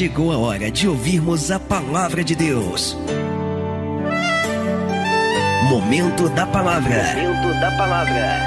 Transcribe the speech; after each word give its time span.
chegou 0.00 0.32
a 0.32 0.38
hora 0.38 0.70
de 0.70 0.88
ouvirmos 0.88 1.50
a 1.50 1.60
palavra 1.60 2.24
de 2.24 2.34
Deus. 2.34 2.96
Momento 5.68 6.26
da 6.30 6.46
palavra. 6.46 7.04
Momento 7.16 7.60
da 7.60 7.70
palavra. 7.76 8.40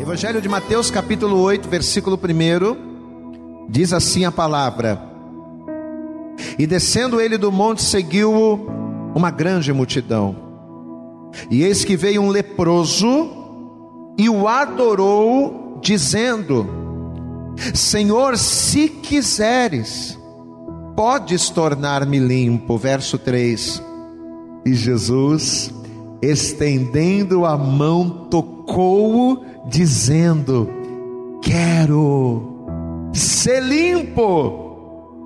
Evangelho 0.00 0.42
de 0.42 0.48
Mateus, 0.48 0.90
capítulo 0.90 1.40
8, 1.40 1.68
versículo 1.68 2.18
1, 2.18 3.68
diz 3.68 3.92
assim 3.92 4.24
a 4.24 4.32
palavra: 4.32 5.00
E 6.58 6.66
descendo 6.66 7.20
ele 7.20 7.38
do 7.38 7.52
monte, 7.52 7.80
seguiu-o 7.80 8.66
uma 9.14 9.30
grande 9.30 9.72
multidão. 9.72 10.34
E 11.48 11.62
eis 11.62 11.84
que 11.84 11.96
veio 11.96 12.22
um 12.22 12.28
leproso 12.28 13.30
e 14.18 14.28
o 14.28 14.48
adorou, 14.48 15.78
dizendo: 15.80 16.87
Senhor, 17.74 18.38
se 18.38 18.88
quiseres, 18.88 20.18
podes 20.96 21.50
tornar-me 21.50 22.18
limpo. 22.18 22.76
Verso 22.76 23.18
3. 23.18 23.82
E 24.64 24.74
Jesus, 24.74 25.72
estendendo 26.20 27.44
a 27.44 27.56
mão, 27.56 28.28
tocou-o, 28.30 29.44
dizendo: 29.68 30.68
Quero 31.42 33.10
ser 33.12 33.62
limpo. 33.62 34.66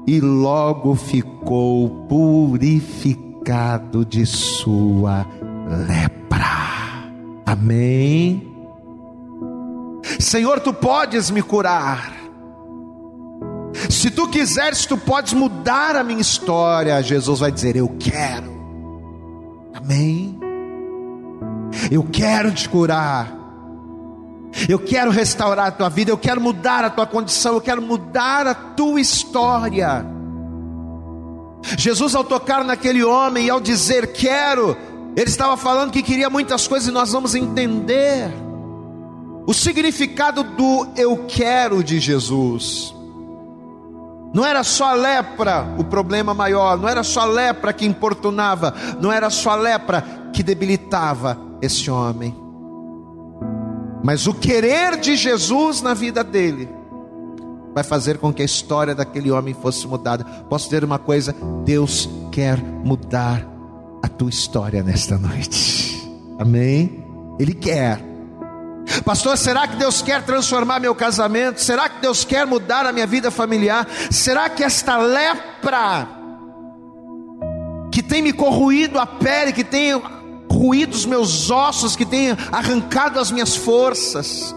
E 0.07 0.21
logo 0.21 0.95
ficou 0.97 2.07
purificado 2.09 4.05
de 4.05 4.27
sua 4.27 5.27
lepra. 5.87 6.13
Amém. 7.47 8.49
Senhor, 10.19 10.61
tu 10.61 10.75
podes 10.75 11.31
me 11.31 11.41
curar. 11.41 12.22
Se 13.91 14.11
tu 14.11 14.29
quiseres, 14.29 14.87
tu 14.87 14.97
podes 14.97 15.33
mudar 15.33 15.97
a 15.97 16.05
minha 16.05 16.21
história. 16.21 17.03
Jesus 17.03 17.41
vai 17.41 17.51
dizer: 17.51 17.77
Eu 17.77 17.89
quero. 17.99 18.53
Amém. 19.75 20.39
Eu 21.91 22.05
quero 22.05 22.53
te 22.53 22.69
curar. 22.69 23.41
Eu 24.69 24.79
quero 24.79 25.11
restaurar 25.11 25.69
a 25.69 25.71
tua 25.71 25.89
vida. 25.89 26.11
Eu 26.11 26.19
quero 26.19 26.41
mudar 26.41 26.85
a 26.85 26.91
tua 26.91 27.07
condição. 27.07 27.55
Eu 27.55 27.61
quero 27.61 27.81
mudar 27.81 28.47
a 28.47 28.55
tua 28.55 29.01
história. 29.01 30.05
Jesus, 31.79 32.15
ao 32.15 32.25
tocar 32.25 32.65
naquele 32.65 33.03
homem 33.03 33.47
e 33.47 33.51
ao 33.51 33.61
dizer 33.61 34.13
quero, 34.13 34.77
ele 35.17 35.29
estava 35.29 35.57
falando 35.57 35.93
que 35.93 36.03
queria 36.03 36.29
muitas 36.29 36.67
coisas 36.67 36.89
e 36.89 36.93
nós 36.93 37.13
vamos 37.13 37.35
entender 37.35 38.31
o 39.47 39.55
significado 39.55 40.43
do 40.43 40.89
eu 40.97 41.25
quero 41.29 41.83
de 41.83 41.99
Jesus. 41.99 42.95
Não 44.35 44.45
era 44.45 44.65
só 44.65 44.87
a 44.87 44.95
lepra 44.95 45.75
o 45.79 45.85
problema 45.85 46.33
maior, 46.33 46.79
não 46.79 46.89
era 46.89 47.03
só 47.03 47.21
a 47.21 47.27
lepra 47.27 47.73
que 47.73 47.85
importunava, 47.85 48.75
não 49.01 49.13
era 49.13 49.29
só 49.29 49.51
a 49.51 49.57
lepra 49.57 50.03
que 50.33 50.43
debilitava 50.43 51.39
esse 51.61 51.91
homem. 51.91 52.35
Mas 54.03 54.27
o 54.27 54.35
querer 54.35 54.99
de 54.99 55.17
Jesus 55.17 55.83
na 55.83 55.95
vida 55.95 56.25
dele 56.25 56.69
vai 57.75 57.85
fazer 57.85 58.19
com 58.19 58.33
que 58.33 58.43
a 58.43 58.45
história 58.45 58.95
daquele 58.95 59.31
homem 59.31 59.55
fosse 59.55 59.87
mudada. 59.87 60.25
Posso 60.49 60.65
dizer 60.67 60.83
uma 60.83 60.99
coisa: 60.99 61.35
Deus 61.65 62.09
quer 62.31 62.61
mudar 62.61 63.47
a 64.03 64.09
tua 64.09 64.31
história 64.31 64.83
nesta 64.83 65.17
noite. 65.19 66.11
Amém? 66.39 67.05
Ele 67.39 67.55
quer. 67.55 68.12
Pastor, 69.05 69.37
será 69.37 69.67
que 69.67 69.77
Deus 69.77 70.01
quer 70.01 70.23
transformar 70.23 70.79
meu 70.79 70.95
casamento? 70.95 71.61
Será 71.61 71.89
que 71.89 72.01
Deus 72.01 72.25
quer 72.25 72.47
mudar 72.47 72.87
a 72.87 72.93
minha 72.93 73.07
vida 73.07 73.31
familiar? 73.31 73.87
Será 74.11 74.49
que 74.49 74.63
esta 74.63 74.97
lepra 74.97 76.09
que 77.91 78.03
tem 78.03 78.23
me 78.23 78.33
corroído 78.33 78.99
a 78.99 79.07
pele, 79.07 79.53
que 79.53 79.65
tem 79.65 80.01
ruído 80.51 80.95
os 80.95 81.05
meus 81.05 81.51
ossos, 81.51 81.97
que 81.97 82.07
tem 82.07 82.31
arrancado 82.53 83.19
as 83.19 83.31
minhas 83.31 83.57
forças? 83.57 84.55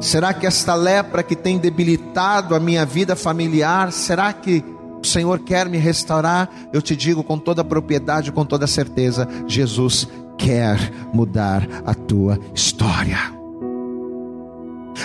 Será 0.00 0.34
que 0.34 0.46
esta 0.46 0.74
lepra 0.74 1.22
que 1.22 1.36
tem 1.36 1.58
debilitado 1.58 2.56
a 2.56 2.60
minha 2.60 2.84
vida 2.84 3.14
familiar, 3.14 3.92
será 3.92 4.32
que 4.32 4.64
o 5.00 5.06
Senhor 5.06 5.38
quer 5.38 5.68
me 5.68 5.78
restaurar? 5.78 6.50
Eu 6.72 6.82
te 6.82 6.96
digo 6.96 7.22
com 7.22 7.38
toda 7.38 7.62
a 7.62 7.64
propriedade, 7.64 8.32
com 8.32 8.44
toda 8.44 8.64
a 8.64 8.68
certeza: 8.68 9.28
Jesus 9.46 10.08
quer 10.36 10.78
mudar 11.12 11.66
a 11.84 11.94
tua 11.94 12.38
história. 12.54 13.18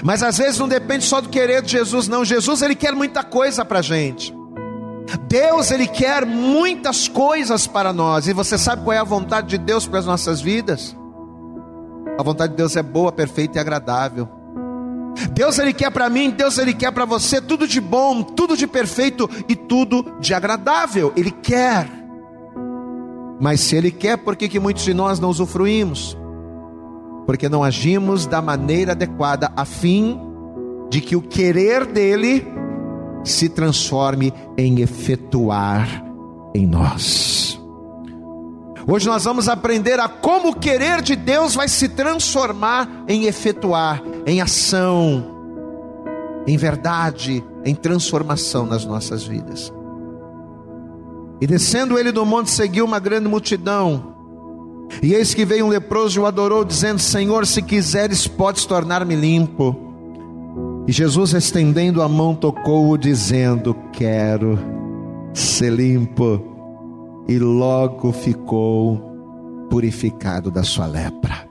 Mas 0.03 0.21
às 0.21 0.37
vezes 0.37 0.59
não 0.59 0.67
depende 0.67 1.05
só 1.05 1.21
do 1.21 1.29
querer 1.29 1.61
de 1.61 1.71
Jesus, 1.71 2.07
não. 2.07 2.23
Jesus 2.23 2.61
ele 2.61 2.75
quer 2.75 2.93
muita 2.93 3.23
coisa 3.23 3.63
para 3.63 3.79
a 3.79 3.81
gente. 3.81 4.35
Deus 5.27 5.71
ele 5.71 5.87
quer 5.87 6.25
muitas 6.25 7.07
coisas 7.07 7.65
para 7.65 7.93
nós. 7.93 8.27
E 8.27 8.33
você 8.33 8.57
sabe 8.57 8.83
qual 8.83 8.93
é 8.93 8.99
a 8.99 9.03
vontade 9.03 9.47
de 9.47 9.57
Deus 9.57 9.87
para 9.87 9.99
as 9.99 10.05
nossas 10.05 10.41
vidas? 10.41 10.95
A 12.19 12.23
vontade 12.23 12.51
de 12.51 12.57
Deus 12.57 12.75
é 12.75 12.83
boa, 12.83 13.11
perfeita 13.11 13.57
e 13.57 13.61
agradável. 13.61 14.27
Deus 15.31 15.57
ele 15.57 15.73
quer 15.73 15.91
para 15.91 16.09
mim, 16.09 16.29
Deus 16.29 16.57
ele 16.57 16.73
quer 16.73 16.91
para 16.91 17.05
você 17.05 17.41
tudo 17.41 17.67
de 17.67 17.81
bom, 17.81 18.21
tudo 18.21 18.55
de 18.55 18.67
perfeito 18.67 19.29
e 19.47 19.55
tudo 19.55 20.15
de 20.19 20.33
agradável. 20.33 21.13
Ele 21.15 21.31
quer. 21.31 21.87
Mas 23.39 23.61
se 23.61 23.75
Ele 23.75 23.91
quer, 23.91 24.17
por 24.17 24.35
que, 24.35 24.49
que 24.49 24.59
muitos 24.59 24.83
de 24.83 24.93
nós 24.93 25.19
não 25.19 25.29
usufruímos? 25.29 26.17
Porque 27.25 27.47
não 27.49 27.63
agimos 27.63 28.25
da 28.25 28.41
maneira 28.41 28.93
adequada, 28.93 29.51
a 29.55 29.65
fim 29.65 30.19
de 30.89 31.01
que 31.01 31.15
o 31.15 31.21
querer 31.21 31.85
dEle 31.85 32.47
se 33.23 33.49
transforme 33.49 34.33
em 34.57 34.79
efetuar 34.79 36.03
em 36.55 36.65
nós. 36.65 37.59
Hoje 38.87 39.05
nós 39.05 39.25
vamos 39.25 39.49
aprender 39.49 39.99
a 39.99 40.07
como 40.07 40.49
o 40.49 40.55
querer 40.55 41.01
de 41.01 41.15
Deus 41.15 41.53
vai 41.53 41.67
se 41.67 41.89
transformar 41.89 43.03
em 43.07 43.25
efetuar, 43.25 44.01
em 44.25 44.39
ação, 44.39 45.25
em 46.47 46.55
verdade, 46.55 47.43
em 47.65 47.75
transformação 47.75 48.65
nas 48.65 48.85
nossas 48.85 49.25
vidas. 49.25 49.73
E 51.39 51.45
descendo 51.45 51.97
ele 51.97 52.11
do 52.11 52.25
monte, 52.25 52.49
seguiu 52.49 52.85
uma 52.85 52.99
grande 52.99 53.27
multidão. 53.27 54.15
E 55.01 55.13
eis 55.13 55.33
que 55.33 55.45
veio 55.45 55.65
um 55.65 55.69
leproso 55.69 56.19
e 56.19 56.21
o 56.21 56.25
adorou, 56.25 56.65
dizendo: 56.65 56.99
Senhor, 56.99 57.45
se 57.45 57.61
quiseres, 57.61 58.27
podes 58.27 58.65
tornar-me 58.65 59.15
limpo. 59.15 59.75
E 60.87 60.91
Jesus, 60.91 61.33
estendendo 61.33 62.01
a 62.01 62.07
mão, 62.07 62.33
tocou-o, 62.33 62.97
dizendo: 62.97 63.75
Quero 63.91 64.57
ser 65.33 65.71
limpo. 65.71 66.41
E 67.27 67.37
logo 67.37 68.11
ficou 68.11 69.67
purificado 69.69 70.49
da 70.49 70.63
sua 70.63 70.85
lepra. 70.85 71.45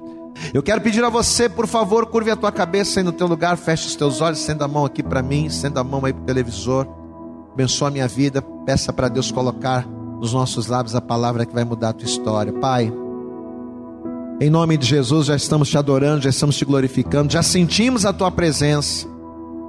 Eu 0.52 0.62
quero 0.62 0.80
pedir 0.80 1.04
a 1.04 1.10
você, 1.10 1.48
por 1.48 1.66
favor, 1.66 2.06
curve 2.06 2.30
a 2.30 2.36
tua 2.36 2.50
cabeça 2.50 3.00
aí 3.00 3.04
no 3.04 3.12
teu 3.12 3.26
lugar, 3.26 3.56
feche 3.56 3.86
os 3.86 3.94
teus 3.94 4.20
olhos, 4.20 4.40
estenda 4.40 4.64
a 4.64 4.68
mão 4.68 4.84
aqui 4.84 5.02
para 5.02 5.22
mim, 5.22 5.46
estenda 5.46 5.80
a 5.80 5.84
mão 5.84 6.04
aí 6.04 6.12
para 6.12 6.22
o 6.22 6.26
televisor 6.26 6.86
abençoa 7.56 7.88
a 7.88 7.90
minha 7.90 8.06
vida. 8.06 8.42
Peça 8.66 8.92
para 8.92 9.08
Deus 9.08 9.32
colocar 9.32 9.86
nos 10.20 10.34
nossos 10.34 10.66
lábios 10.66 10.94
a 10.94 11.00
palavra 11.00 11.46
que 11.46 11.54
vai 11.54 11.64
mudar 11.64 11.88
a 11.88 11.92
tua 11.94 12.04
história. 12.04 12.52
Pai, 12.52 12.92
em 14.38 14.50
nome 14.50 14.76
de 14.76 14.86
Jesus, 14.86 15.28
já 15.28 15.36
estamos 15.36 15.70
te 15.70 15.78
adorando, 15.78 16.20
já 16.20 16.28
estamos 16.28 16.58
te 16.58 16.66
glorificando, 16.66 17.32
já 17.32 17.42
sentimos 17.42 18.04
a 18.04 18.12
tua 18.12 18.30
presença 18.30 19.08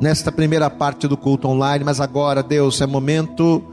nesta 0.02 0.34
primeira 0.34 0.70
parte 0.70 1.08
do 1.08 1.16
culto 1.16 1.48
online, 1.48 1.86
mas 1.86 2.02
agora, 2.02 2.44
Deus, 2.44 2.82
é 2.82 2.86
momento 2.86 3.64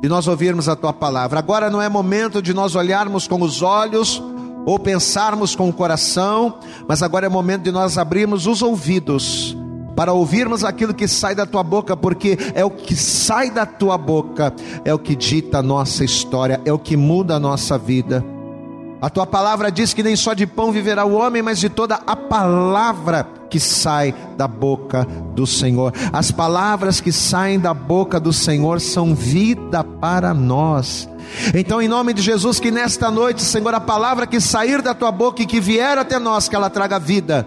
de 0.00 0.08
nós 0.08 0.28
ouvirmos 0.28 0.68
a 0.68 0.76
tua 0.76 0.92
palavra. 0.92 1.40
Agora 1.40 1.68
não 1.68 1.82
é 1.82 1.88
momento 1.88 2.40
de 2.40 2.54
nós 2.54 2.76
olharmos 2.76 3.26
com 3.26 3.42
os 3.42 3.60
olhos 3.60 4.22
ou 4.64 4.78
pensarmos 4.78 5.56
com 5.56 5.68
o 5.68 5.72
coração, 5.72 6.60
mas 6.86 7.02
agora 7.02 7.26
é 7.26 7.28
momento 7.28 7.64
de 7.64 7.72
nós 7.72 7.98
abrirmos 7.98 8.46
os 8.46 8.62
ouvidos 8.62 9.57
para 9.98 10.12
ouvirmos 10.12 10.62
aquilo 10.62 10.94
que 10.94 11.08
sai 11.08 11.34
da 11.34 11.44
tua 11.44 11.64
boca, 11.64 11.96
porque 11.96 12.38
é 12.54 12.64
o 12.64 12.70
que 12.70 12.94
sai 12.94 13.50
da 13.50 13.66
tua 13.66 13.98
boca, 13.98 14.54
é 14.84 14.94
o 14.94 14.98
que 14.98 15.16
dita 15.16 15.58
a 15.58 15.62
nossa 15.62 16.04
história, 16.04 16.60
é 16.64 16.72
o 16.72 16.78
que 16.78 16.96
muda 16.96 17.34
a 17.34 17.40
nossa 17.40 17.76
vida. 17.76 18.24
A 19.02 19.10
tua 19.10 19.26
palavra 19.26 19.72
diz 19.72 19.92
que 19.92 20.04
nem 20.04 20.14
só 20.14 20.34
de 20.34 20.46
pão 20.46 20.70
viverá 20.70 21.04
o 21.04 21.14
homem, 21.14 21.42
mas 21.42 21.58
de 21.58 21.68
toda 21.68 21.96
a 22.06 22.14
palavra 22.14 23.26
que 23.50 23.58
sai 23.58 24.14
da 24.36 24.46
boca 24.46 25.04
do 25.34 25.44
Senhor. 25.48 25.92
As 26.12 26.30
palavras 26.30 27.00
que 27.00 27.10
saem 27.10 27.58
da 27.58 27.74
boca 27.74 28.20
do 28.20 28.32
Senhor 28.32 28.80
são 28.80 29.16
vida 29.16 29.82
para 29.82 30.32
nós. 30.32 31.08
Então, 31.52 31.82
em 31.82 31.88
nome 31.88 32.14
de 32.14 32.22
Jesus, 32.22 32.60
que 32.60 32.70
nesta 32.70 33.10
noite, 33.10 33.42
Senhor, 33.42 33.74
a 33.74 33.80
palavra 33.80 34.28
que 34.28 34.40
sair 34.40 34.80
da 34.80 34.94
tua 34.94 35.10
boca 35.10 35.42
e 35.42 35.46
que 35.46 35.60
vier 35.60 35.98
até 35.98 36.20
nós, 36.20 36.48
que 36.48 36.54
ela 36.54 36.70
traga 36.70 37.00
vida 37.00 37.44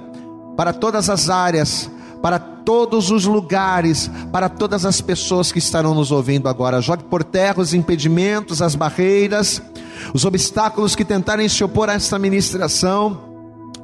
para 0.58 0.74
todas 0.74 1.10
as 1.10 1.30
áreas 1.30 1.90
para 2.22 2.40
todos 2.40 3.10
os 3.10 3.26
lugares, 3.26 4.10
para 4.32 4.48
todas 4.48 4.86
as 4.86 5.02
pessoas 5.02 5.52
que 5.52 5.60
estarão 5.60 5.96
nos 5.96 6.12
ouvindo 6.12 6.48
agora. 6.48 6.82
Jogue 6.82 7.04
por 7.04 7.24
terra 7.24 7.62
os 7.62 7.74
impedimentos, 7.74 8.62
as 8.62 8.76
barreiras, 8.76 9.62
os 10.14 10.26
obstáculos 10.26 10.96
que 10.96 11.06
tentarem 11.06 11.50
se 11.50 11.64
opor 11.64 11.90
a 11.90 11.94
esta 11.94 12.20
ministração. 12.20 13.20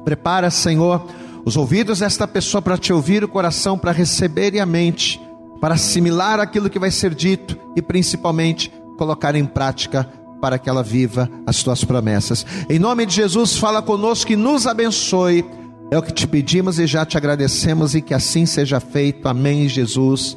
Prepara, 0.04 0.50
Senhor, 0.50 1.06
os 1.44 1.56
ouvidos 1.56 1.98
desta 2.00 2.26
pessoa 2.28 2.62
para 2.62 2.78
te 2.78 2.92
ouvir, 2.92 3.24
o 3.24 3.28
coração 3.28 3.76
para 3.76 3.92
receber 3.92 4.54
e 4.54 4.60
a 4.60 4.66
mente 4.66 5.20
para 5.60 5.74
assimilar 5.74 6.40
aquilo 6.40 6.70
que 6.70 6.78
vai 6.78 6.90
ser 6.90 7.14
dito 7.14 7.56
e 7.76 7.82
principalmente 7.82 8.72
colocar 8.96 9.34
em 9.34 9.44
prática 9.44 10.08
para 10.40 10.58
que 10.58 10.68
ela 10.68 10.82
viva 10.82 11.28
as 11.46 11.62
tuas 11.62 11.84
promessas. 11.84 12.46
Em 12.68 12.78
nome 12.78 13.06
de 13.06 13.14
Jesus, 13.14 13.56
fala 13.56 13.82
conosco 13.82 14.32
e 14.32 14.36
nos 14.36 14.66
abençoe. 14.66 15.44
É 15.90 15.96
o 15.96 16.02
que 16.02 16.12
te 16.12 16.26
pedimos 16.26 16.78
e 16.78 16.86
já 16.86 17.06
te 17.06 17.16
agradecemos 17.16 17.94
e 17.94 18.02
que 18.02 18.12
assim 18.12 18.44
seja 18.44 18.78
feito. 18.78 19.26
Amém, 19.26 19.68
Jesus. 19.68 20.36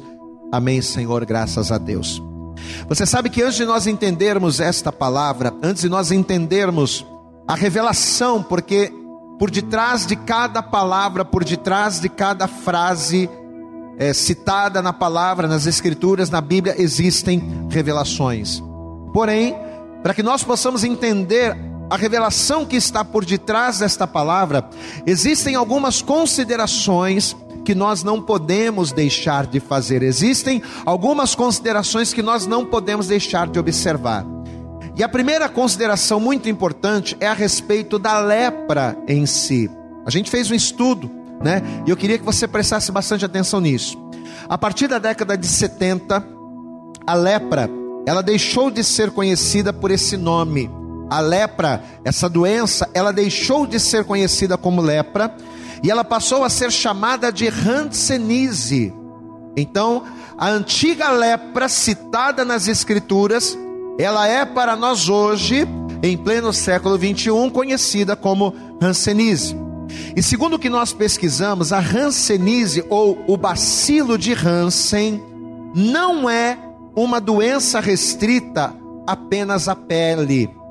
Amém, 0.50 0.80
Senhor. 0.80 1.24
Graças 1.26 1.70
a 1.70 1.76
Deus. 1.76 2.22
Você 2.88 3.04
sabe 3.04 3.28
que 3.28 3.42
antes 3.42 3.56
de 3.56 3.64
nós 3.64 3.86
entendermos 3.86 4.60
esta 4.60 4.90
palavra, 4.90 5.52
antes 5.62 5.82
de 5.82 5.88
nós 5.88 6.10
entendermos 6.10 7.06
a 7.46 7.54
revelação, 7.54 8.42
porque 8.42 8.92
por 9.38 9.50
detrás 9.50 10.06
de 10.06 10.16
cada 10.16 10.62
palavra, 10.62 11.24
por 11.24 11.44
detrás 11.44 12.00
de 12.00 12.08
cada 12.08 12.46
frase, 12.46 13.28
é, 13.98 14.12
citada 14.12 14.80
na 14.80 14.92
palavra, 14.92 15.46
nas 15.46 15.66
Escrituras, 15.66 16.30
na 16.30 16.40
Bíblia, 16.40 16.76
existem 16.78 17.66
revelações. 17.68 18.62
Porém, 19.12 19.54
para 20.02 20.14
que 20.14 20.22
nós 20.22 20.42
possamos 20.42 20.82
entender 20.82 21.56
a 21.92 21.96
revelação 21.96 22.64
que 22.64 22.76
está 22.76 23.04
por 23.04 23.24
detrás 23.24 23.80
desta 23.80 24.06
palavra, 24.06 24.68
existem 25.06 25.54
algumas 25.54 26.00
considerações 26.00 27.36
que 27.64 27.74
nós 27.74 28.02
não 28.02 28.20
podemos 28.20 28.92
deixar 28.92 29.46
de 29.46 29.60
fazer, 29.60 30.02
existem 30.02 30.62
algumas 30.86 31.34
considerações 31.34 32.14
que 32.14 32.22
nós 32.22 32.46
não 32.46 32.64
podemos 32.64 33.06
deixar 33.06 33.46
de 33.46 33.58
observar. 33.58 34.24
E 34.96 35.02
a 35.04 35.08
primeira 35.08 35.48
consideração 35.48 36.18
muito 36.18 36.48
importante 36.48 37.16
é 37.20 37.28
a 37.28 37.34
respeito 37.34 37.98
da 37.98 38.18
lepra 38.18 38.96
em 39.06 39.26
si. 39.26 39.70
A 40.06 40.10
gente 40.10 40.30
fez 40.30 40.50
um 40.50 40.54
estudo 40.54 41.22
né? 41.42 41.60
E 41.84 41.90
eu 41.90 41.96
queria 41.96 42.18
que 42.18 42.24
você 42.24 42.46
prestasse 42.46 42.92
bastante 42.92 43.24
atenção 43.24 43.60
nisso. 43.60 43.98
A 44.48 44.56
partir 44.56 44.86
da 44.86 44.98
década 44.98 45.36
de 45.36 45.46
70, 45.46 46.24
a 47.06 47.14
lepra, 47.14 47.68
ela 48.06 48.22
deixou 48.22 48.70
de 48.70 48.84
ser 48.84 49.10
conhecida 49.10 49.72
por 49.72 49.90
esse 49.90 50.16
nome. 50.16 50.70
A 51.12 51.20
lepra, 51.20 51.84
essa 52.06 52.26
doença, 52.26 52.88
ela 52.94 53.12
deixou 53.12 53.66
de 53.66 53.78
ser 53.78 54.02
conhecida 54.02 54.56
como 54.56 54.80
lepra 54.80 55.36
e 55.82 55.90
ela 55.90 56.02
passou 56.02 56.42
a 56.42 56.48
ser 56.48 56.72
chamada 56.72 57.30
de 57.30 57.48
Hanseníase. 57.48 58.94
Então, 59.54 60.04
a 60.38 60.48
antiga 60.48 61.10
lepra 61.10 61.68
citada 61.68 62.46
nas 62.46 62.66
escrituras, 62.66 63.58
ela 63.98 64.26
é 64.26 64.46
para 64.46 64.74
nós 64.74 65.10
hoje, 65.10 65.68
em 66.02 66.16
pleno 66.16 66.50
século 66.50 66.96
21, 66.96 67.50
conhecida 67.50 68.16
como 68.16 68.54
Hanseníase. 68.80 69.54
E 70.16 70.22
segundo 70.22 70.54
o 70.54 70.58
que 70.58 70.70
nós 70.70 70.94
pesquisamos, 70.94 71.74
a 71.74 71.78
Hanseníase 71.78 72.86
ou 72.88 73.22
o 73.26 73.36
bacilo 73.36 74.16
de 74.16 74.32
Hansen 74.32 75.22
não 75.74 76.30
é 76.30 76.56
uma 76.96 77.20
doença 77.20 77.80
restrita 77.80 78.74
apenas 79.06 79.68
à 79.68 79.76
pele. 79.76 80.61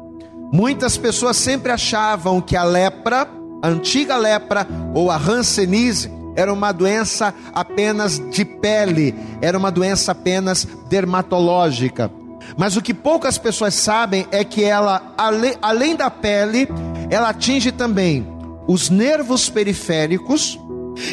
Muitas 0.51 0.97
pessoas 0.97 1.37
sempre 1.37 1.71
achavam 1.71 2.41
que 2.41 2.57
a 2.57 2.63
lepra, 2.63 3.27
a 3.61 3.67
antiga 3.69 4.17
lepra 4.17 4.67
ou 4.93 5.09
a 5.09 5.15
Hanseníase 5.15 6.11
era 6.35 6.51
uma 6.51 6.71
doença 6.71 7.33
apenas 7.53 8.19
de 8.31 8.43
pele, 8.43 9.15
era 9.41 9.57
uma 9.57 9.71
doença 9.71 10.11
apenas 10.11 10.67
dermatológica. 10.89 12.11
Mas 12.57 12.75
o 12.75 12.81
que 12.81 12.93
poucas 12.93 13.37
pessoas 13.37 13.73
sabem 13.75 14.27
é 14.31 14.43
que 14.43 14.63
ela, 14.63 15.13
além 15.61 15.95
da 15.95 16.09
pele, 16.09 16.67
ela 17.09 17.29
atinge 17.29 17.71
também 17.71 18.27
os 18.67 18.89
nervos 18.89 19.49
periféricos 19.49 20.59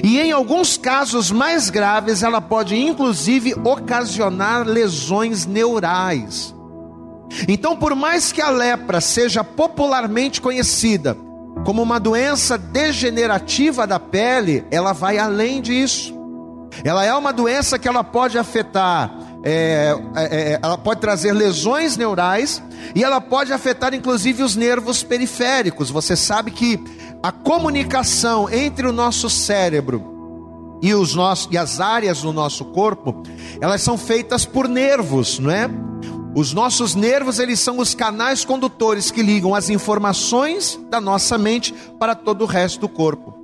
e, 0.03 0.19
em 0.19 0.33
alguns 0.33 0.77
casos 0.77 1.31
mais 1.31 1.71
graves, 1.71 2.23
ela 2.23 2.41
pode 2.41 2.77
inclusive 2.77 3.55
ocasionar 3.65 4.67
lesões 4.67 5.47
neurais. 5.47 6.55
Então, 7.47 7.77
por 7.77 7.95
mais 7.95 8.33
que 8.33 8.41
a 8.41 8.51
lepra 8.51 9.01
seja 9.01 9.45
popularmente 9.45 10.41
conhecida 10.41 11.17
como 11.65 11.83
uma 11.83 11.99
doença 11.99 12.57
degenerativa 12.57 13.87
da 13.87 13.99
pele, 13.99 14.65
ela 14.71 14.93
vai 14.93 15.19
além 15.19 15.61
disso. 15.61 16.17
Ela 16.85 17.05
é 17.05 17.13
uma 17.15 17.33
doença 17.33 17.79
que 17.79 17.89
ela 17.89 18.05
pode 18.05 18.39
afetar, 18.39 19.13
é, 19.43 19.95
é, 20.15 20.53
é 20.53 20.61
ela 20.63 20.79
pode 20.79 21.01
trazer 21.01 21.33
lesões 21.33 21.97
neurais 21.97 22.63
e 22.95 23.03
ela 23.03 23.21
pode 23.21 23.53
afetar 23.53 23.95
inclusive 23.95 24.43
os 24.43 24.55
nervos 24.55 25.03
periféricos. 25.03 25.91
Você 25.91 26.15
sabe 26.15 26.51
que 26.51 26.79
a 27.23 27.33
comunicação 27.33 28.49
entre 28.51 28.87
o 28.87 28.93
nosso 28.93 29.29
cérebro 29.29 30.17
e, 30.81 30.95
os 30.95 31.15
nossos, 31.15 31.49
e 31.51 31.59
as 31.59 31.81
áreas 31.81 32.23
do 32.23 32.33
nosso 32.33 32.67
corpo, 32.67 33.23
elas 33.61 33.83
são 33.83 33.99
feitas 33.99 34.45
por 34.45 34.69
nervos, 34.69 35.39
não 35.39 35.51
é? 35.51 35.69
Os 36.39 36.53
nossos 36.53 36.95
nervos, 36.95 37.41
eles 37.41 37.59
são 37.59 37.81
os 37.81 37.97
canais 37.97 38.45
condutores 38.45 39.11
que 39.11 39.25
ligam 39.25 39.57
as 39.57 39.69
informações 39.71 40.79
da 40.89 41.01
nossa 41.01 41.37
mente 41.37 41.75
para 41.99 42.15
todo 42.15 42.43
o 42.43 42.47
resto 42.47 42.79
do 42.83 42.89
corpo. 42.89 43.35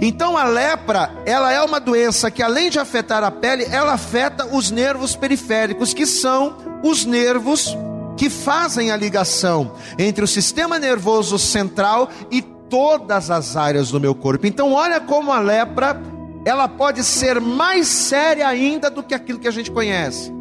Então 0.00 0.34
a 0.34 0.44
lepra, 0.44 1.12
ela 1.26 1.52
é 1.52 1.60
uma 1.60 1.78
doença 1.78 2.30
que 2.30 2.42
além 2.42 2.70
de 2.70 2.78
afetar 2.78 3.22
a 3.22 3.30
pele, 3.30 3.66
ela 3.70 3.92
afeta 3.92 4.46
os 4.46 4.70
nervos 4.70 5.14
periféricos, 5.14 5.92
que 5.92 6.06
são 6.06 6.56
os 6.82 7.04
nervos 7.04 7.76
que 8.16 8.30
fazem 8.30 8.90
a 8.90 8.96
ligação 8.96 9.72
entre 9.98 10.24
o 10.24 10.26
sistema 10.26 10.78
nervoso 10.78 11.38
central 11.38 12.08
e 12.30 12.40
todas 12.40 13.30
as 13.30 13.58
áreas 13.58 13.90
do 13.90 14.00
meu 14.00 14.14
corpo. 14.14 14.46
Então, 14.46 14.72
olha 14.72 15.00
como 15.00 15.32
a 15.32 15.38
lepra, 15.38 16.00
ela 16.46 16.66
pode 16.66 17.04
ser 17.04 17.42
mais 17.42 17.88
séria 17.88 18.48
ainda 18.48 18.88
do 18.88 19.02
que 19.02 19.14
aquilo 19.14 19.38
que 19.38 19.48
a 19.48 19.52
gente 19.52 19.70
conhece. 19.70 20.37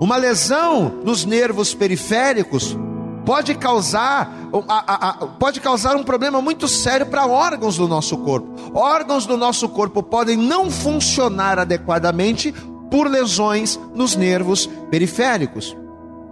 Uma 0.00 0.16
lesão 0.16 1.00
nos 1.04 1.24
nervos 1.24 1.72
periféricos 1.72 2.76
pode 3.24 3.54
causar, 3.54 4.30
pode 5.38 5.60
causar 5.60 5.96
um 5.96 6.02
problema 6.02 6.42
muito 6.42 6.68
sério 6.68 7.06
para 7.06 7.26
órgãos 7.26 7.76
do 7.76 7.88
nosso 7.88 8.18
corpo. 8.18 8.48
Órgãos 8.74 9.24
do 9.24 9.36
nosso 9.36 9.68
corpo 9.68 10.02
podem 10.02 10.36
não 10.36 10.70
funcionar 10.70 11.58
adequadamente 11.58 12.52
por 12.90 13.08
lesões 13.08 13.78
nos 13.94 14.14
nervos 14.14 14.66
periféricos. 14.90 15.76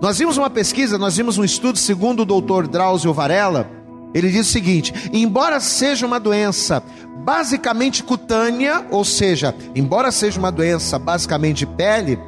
Nós 0.01 0.19
vimos 0.19 0.37
uma 0.37 0.51
pesquisa, 0.51 0.99
nós 0.99 1.17
vimos 1.17 1.39
um 1.39 1.45
estudo 1.45 1.79
segundo 1.79 2.21
o 2.21 2.27
doutor 2.27 2.67
Drauzio 2.67 3.15
Varela, 3.15 3.71
ele 4.13 4.31
diz 4.31 4.49
o 4.49 4.53
seguinte: 4.53 4.93
embora 5.13 5.61
seja 5.61 6.05
uma 6.05 6.19
doença 6.21 6.83
basicamente 7.25 8.03
cutânea, 8.03 8.85
ou 8.91 9.05
seja, 9.05 9.55
embora 9.75 10.11
seja 10.11 10.39
uma 10.39 10.51
doença 10.51 10.99
basicamente 10.99 11.59
de 11.59 11.67
pele, 11.67 12.19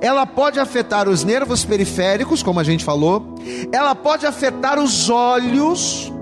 ela 0.00 0.24
pode 0.24 0.60
afetar 0.60 1.08
os 1.08 1.24
nervos 1.24 1.64
periféricos, 1.64 2.42
como 2.42 2.60
a 2.60 2.64
gente 2.64 2.84
falou, 2.84 3.34
ela 3.72 3.94
pode 3.94 4.26
afetar 4.26 4.78
os 4.78 5.10
olhos. 5.10 6.12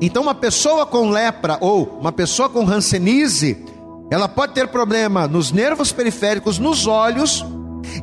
Então, 0.00 0.22
uma 0.22 0.34
pessoa 0.34 0.86
com 0.86 1.10
lepra 1.10 1.58
ou 1.60 1.98
uma 2.00 2.12
pessoa 2.12 2.48
com 2.48 2.66
hanseníase, 2.66 3.64
ela 4.10 4.28
pode 4.28 4.54
ter 4.54 4.68
problema 4.68 5.26
nos 5.26 5.52
nervos 5.52 5.92
periféricos, 5.92 6.58
nos 6.58 6.86
olhos 6.86 7.44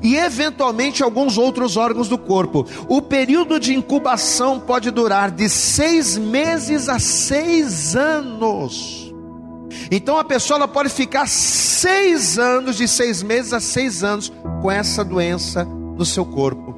e 0.02 0.16
eventualmente 0.16 1.04
alguns 1.04 1.38
outros 1.38 1.78
órgãos 1.78 2.08
do 2.08 2.18
corpo. 2.18 2.66
O 2.88 3.02
período 3.02 3.60
de 3.60 3.74
incubação 3.74 4.60
pode 4.60 4.90
durar 4.92 5.32
de 5.32 5.50
seis 5.50 6.18
meses 6.18 6.90
a 6.90 7.00
seis 7.00 7.96
anos. 7.96 9.07
Então 9.92 10.18
a 10.18 10.24
pessoa 10.24 10.58
ela 10.58 10.68
pode 10.68 10.90
ficar 10.90 11.28
seis 11.28 12.38
anos, 12.38 12.78
de 12.78 12.88
seis 12.88 13.22
meses 13.22 13.54
a 13.54 13.60
seis 13.60 14.04
anos, 14.04 14.32
com 14.62 14.72
essa 14.72 15.04
doença 15.04 15.66
no 15.66 16.06
seu 16.06 16.26
corpo. 16.26 16.76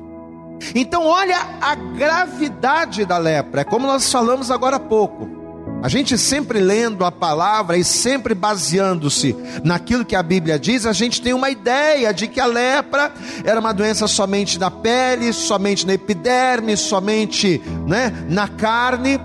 Então 0.76 1.06
olha 1.06 1.38
a 1.62 1.76
gravidade 1.76 3.06
da 3.06 3.18
lepra, 3.18 3.62
é 3.62 3.64
como 3.64 3.88
nós 3.88 4.12
falamos 4.12 4.52
agora 4.52 4.76
há 4.76 4.80
pouco. 4.80 5.40
A 5.82 5.88
gente 5.88 6.18
sempre 6.18 6.60
lendo 6.60 7.06
a 7.06 7.12
palavra 7.12 7.78
e 7.78 7.86
sempre 7.86 8.34
baseando-se 8.34 9.34
naquilo 9.64 10.04
que 10.04 10.16
a 10.16 10.22
Bíblia 10.22 10.60
diz, 10.60 10.86
a 10.86 10.92
gente 10.92 11.22
tem 11.22 11.34
uma 11.34 11.50
ideia 11.50 12.14
de 12.14 12.28
que 12.28 12.40
a 12.40 12.46
lepra 12.46 13.14
era 13.46 13.62
uma 13.62 13.74
doença 13.74 14.06
somente 14.06 14.60
na 14.60 14.70
pele, 14.70 15.32
somente 15.32 15.88
na 15.88 15.94
epiderme, 15.94 16.76
somente 16.76 17.62
né, 17.88 18.12
na 18.28 18.50
carne. 18.50 19.22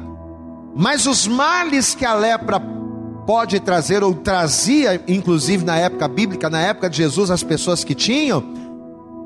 Mas 0.76 1.06
os 1.06 1.26
males 1.26 1.92
que 1.92 2.04
a 2.04 2.14
lepra 2.14 2.60
pode 3.26 3.60
trazer, 3.60 4.02
ou 4.02 4.14
trazia, 4.14 5.02
inclusive 5.08 5.64
na 5.64 5.76
época 5.76 6.08
bíblica, 6.08 6.50
na 6.50 6.60
época 6.60 6.90
de 6.90 6.98
Jesus, 6.98 7.30
as 7.30 7.42
pessoas 7.42 7.84
que 7.84 7.94
tinham, 7.94 8.44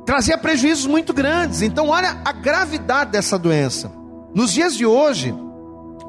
trazia 0.06 0.38
prejuízos 0.38 0.86
muito 0.86 1.12
grandes. 1.12 1.62
Então, 1.62 1.88
olha 1.88 2.20
a 2.24 2.32
gravidade 2.32 3.10
dessa 3.12 3.38
doença. 3.38 3.90
Nos 4.34 4.52
dias 4.52 4.74
de 4.74 4.86
hoje, 4.86 5.34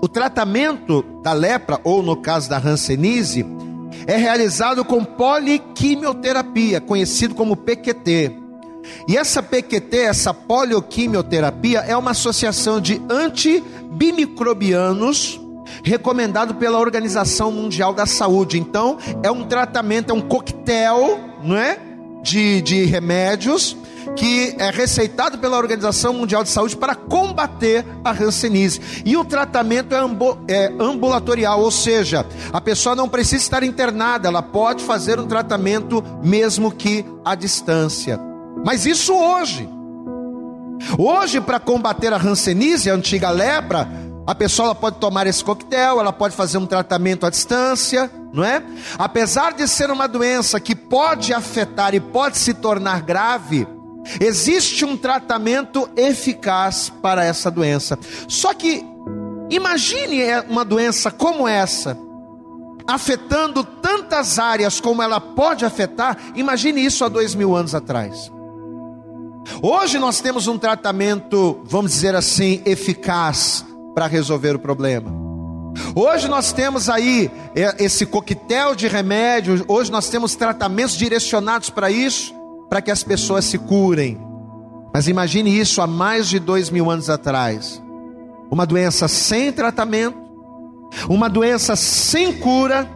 o 0.01 0.07
tratamento 0.07 1.03
da 1.23 1.33
lepra, 1.33 1.79
ou 1.83 2.01
no 2.01 2.15
caso 2.15 2.49
da 2.49 2.57
Hanseníase, 2.57 3.45
é 4.07 4.15
realizado 4.15 4.85
com 4.85 5.03
poliquimioterapia, 5.03 6.79
conhecido 6.79 7.35
como 7.35 7.55
PQT. 7.55 8.31
E 9.07 9.17
essa 9.17 9.43
PQT, 9.43 9.97
essa 9.97 10.33
polioquimioterapia, 10.33 11.79
é 11.79 11.97
uma 11.97 12.11
associação 12.11 12.79
de 12.79 13.01
antibimicrobianos 13.09 15.41
recomendado 15.83 16.55
pela 16.55 16.79
Organização 16.79 17.51
Mundial 17.51 17.93
da 17.93 18.05
Saúde. 18.05 18.59
Então, 18.59 18.97
é 19.23 19.31
um 19.31 19.43
tratamento, 19.43 20.11
é 20.11 20.13
um 20.13 20.21
coquetel, 20.21 21.19
não 21.43 21.57
é? 21.57 21.79
De, 22.21 22.61
de 22.61 22.85
remédios 22.85 23.77
que 24.15 24.55
é 24.57 24.69
receitado 24.69 25.37
pela 25.37 25.57
Organização 25.57 26.13
Mundial 26.13 26.43
de 26.43 26.49
Saúde 26.49 26.75
para 26.75 26.95
combater 26.95 27.85
a 28.03 28.11
hanseníase. 28.11 28.81
E 29.05 29.15
o 29.15 29.23
tratamento 29.23 29.93
é, 29.93 29.99
é 30.53 30.73
ambulatorial, 30.79 31.61
ou 31.61 31.71
seja, 31.71 32.25
a 32.51 32.61
pessoa 32.61 32.95
não 32.95 33.07
precisa 33.07 33.43
estar 33.43 33.63
internada, 33.63 34.27
ela 34.27 34.41
pode 34.41 34.83
fazer 34.83 35.19
um 35.19 35.27
tratamento 35.27 36.03
mesmo 36.23 36.71
que 36.71 37.05
à 37.23 37.35
distância. 37.35 38.19
Mas 38.65 38.85
isso 38.85 39.13
hoje. 39.13 39.69
Hoje, 40.97 41.41
para 41.41 41.59
combater 41.59 42.13
a 42.13 42.17
hanseníase, 42.17 42.89
a 42.89 42.93
antiga 42.93 43.29
lepra, 43.29 43.87
a 44.29 44.35
pessoa 44.35 44.75
pode 44.75 44.97
tomar 44.97 45.25
esse 45.25 45.43
coquetel, 45.43 45.99
ela 45.99 46.13
pode 46.13 46.35
fazer 46.35 46.59
um 46.59 46.67
tratamento 46.67 47.25
à 47.25 47.31
distância, 47.31 48.11
não 48.31 48.43
é? 48.43 48.61
Apesar 48.95 49.53
de 49.53 49.67
ser 49.67 49.89
uma 49.89 50.07
doença 50.07 50.59
que 50.59 50.75
pode 50.75 51.33
afetar 51.33 51.95
e 51.95 51.99
pode 51.99 52.37
se 52.37 52.53
tornar 52.53 53.01
grave, 53.01 53.67
existe 54.21 54.85
um 54.85 54.95
tratamento 54.95 55.89
eficaz 55.97 56.93
para 57.01 57.25
essa 57.25 57.49
doença. 57.49 57.97
Só 58.27 58.53
que 58.53 58.85
imagine 59.49 60.21
uma 60.47 60.63
doença 60.63 61.09
como 61.09 61.47
essa, 61.47 61.97
afetando 62.85 63.63
tantas 63.63 64.37
áreas 64.37 64.79
como 64.79 65.01
ela 65.01 65.19
pode 65.19 65.65
afetar, 65.65 66.15
imagine 66.35 66.85
isso 66.85 67.03
há 67.03 67.07
dois 67.09 67.33
mil 67.33 67.55
anos 67.55 67.73
atrás. 67.73 68.31
Hoje 69.59 69.97
nós 69.97 70.21
temos 70.21 70.45
um 70.45 70.59
tratamento, 70.59 71.61
vamos 71.63 71.93
dizer 71.93 72.13
assim, 72.13 72.61
eficaz 72.63 73.65
para 73.99 74.07
resolver 74.07 74.55
o 74.55 74.59
problema. 74.59 75.11
Hoje 75.93 76.29
nós 76.29 76.53
temos 76.53 76.89
aí 76.89 77.29
é, 77.53 77.83
esse 77.83 78.05
coquetel 78.05 78.73
de 78.73 78.87
remédios, 78.87 79.61
hoje 79.67 79.91
nós 79.91 80.07
temos 80.07 80.35
tratamentos 80.35 80.95
direcionados 80.95 81.69
para 81.69 81.91
isso, 81.91 82.33
para 82.69 82.81
que 82.81 82.91
as 82.91 83.03
pessoas 83.03 83.43
se 83.43 83.57
curem. 83.57 84.17
Mas 84.93 85.09
imagine 85.09 85.59
isso 85.59 85.81
há 85.81 85.87
mais 85.87 86.29
de 86.29 86.39
dois 86.39 86.69
mil 86.69 86.89
anos 86.89 87.09
atrás: 87.09 87.83
uma 88.49 88.65
doença 88.65 89.09
sem 89.09 89.51
tratamento, 89.51 90.17
uma 91.09 91.29
doença 91.29 91.75
sem 91.75 92.31
cura, 92.39 92.89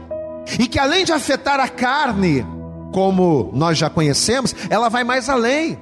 e 0.58 0.68
que 0.68 0.80
além 0.80 1.04
de 1.04 1.12
afetar 1.12 1.60
a 1.60 1.68
carne, 1.68 2.46
como 2.94 3.52
nós 3.54 3.78
já 3.78 3.90
conhecemos, 3.90 4.56
ela 4.70 4.88
vai 4.88 5.04
mais 5.04 5.28
além. 5.28 5.78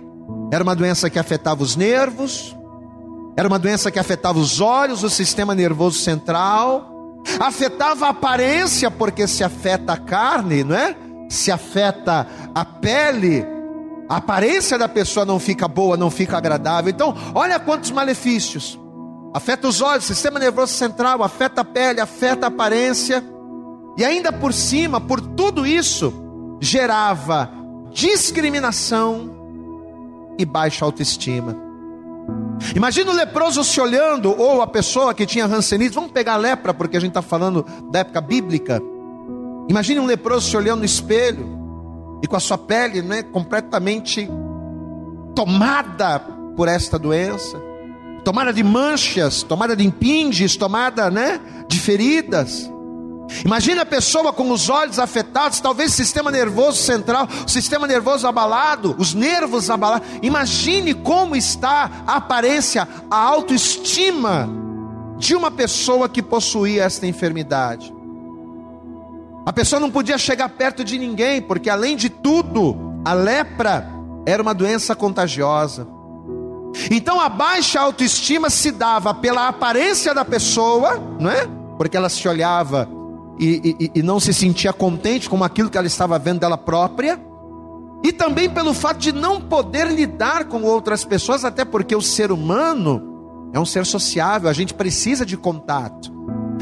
Era 0.52 0.64
uma 0.64 0.76
doença 0.76 1.12
que 1.12 1.20
afetava 1.20 1.62
os 1.62 1.76
nervos, 1.76 2.58
era 3.36 3.48
uma 3.48 3.60
doença 3.60 3.90
que 3.90 4.00
afetava 4.00 4.40
os 4.40 4.60
olhos, 4.60 5.04
o 5.04 5.10
sistema 5.10 5.56
nervoso 5.56 6.00
central, 6.00 6.92
afetava 7.40 8.08
a 8.08 8.10
aparência, 8.10 8.92
porque 8.92 9.28
se 9.28 9.44
afeta 9.44 9.94
a 9.94 9.98
carne, 9.98 10.64
não 10.64 10.76
é? 10.76 10.96
Se 11.30 11.52
afeta 11.52 12.28
a 12.54 12.66
pele, 12.66 13.46
a 14.10 14.18
aparência 14.18 14.78
da 14.78 14.90
pessoa 14.90 15.26
não 15.26 15.40
fica 15.40 15.68
boa, 15.68 15.96
não 15.96 16.12
fica 16.12 16.38
agradável. 16.38 16.90
Então, 16.90 17.16
olha 17.34 17.60
quantos 17.60 17.92
malefícios. 17.92 18.78
Afeta 19.34 19.68
os 19.68 19.82
olhos, 19.82 20.04
sistema 20.04 20.38
nervoso 20.38 20.74
central, 20.74 21.24
afeta 21.24 21.62
a 21.62 21.66
pele, 21.66 22.02
afeta 22.02 22.48
a 22.48 22.50
aparência. 22.50 23.24
E 23.98 24.04
ainda 24.04 24.34
por 24.34 24.52
cima, 24.52 25.00
por 25.00 25.22
tudo 25.22 25.66
isso, 25.66 26.14
gerava 26.60 27.50
discriminação 27.92 29.30
e 30.38 30.44
baixa 30.44 30.84
autoestima. 30.84 31.71
Imagina 32.76 33.12
o 33.12 33.16
leproso 33.16 33.64
se 33.64 33.80
olhando, 33.80 34.34
ou 34.40 34.62
a 34.62 34.68
pessoa 34.68 35.14
que 35.14 35.26
tinha 35.26 35.46
rancenismo, 35.46 35.96
vamos 35.96 36.12
pegar 36.12 36.38
lepra, 36.38 36.74
porque 36.74 36.98
a 36.98 37.00
gente 37.00 37.10
está 37.10 37.22
falando 37.22 37.66
da 37.92 38.00
época 38.00 38.22
bíblica. 38.22 38.82
Imagine 39.68 40.00
um 40.00 40.06
leproso 40.06 40.50
se 40.50 40.58
olhando 40.58 40.80
no 40.80 40.86
espelho, 40.86 41.60
e 42.22 42.28
com 42.28 42.36
a 42.36 42.40
sua 42.40 42.58
pele 42.58 43.02
né, 43.02 43.24
completamente 43.24 44.30
tomada 45.36 46.20
por 46.56 46.68
esta 46.68 47.00
doença, 47.00 47.60
tomada 48.24 48.54
de 48.54 48.64
manchas, 48.64 49.42
tomada 49.42 49.76
de 49.76 49.86
impinges, 49.86 50.56
tomada 50.56 51.10
né, 51.10 51.40
de 51.68 51.80
feridas. 51.80 52.72
Imagina 53.46 53.82
a 53.82 53.86
pessoa 53.86 54.34
com 54.34 54.52
os 54.52 54.70
olhos 54.70 55.00
afetados, 55.00 55.60
talvez 55.60 55.94
sistema 55.94 56.30
nervoso 56.30 56.78
central, 56.78 57.28
sistema 57.48 57.88
nervoso 57.88 58.28
abalado, 58.28 58.96
os 58.98 59.14
nervos 59.14 59.70
abalados. 59.70 60.08
Imagine 60.22 60.94
como 60.94 61.36
está 61.36 62.04
a 62.06 62.18
aparência, 62.18 62.88
a 63.10 63.16
autoestima 63.18 64.50
de 65.18 65.36
uma 65.36 65.52
pessoa 65.52 66.10
que 66.10 66.22
possuía 66.22 66.84
esta 66.84 67.08
enfermidade. 67.08 67.94
A 69.46 69.54
pessoa 69.54 69.80
não 69.80 69.90
podia 69.90 70.18
chegar 70.18 70.50
perto 70.50 70.84
de 70.84 70.98
ninguém, 70.98 71.42
porque 71.42 71.70
além 71.70 71.96
de 71.96 72.10
tudo, 72.10 72.76
a 73.04 73.14
lepra 73.14 73.88
era 74.26 74.42
uma 74.42 74.54
doença 74.54 74.96
contagiosa. 74.96 75.88
Então 76.90 77.20
a 77.20 77.28
baixa 77.28 77.80
autoestima 77.80 78.50
se 78.50 78.72
dava 78.72 79.14
pela 79.14 79.48
aparência 79.48 80.14
da 80.14 80.24
pessoa, 80.24 81.02
não 81.20 81.30
é? 81.30 81.48
Porque 81.78 81.98
ela 81.98 82.10
se 82.10 82.28
olhava 82.28 82.88
e, 83.42 83.76
e, 83.80 83.92
e 83.96 84.04
não 84.04 84.20
se 84.20 84.32
sentia 84.32 84.72
contente 84.72 85.28
com 85.28 85.44
aquilo 85.44 85.70
que 85.70 85.78
ela 85.78 85.88
estava 85.88 86.20
vendo 86.20 86.42
dela 86.42 86.58
própria, 86.58 87.20
e 88.04 88.14
também 88.14 88.48
pelo 88.48 88.74
fato 88.74 89.00
de 89.00 89.12
não 89.12 89.42
poder 89.42 89.88
lidar 89.88 90.46
com 90.46 90.62
outras 90.62 91.04
pessoas, 91.04 91.44
até 91.44 91.66
porque 91.66 91.96
o 91.96 92.02
ser 92.02 92.32
humano 92.32 93.50
é 93.52 93.60
um 93.60 93.66
ser 93.66 93.86
sociável, 93.86 94.48
a 94.48 94.54
gente 94.54 94.76
precisa 94.76 95.26
de 95.26 95.36
contato, 95.36 96.12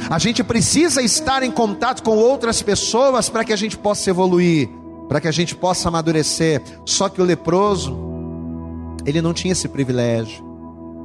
a 0.10 0.18
gente 0.18 0.42
precisa 0.42 1.02
estar 1.02 1.44
em 1.44 1.52
contato 1.52 2.02
com 2.02 2.18
outras 2.18 2.62
pessoas 2.62 3.30
para 3.30 3.44
que 3.44 3.52
a 3.52 3.58
gente 3.58 3.78
possa 3.78 4.10
evoluir, 4.10 4.70
para 5.10 5.20
que 5.20 5.28
a 5.28 5.32
gente 5.32 5.56
possa 5.56 5.90
amadurecer. 5.90 6.62
Só 6.86 7.10
que 7.10 7.22
o 7.22 7.26
leproso, 7.26 7.98
ele 9.06 9.22
não 9.22 9.34
tinha 9.34 9.52
esse 9.52 9.68
privilégio 9.68 10.49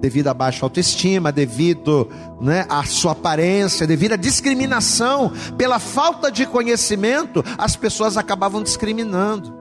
devido 0.00 0.28
à 0.28 0.34
baixa 0.34 0.64
autoestima, 0.64 1.32
devido 1.32 2.08
né, 2.40 2.66
à 2.68 2.84
sua 2.84 3.12
aparência, 3.12 3.86
devido 3.86 4.12
à 4.12 4.16
discriminação, 4.16 5.32
pela 5.56 5.78
falta 5.78 6.30
de 6.30 6.46
conhecimento, 6.46 7.44
as 7.56 7.76
pessoas 7.76 8.16
acabavam 8.16 8.62
discriminando. 8.62 9.54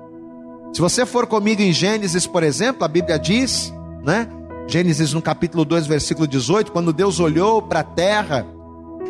Se 0.74 0.82
você 0.82 1.06
for 1.06 1.28
comigo 1.28 1.62
em 1.62 1.72
Gênesis, 1.72 2.26
por 2.26 2.44
exemplo, 2.44 2.84
a 2.84 2.88
Bíblia 2.88 3.20
diz, 3.20 3.74
né? 4.04 4.28
Gênesis 4.68 5.14
no 5.14 5.22
capítulo 5.22 5.64
2, 5.66 5.86
versículo 5.86 6.28
18, 6.28 6.72
quando 6.72 6.92
Deus 6.92 7.20
olhou 7.20 7.62
para 7.62 7.82
a 7.82 7.84
terra 7.84 8.46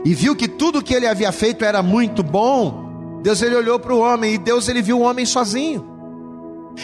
e 0.03 0.13
viu 0.13 0.35
que 0.35 0.47
tudo 0.47 0.81
que 0.81 0.93
ele 0.93 1.07
havia 1.07 1.31
feito 1.31 1.63
era 1.63 1.81
muito 1.81 2.21
bom, 2.21 3.19
Deus 3.21 3.41
ele 3.41 3.55
olhou 3.55 3.79
para 3.79 3.93
o 3.93 3.99
homem 3.99 4.33
e 4.33 4.37
Deus 4.37 4.67
ele 4.67 4.81
viu 4.81 4.99
o 4.99 5.03
homem 5.03 5.25
sozinho. 5.25 5.92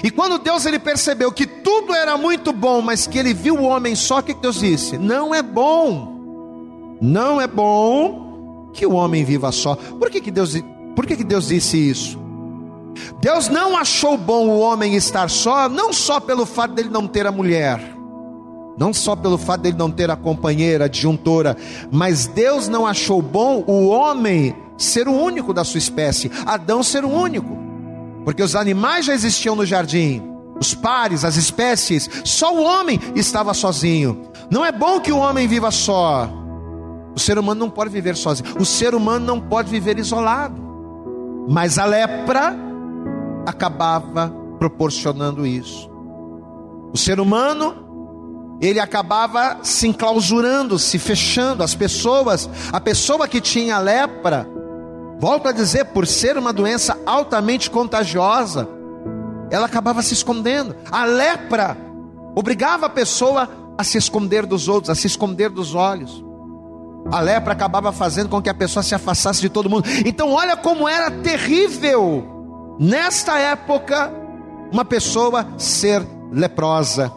E 0.03 0.11
quando 0.11 0.37
Deus 0.37 0.65
ele 0.65 0.79
percebeu 0.79 1.31
que 1.31 1.45
tudo 1.45 1.93
era 1.93 2.17
muito 2.17 2.53
bom, 2.53 2.81
mas 2.81 3.07
que 3.07 3.17
ele 3.17 3.33
viu 3.33 3.55
o 3.55 3.63
homem 3.63 3.95
só, 3.95 4.19
o 4.19 4.23
que 4.23 4.33
Deus 4.33 4.59
disse? 4.59 4.97
Não 4.97 5.33
é 5.33 5.41
bom, 5.41 6.97
não 7.01 7.41
é 7.41 7.47
bom 7.47 8.69
que 8.73 8.85
o 8.85 8.93
homem 8.93 9.23
viva 9.23 9.51
só. 9.51 9.75
Por 9.75 10.09
que, 10.09 10.21
que, 10.21 10.31
Deus, 10.31 10.55
por 10.95 11.05
que, 11.05 11.15
que 11.15 11.23
Deus 11.23 11.47
disse 11.47 11.77
isso? 11.77 12.19
Deus 13.19 13.49
não 13.49 13.77
achou 13.77 14.17
bom 14.17 14.47
o 14.47 14.59
homem 14.59 14.95
estar 14.95 15.29
só, 15.29 15.67
não 15.67 15.91
só 15.91 16.19
pelo 16.19 16.45
fato 16.45 16.73
dele 16.73 16.89
não 16.89 17.07
ter 17.07 17.25
a 17.25 17.31
mulher, 17.31 17.95
não 18.77 18.93
só 18.93 19.15
pelo 19.15 19.37
fato 19.37 19.61
dele 19.61 19.77
não 19.77 19.91
ter 19.91 20.09
a 20.09 20.15
companheira, 20.15 20.85
a 20.85 20.87
adjuntora, 20.87 21.57
mas 21.91 22.27
Deus 22.27 22.67
não 22.67 22.85
achou 22.85 23.21
bom 23.21 23.63
o 23.67 23.87
homem 23.87 24.55
ser 24.77 25.07
o 25.07 25.13
único 25.13 25.53
da 25.53 25.63
sua 25.63 25.77
espécie, 25.77 26.31
Adão 26.45 26.83
ser 26.83 27.03
o 27.03 27.09
único 27.09 27.68
porque 28.23 28.43
os 28.43 28.55
animais 28.55 29.05
já 29.05 29.13
existiam 29.13 29.55
no 29.55 29.65
jardim, 29.65 30.21
os 30.59 30.73
pares, 30.73 31.23
as 31.23 31.37
espécies, 31.37 32.09
só 32.23 32.53
o 32.53 32.63
homem 32.63 32.99
estava 33.15 33.53
sozinho. 33.53 34.29
Não 34.51 34.65
é 34.65 34.71
bom 34.71 34.99
que 34.99 35.11
o 35.11 35.17
homem 35.17 35.47
viva 35.47 35.71
só. 35.71 36.29
O 37.15 37.19
ser 37.19 37.37
humano 37.37 37.59
não 37.59 37.69
pode 37.69 37.89
viver 37.89 38.15
sozinho, 38.15 38.55
o 38.59 38.65
ser 38.65 38.93
humano 38.93 39.25
não 39.25 39.39
pode 39.39 39.69
viver 39.69 39.97
isolado. 39.97 40.67
Mas 41.49 41.79
a 41.79 41.85
lepra 41.85 42.55
acabava 43.45 44.31
proporcionando 44.59 45.47
isso. 45.47 45.89
O 46.93 46.97
ser 46.97 47.19
humano, 47.19 48.57
ele 48.61 48.79
acabava 48.79 49.59
se 49.63 49.87
enclausurando, 49.87 50.77
se 50.77 50.99
fechando. 50.99 51.63
As 51.63 51.73
pessoas, 51.73 52.49
a 52.71 52.79
pessoa 52.79 53.27
que 53.27 53.39
tinha 53.39 53.79
lepra, 53.79 54.47
Volto 55.19 55.49
a 55.49 55.51
dizer, 55.51 55.85
por 55.85 56.07
ser 56.07 56.37
uma 56.37 56.53
doença 56.53 56.97
altamente 57.05 57.69
contagiosa, 57.69 58.67
ela 59.51 59.65
acabava 59.65 60.01
se 60.01 60.13
escondendo. 60.13 60.75
A 60.89 61.03
lepra 61.03 61.77
obrigava 62.33 62.85
a 62.85 62.89
pessoa 62.89 63.49
a 63.77 63.83
se 63.83 63.97
esconder 63.97 64.45
dos 64.45 64.67
outros, 64.67 64.89
a 64.89 64.95
se 64.95 65.07
esconder 65.07 65.49
dos 65.49 65.75
olhos. 65.75 66.23
A 67.11 67.19
lepra 67.19 67.53
acabava 67.53 67.91
fazendo 67.91 68.29
com 68.29 68.41
que 68.41 68.49
a 68.49 68.53
pessoa 68.53 68.83
se 68.83 68.95
afastasse 68.95 69.41
de 69.41 69.49
todo 69.49 69.69
mundo. 69.69 69.85
Então, 70.05 70.31
olha 70.31 70.55
como 70.55 70.87
era 70.87 71.09
terrível, 71.09 72.77
nesta 72.79 73.37
época, 73.39 74.11
uma 74.71 74.85
pessoa 74.85 75.47
ser 75.57 76.05
leprosa. 76.31 77.11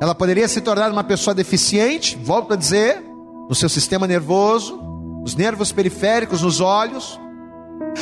Ela 0.00 0.14
poderia 0.14 0.46
se 0.46 0.60
tornar 0.60 0.90
uma 0.92 1.04
pessoa 1.04 1.34
deficiente, 1.34 2.16
volto 2.16 2.52
a 2.52 2.56
dizer, 2.56 3.02
no 3.48 3.54
seu 3.54 3.68
sistema 3.68 4.06
nervoso, 4.06 4.93
os 5.24 5.34
nervos 5.34 5.72
periféricos, 5.72 6.42
nos 6.42 6.60
olhos. 6.60 7.18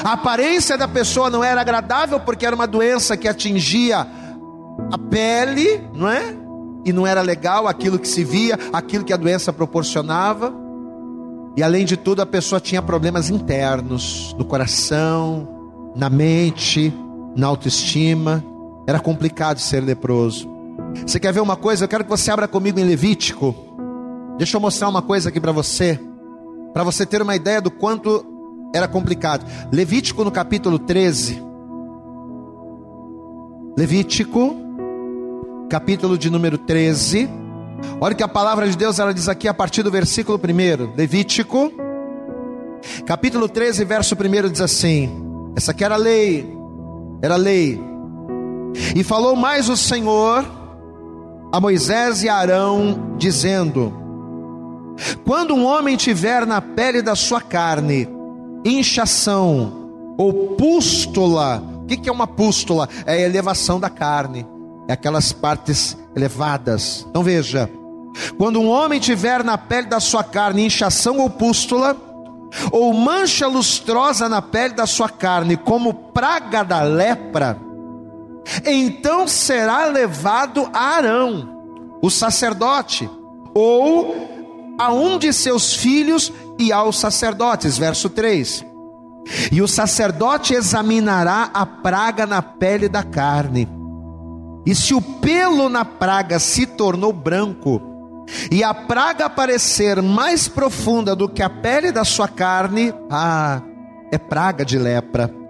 A 0.04 0.12
aparência 0.12 0.76
da 0.76 0.88
pessoa 0.88 1.30
não 1.30 1.44
era 1.44 1.60
agradável 1.60 2.18
porque 2.18 2.44
era 2.44 2.54
uma 2.54 2.66
doença 2.66 3.16
que 3.16 3.28
atingia 3.28 4.06
a 4.90 4.98
pele, 4.98 5.80
não 5.94 6.08
é? 6.08 6.34
E 6.84 6.92
não 6.92 7.06
era 7.06 7.20
legal 7.20 7.68
aquilo 7.68 7.98
que 7.98 8.08
se 8.08 8.24
via, 8.24 8.58
aquilo 8.72 9.04
que 9.04 9.12
a 9.12 9.16
doença 9.16 9.52
proporcionava. 9.52 10.52
E 11.56 11.62
além 11.62 11.84
de 11.84 11.96
tudo, 11.96 12.22
a 12.22 12.26
pessoa 12.26 12.60
tinha 12.60 12.82
problemas 12.82 13.30
internos, 13.30 14.34
no 14.38 14.44
coração, 14.44 15.48
na 15.94 16.10
mente, 16.10 16.92
na 17.36 17.46
autoestima. 17.46 18.42
Era 18.86 18.98
complicado 18.98 19.58
ser 19.58 19.80
leproso. 19.80 20.50
Você 21.06 21.20
quer 21.20 21.32
ver 21.32 21.40
uma 21.40 21.56
coisa? 21.56 21.84
Eu 21.84 21.88
quero 21.88 22.04
que 22.04 22.10
você 22.10 22.30
abra 22.30 22.48
comigo 22.48 22.80
em 22.80 22.84
Levítico. 22.84 23.54
Deixa 24.38 24.56
eu 24.56 24.60
mostrar 24.60 24.88
uma 24.88 25.02
coisa 25.02 25.28
aqui 25.28 25.40
para 25.40 25.52
você, 25.52 26.00
para 26.72 26.82
você 26.82 27.04
ter 27.04 27.20
uma 27.22 27.36
ideia 27.36 27.60
do 27.60 27.70
quanto 27.70 28.24
era 28.74 28.88
complicado. 28.88 29.44
Levítico 29.72 30.24
no 30.24 30.30
capítulo 30.30 30.78
13. 30.78 31.42
Levítico, 33.76 34.56
capítulo 35.68 36.16
de 36.16 36.30
número 36.30 36.58
13. 36.58 37.28
Olha 38.00 38.14
que 38.14 38.22
a 38.22 38.28
palavra 38.28 38.68
de 38.68 38.76
Deus 38.76 38.98
ela 38.98 39.12
diz 39.12 39.28
aqui 39.28 39.48
a 39.48 39.54
partir 39.54 39.82
do 39.82 39.90
versículo 39.90 40.38
1. 40.38 40.96
Levítico, 40.96 41.72
capítulo 43.06 43.48
13, 43.48 43.84
verso 43.84 44.14
1 44.14 44.50
diz 44.50 44.60
assim: 44.60 45.10
Essa 45.56 45.72
aqui 45.72 45.84
era 45.84 45.94
a 45.94 45.98
lei, 45.98 46.46
era 47.22 47.34
a 47.34 47.38
lei. 47.38 47.80
E 48.94 49.02
falou 49.02 49.36
mais 49.36 49.68
o 49.68 49.76
Senhor 49.76 50.44
a 51.52 51.60
Moisés 51.60 52.22
e 52.22 52.28
a 52.30 52.36
Arão, 52.36 53.14
dizendo: 53.18 53.92
Quando 55.24 55.54
um 55.54 55.64
homem 55.64 55.96
tiver 55.96 56.46
na 56.46 56.60
pele 56.60 57.02
da 57.02 57.14
sua 57.14 57.40
carne 57.40 58.08
inchação 58.64 60.14
ou 60.16 60.54
pústula, 60.56 61.62
o 61.82 61.86
que 61.86 62.08
é 62.08 62.12
uma 62.12 62.26
pústula? 62.26 62.88
É 63.06 63.12
a 63.14 63.20
elevação 63.20 63.80
da 63.80 63.90
carne, 63.90 64.46
é 64.88 64.92
aquelas 64.92 65.32
partes 65.32 65.96
elevadas. 66.14 67.06
Então 67.08 67.22
veja: 67.22 67.68
quando 68.38 68.60
um 68.60 68.68
homem 68.68 69.00
tiver 69.00 69.42
na 69.42 69.58
pele 69.58 69.88
da 69.88 70.00
sua 70.00 70.22
carne 70.22 70.66
inchação 70.66 71.18
ou 71.18 71.30
pústula, 71.30 71.96
ou 72.70 72.92
mancha 72.92 73.46
lustrosa 73.46 74.28
na 74.28 74.42
pele 74.42 74.74
da 74.74 74.86
sua 74.86 75.08
carne, 75.08 75.56
como 75.56 75.94
praga 75.94 76.62
da 76.62 76.82
lepra, 76.82 77.58
então 78.66 79.26
será 79.26 79.86
levado 79.86 80.68
a 80.72 80.96
Arão, 80.96 81.48
o 82.02 82.10
sacerdote, 82.10 83.08
ou 83.54 84.31
a 84.84 84.92
um 84.92 85.18
de 85.18 85.32
seus 85.32 85.74
filhos 85.74 86.32
e 86.58 86.72
aos 86.72 86.98
sacerdotes. 86.98 87.78
Verso 87.78 88.08
3. 88.08 88.64
E 89.50 89.62
o 89.62 89.68
sacerdote 89.68 90.54
examinará 90.54 91.50
a 91.54 91.64
praga 91.64 92.26
na 92.26 92.42
pele 92.42 92.88
da 92.88 93.04
carne, 93.04 93.68
e 94.66 94.74
se 94.74 94.94
o 94.94 95.00
pelo 95.00 95.68
na 95.68 95.84
praga 95.84 96.38
se 96.40 96.66
tornou 96.66 97.12
branco, 97.12 97.80
e 98.50 98.64
a 98.64 98.74
praga 98.74 99.30
parecer 99.30 100.02
mais 100.02 100.48
profunda 100.48 101.14
do 101.14 101.28
que 101.28 101.42
a 101.42 101.48
pele 101.48 101.92
da 101.92 102.04
sua 102.04 102.26
carne, 102.26 102.92
ah, 103.08 103.62
é 104.10 104.18
praga 104.18 104.64
de 104.64 104.76
lepra 104.76 105.42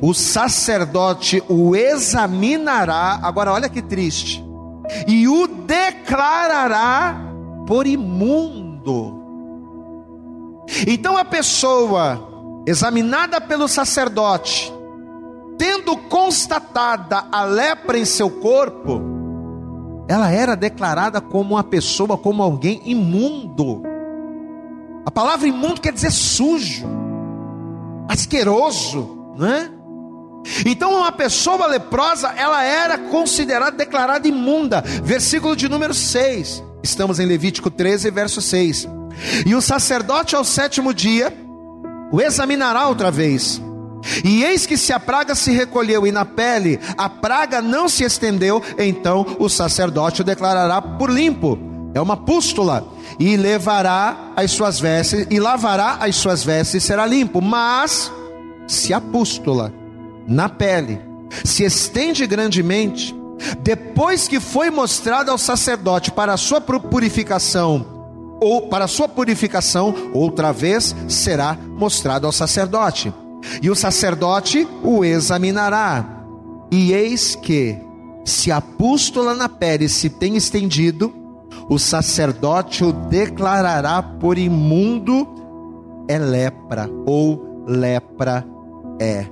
o 0.00 0.12
sacerdote 0.14 1.42
o 1.48 1.74
examinará, 1.76 3.18
agora 3.22 3.52
olha 3.52 3.68
que 3.68 3.82
triste, 3.82 4.44
e 5.06 5.28
o 5.28 5.46
declarará 5.46 7.16
por 7.66 7.86
imundo. 7.86 8.67
Então 10.86 11.16
a 11.16 11.24
pessoa 11.24 12.62
examinada 12.66 13.40
pelo 13.40 13.68
sacerdote, 13.68 14.72
tendo 15.56 15.96
constatada 15.96 17.24
a 17.32 17.44
lepra 17.44 17.98
em 17.98 18.04
seu 18.04 18.30
corpo, 18.30 19.00
ela 20.08 20.30
era 20.30 20.54
declarada 20.56 21.20
como 21.20 21.54
uma 21.54 21.64
pessoa, 21.64 22.16
como 22.16 22.42
alguém 22.42 22.80
imundo. 22.84 23.82
A 25.04 25.10
palavra 25.10 25.48
imundo 25.48 25.80
quer 25.80 25.92
dizer 25.92 26.10
sujo, 26.10 26.86
asqueroso 28.08 29.18
não 29.38 29.46
é? 29.46 29.70
Então, 30.66 30.98
uma 30.98 31.12
pessoa 31.12 31.66
leprosa, 31.66 32.32
ela 32.36 32.62
era 32.64 32.98
considerada, 32.98 33.76
declarada 33.76 34.26
imunda. 34.26 34.80
Versículo 34.80 35.54
de 35.54 35.68
número 35.68 35.94
6. 35.94 36.62
Estamos 36.82 37.18
em 37.18 37.26
Levítico 37.26 37.70
13, 37.70 38.10
verso 38.10 38.40
6. 38.40 38.88
E 39.46 39.54
o 39.54 39.60
sacerdote 39.60 40.36
ao 40.36 40.44
sétimo 40.44 40.94
dia 40.94 41.32
o 42.10 42.20
examinará 42.20 42.88
outra 42.88 43.10
vez. 43.10 43.60
E 44.24 44.44
eis 44.44 44.64
que 44.64 44.76
se 44.76 44.92
a 44.92 45.00
praga 45.00 45.34
se 45.34 45.50
recolheu 45.50 46.06
e 46.06 46.12
na 46.12 46.24
pele 46.24 46.78
a 46.96 47.08
praga 47.08 47.60
não 47.60 47.88
se 47.88 48.04
estendeu, 48.04 48.62
então 48.78 49.26
o 49.38 49.48
sacerdote 49.48 50.22
o 50.22 50.24
declarará 50.24 50.80
por 50.80 51.10
limpo. 51.10 51.58
É 51.94 52.00
uma 52.00 52.16
pústula. 52.16 52.86
E 53.18 53.36
levará 53.36 54.32
as 54.36 54.52
suas 54.52 54.78
vestes, 54.78 55.26
e 55.28 55.40
lavará 55.40 55.98
as 56.00 56.14
suas 56.14 56.44
vestes, 56.44 56.82
e 56.82 56.86
será 56.86 57.04
limpo. 57.04 57.40
Mas 57.40 58.12
se 58.68 58.92
a 58.94 59.00
pústula 59.00 59.72
na 60.26 60.48
pele 60.48 61.00
se 61.44 61.64
estende 61.64 62.26
grandemente, 62.26 63.17
depois 63.60 64.26
que 64.26 64.40
foi 64.40 64.70
mostrado 64.70 65.30
ao 65.30 65.38
sacerdote 65.38 66.10
para 66.10 66.34
a 66.34 66.36
sua 66.36 66.60
purificação, 66.60 67.86
ou 68.40 68.68
para 68.68 68.84
a 68.84 68.88
sua 68.88 69.08
purificação, 69.08 69.94
outra 70.12 70.52
vez 70.52 70.94
será 71.08 71.56
mostrado 71.76 72.26
ao 72.26 72.32
sacerdote. 72.32 73.12
E 73.62 73.70
o 73.70 73.74
sacerdote 73.74 74.66
o 74.82 75.04
examinará. 75.04 76.04
E 76.70 76.92
eis 76.92 77.34
que, 77.34 77.78
se 78.24 78.52
a 78.52 78.60
pústula 78.60 79.34
na 79.34 79.48
pele 79.48 79.88
se 79.88 80.10
tem 80.10 80.36
estendido, 80.36 81.12
o 81.68 81.78
sacerdote 81.78 82.84
o 82.84 82.92
declarará 82.92 84.02
por 84.02 84.38
imundo, 84.38 85.26
é 86.08 86.18
lepra 86.18 86.88
ou 87.06 87.64
lepra 87.66 88.44
é. 89.00 89.26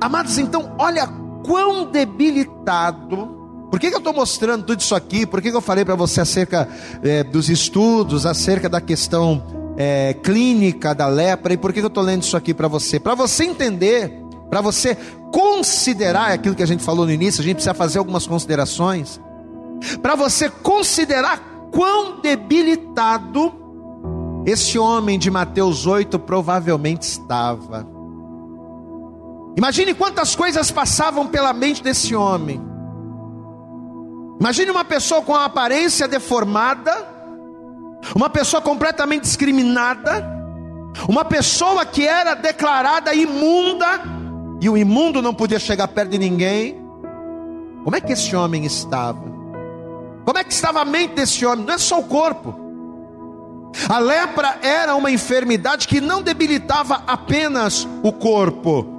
Amados, 0.00 0.38
então, 0.38 0.72
olha 0.78 1.08
quão 1.48 1.86
debilitado. 1.86 3.36
Por 3.70 3.80
que, 3.80 3.88
que 3.88 3.94
eu 3.94 3.98
estou 3.98 4.12
mostrando 4.12 4.64
tudo 4.64 4.80
isso 4.80 4.94
aqui? 4.94 5.26
Por 5.26 5.40
que, 5.40 5.50
que 5.50 5.56
eu 5.56 5.62
falei 5.62 5.84
para 5.84 5.94
você 5.94 6.20
acerca 6.20 6.68
é, 7.02 7.24
dos 7.24 7.48
estudos, 7.48 8.26
acerca 8.26 8.68
da 8.68 8.80
questão 8.80 9.42
é, 9.76 10.12
clínica 10.12 10.94
da 10.94 11.06
lepra? 11.06 11.54
E 11.54 11.56
por 11.56 11.72
que, 11.72 11.80
que 11.80 11.86
eu 11.86 11.88
estou 11.88 12.02
lendo 12.02 12.22
isso 12.22 12.36
aqui 12.36 12.52
para 12.52 12.68
você? 12.68 13.00
Para 13.00 13.14
você 13.14 13.44
entender, 13.44 14.12
para 14.50 14.60
você 14.60 14.94
considerar 15.32 16.32
aquilo 16.32 16.54
que 16.54 16.62
a 16.62 16.66
gente 16.66 16.84
falou 16.84 17.06
no 17.06 17.12
início, 17.12 17.40
a 17.40 17.44
gente 17.44 17.56
precisa 17.56 17.74
fazer 17.74 17.98
algumas 17.98 18.26
considerações. 18.26 19.18
Para 20.02 20.14
você 20.14 20.50
considerar 20.50 21.40
quão 21.70 22.20
debilitado 22.20 23.54
esse 24.44 24.78
homem 24.78 25.18
de 25.18 25.30
Mateus 25.30 25.86
8 25.86 26.18
provavelmente 26.18 27.02
estava. 27.02 27.97
Imagine 29.58 29.92
quantas 29.92 30.36
coisas 30.36 30.70
passavam 30.70 31.26
pela 31.26 31.52
mente 31.52 31.82
desse 31.82 32.14
homem. 32.14 32.62
Imagine 34.38 34.70
uma 34.70 34.84
pessoa 34.84 35.20
com 35.20 35.34
a 35.34 35.46
aparência 35.46 36.06
deformada, 36.06 36.94
uma 38.14 38.30
pessoa 38.30 38.62
completamente 38.62 39.22
discriminada, 39.22 40.24
uma 41.08 41.24
pessoa 41.24 41.84
que 41.84 42.06
era 42.06 42.34
declarada 42.34 43.12
imunda, 43.12 44.00
e 44.60 44.70
o 44.70 44.78
imundo 44.78 45.20
não 45.20 45.34
podia 45.34 45.58
chegar 45.58 45.88
perto 45.88 46.10
de 46.10 46.18
ninguém. 46.18 46.80
Como 47.82 47.96
é 47.96 48.00
que 48.00 48.12
esse 48.12 48.36
homem 48.36 48.64
estava? 48.64 49.24
Como 50.24 50.38
é 50.38 50.44
que 50.44 50.52
estava 50.52 50.82
a 50.82 50.84
mente 50.84 51.14
desse 51.14 51.44
homem? 51.44 51.66
Não 51.66 51.74
é 51.74 51.78
só 51.78 51.98
o 51.98 52.04
corpo. 52.04 52.54
A 53.88 53.98
lepra 53.98 54.56
era 54.62 54.94
uma 54.94 55.10
enfermidade 55.10 55.88
que 55.88 56.00
não 56.00 56.22
debilitava 56.22 57.02
apenas 57.08 57.88
o 58.04 58.12
corpo, 58.12 58.97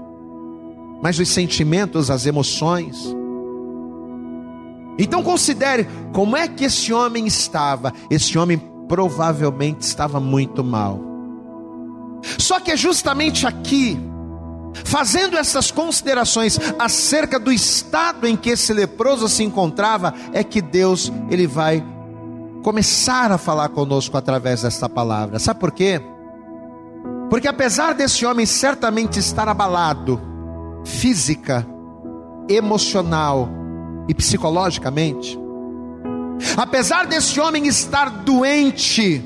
mas 1.02 1.20
os 1.20 1.30
sentimentos, 1.30 2.10
as 2.10 2.26
emoções. 2.26 3.16
Então 4.98 5.24
considere 5.24 5.88
como 6.14 6.36
é 6.36 6.48
que 6.48 6.66
esse 6.66 6.92
homem 6.92 7.26
estava. 7.26 7.94
Esse 8.10 8.38
homem 8.38 8.58
provavelmente 8.88 9.82
estava 9.82 10.20
muito 10.20 10.64
mal. 10.64 11.00
Só 12.38 12.60
que 12.60 12.72
é 12.72 12.76
justamente 12.76 13.48
aqui, 13.48 13.98
fazendo 14.84 15.38
essas 15.38 15.72
considerações 15.72 16.60
acerca 16.78 17.40
do 17.40 17.52
estado 17.52 18.28
em 18.28 18.36
que 18.36 18.50
esse 18.50 18.74
leproso 18.74 19.30
se 19.30 19.44
encontrava, 19.44 20.14
é 20.34 20.44
que 20.44 20.62
Deus 20.62 21.12
ele 21.30 21.48
vai 21.48 21.82
começar 22.62 23.32
a 23.32 23.38
falar 23.38 23.70
conosco 23.70 24.18
através 24.18 24.64
desta 24.64 24.90
palavra. 24.90 25.40
Sabe 25.40 25.62
por 25.62 25.72
quê? 25.72 26.02
Porque 27.30 27.48
apesar 27.48 27.94
desse 27.94 28.26
homem 28.26 28.46
certamente 28.46 29.18
estar 29.20 29.48
abalado, 29.48 30.20
física, 30.84 31.66
emocional 32.50 33.50
e 34.08 34.14
psicologicamente. 34.14 35.40
Apesar 36.56 37.06
desse 37.06 37.40
homem 37.40 37.68
estar 37.68 38.10
doente 38.10 39.24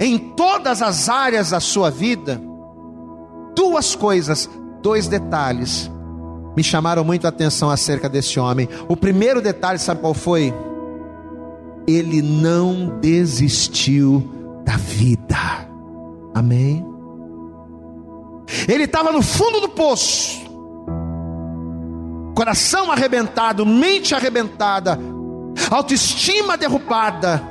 em 0.00 0.18
todas 0.18 0.82
as 0.82 1.08
áreas 1.08 1.50
da 1.50 1.60
sua 1.60 1.90
vida, 1.90 2.40
duas 3.54 3.94
coisas, 3.94 4.48
dois 4.80 5.08
detalhes 5.08 5.90
me 6.56 6.62
chamaram 6.62 7.02
muito 7.04 7.24
a 7.26 7.28
atenção 7.28 7.70
acerca 7.70 8.08
desse 8.08 8.38
homem. 8.38 8.68
O 8.88 8.96
primeiro 8.96 9.40
detalhe, 9.40 9.78
sabe 9.78 10.00
qual 10.00 10.14
foi? 10.14 10.52
Ele 11.86 12.20
não 12.20 12.98
desistiu 13.00 14.62
da 14.64 14.76
vida. 14.76 15.68
Amém? 16.34 16.86
Ele 18.68 18.84
estava 18.84 19.10
no 19.10 19.22
fundo 19.22 19.60
do 19.60 19.68
poço, 19.70 20.41
coração 22.34 22.90
arrebentado, 22.90 23.64
mente 23.64 24.14
arrebentada, 24.14 24.98
autoestima 25.70 26.56
derrubada. 26.56 27.42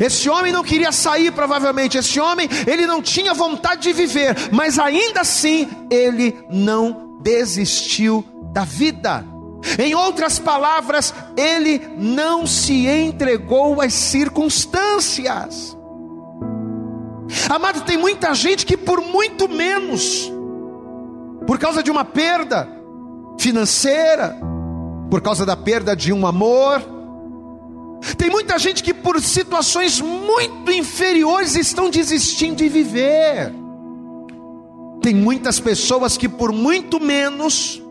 Esse 0.00 0.28
homem 0.28 0.52
não 0.52 0.64
queria 0.64 0.90
sair, 0.90 1.30
provavelmente. 1.30 1.96
Esse 1.96 2.18
homem, 2.18 2.48
ele 2.66 2.86
não 2.86 3.00
tinha 3.00 3.32
vontade 3.32 3.82
de 3.82 3.92
viver, 3.92 4.36
mas 4.50 4.78
ainda 4.78 5.20
assim, 5.20 5.68
ele 5.90 6.36
não 6.50 7.18
desistiu 7.22 8.24
da 8.52 8.64
vida. 8.64 9.24
Em 9.78 9.94
outras 9.94 10.38
palavras, 10.38 11.14
ele 11.36 11.80
não 11.96 12.46
se 12.46 12.86
entregou 12.86 13.80
às 13.80 13.94
circunstâncias. 13.94 15.76
Amado, 17.48 17.80
tem 17.82 17.96
muita 17.96 18.34
gente 18.34 18.66
que 18.66 18.76
por 18.76 19.00
muito 19.00 19.48
menos, 19.48 20.30
por 21.46 21.58
causa 21.58 21.82
de 21.82 21.90
uma 21.90 22.04
perda 22.04 22.75
financeira, 23.38 24.36
por 25.10 25.20
causa 25.20 25.46
da 25.46 25.56
perda 25.56 25.94
de 25.94 26.12
um 26.12 26.26
amor, 26.26 26.82
tem 28.16 28.30
muita 28.30 28.58
gente 28.58 28.82
que 28.82 28.94
por 28.94 29.20
situações 29.20 30.00
muito 30.00 30.70
inferiores 30.70 31.56
estão 31.56 31.90
desistindo 31.90 32.56
de 32.56 32.68
viver. 32.68 33.52
Tem 35.02 35.14
muitas 35.14 35.58
pessoas 35.58 36.16
que 36.16 36.28
por 36.28 36.52
muito 36.52 37.00
menos, 37.00 37.82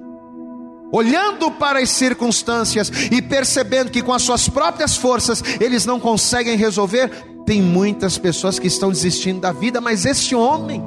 olhando 0.91 1.51
para 1.51 1.79
as 1.79 1.89
circunstâncias 1.89 2.91
e 3.11 3.21
percebendo 3.21 3.91
que 3.91 4.01
com 4.01 4.13
as 4.13 4.21
suas 4.21 4.47
próprias 4.49 4.95
forças 4.95 5.43
eles 5.59 5.85
não 5.85 5.99
conseguem 5.99 6.57
resolver, 6.57 7.09
tem 7.45 7.61
muitas 7.61 8.17
pessoas 8.17 8.57
que 8.57 8.67
estão 8.67 8.89
desistindo 8.89 9.39
da 9.41 9.51
vida, 9.51 9.79
mas 9.79 10.05
esse 10.05 10.33
homem, 10.33 10.83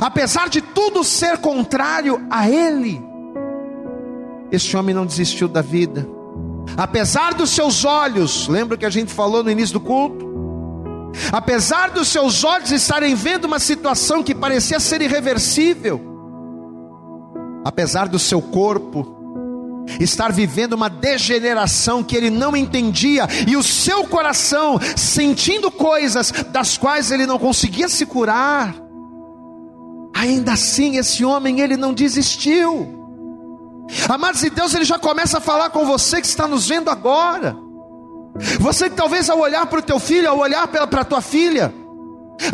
apesar 0.00 0.48
de 0.48 0.60
tudo 0.60 1.04
ser 1.04 1.38
contrário 1.38 2.26
a 2.30 2.48
ele, 2.50 3.09
esse 4.50 4.76
homem 4.76 4.94
não 4.94 5.06
desistiu 5.06 5.48
da 5.48 5.62
vida. 5.62 6.06
Apesar 6.76 7.34
dos 7.34 7.50
seus 7.50 7.84
olhos, 7.84 8.48
lembra 8.48 8.76
que 8.76 8.86
a 8.86 8.90
gente 8.90 9.12
falou 9.12 9.42
no 9.42 9.50
início 9.50 9.74
do 9.74 9.80
culto? 9.80 10.30
Apesar 11.32 11.90
dos 11.90 12.08
seus 12.08 12.44
olhos 12.44 12.70
estarem 12.70 13.14
vendo 13.14 13.44
uma 13.44 13.58
situação 13.58 14.22
que 14.22 14.34
parecia 14.34 14.78
ser 14.78 15.02
irreversível, 15.02 16.00
apesar 17.64 18.08
do 18.08 18.18
seu 18.18 18.40
corpo 18.40 19.16
estar 19.98 20.30
vivendo 20.30 20.74
uma 20.74 20.88
degeneração 20.88 22.02
que 22.02 22.16
ele 22.16 22.30
não 22.30 22.56
entendia, 22.56 23.26
e 23.46 23.56
o 23.56 23.62
seu 23.62 24.04
coração 24.04 24.78
sentindo 24.96 25.70
coisas 25.70 26.30
das 26.50 26.78
quais 26.78 27.10
ele 27.10 27.26
não 27.26 27.38
conseguia 27.38 27.88
se 27.88 28.06
curar. 28.06 28.74
Ainda 30.14 30.52
assim, 30.52 30.96
esse 30.96 31.24
homem 31.24 31.60
ele 31.60 31.76
não 31.76 31.92
desistiu. 31.92 32.99
Amados 34.08 34.40
de 34.40 34.50
Deus, 34.50 34.74
ele 34.74 34.84
já 34.84 34.98
começa 34.98 35.38
a 35.38 35.40
falar 35.40 35.70
com 35.70 35.84
você 35.84 36.20
que 36.20 36.26
está 36.26 36.46
nos 36.46 36.68
vendo 36.68 36.90
agora. 36.90 37.56
Você 38.58 38.88
que 38.88 38.96
talvez 38.96 39.28
ao 39.28 39.38
olhar 39.38 39.66
para 39.66 39.80
o 39.80 39.82
teu 39.82 39.98
filho, 39.98 40.28
ao 40.28 40.38
olhar 40.38 40.66
para 40.68 40.84
a 40.84 41.04
tua 41.04 41.20
filha, 41.20 41.74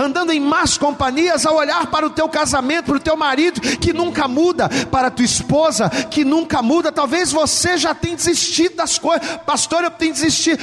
andando 0.01 0.33
em 0.33 0.41
más 0.41 0.77
companhias, 0.77 1.47
ao 1.47 1.57
olhar 1.57 1.87
para 1.89 2.07
o 2.07 2.11
teu 2.11 2.29
casamento, 2.29 2.87
para 2.87 2.97
o 2.97 3.01
teu 3.01 3.17
marido 3.17 3.61
que 3.61 3.93
nunca 3.93 4.27
muda, 4.27 4.69
para 4.91 5.09
a 5.09 5.11
tua 5.11 5.25
esposa 5.25 5.89
que 6.11 6.25
nunca 6.25 6.63
muda, 6.63 6.91
talvez 6.91 7.31
você 7.31 7.77
já 7.77 7.95
tenha 7.95 8.17
desistido 8.17 8.77
das 8.77 8.99
coisas, 8.99 9.25
pastor. 9.47 9.85
Eu 9.85 9.91
tenho 9.91 10.13
desistido, 10.13 10.61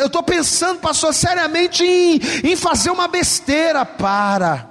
eu 0.00 0.06
estou 0.06 0.22
pensando, 0.22 0.80
pastor, 0.80 1.14
seriamente 1.14 1.84
em, 1.84 2.20
em 2.44 2.56
fazer 2.56 2.90
uma 2.90 3.08
besteira. 3.08 3.84
Para, 3.86 4.70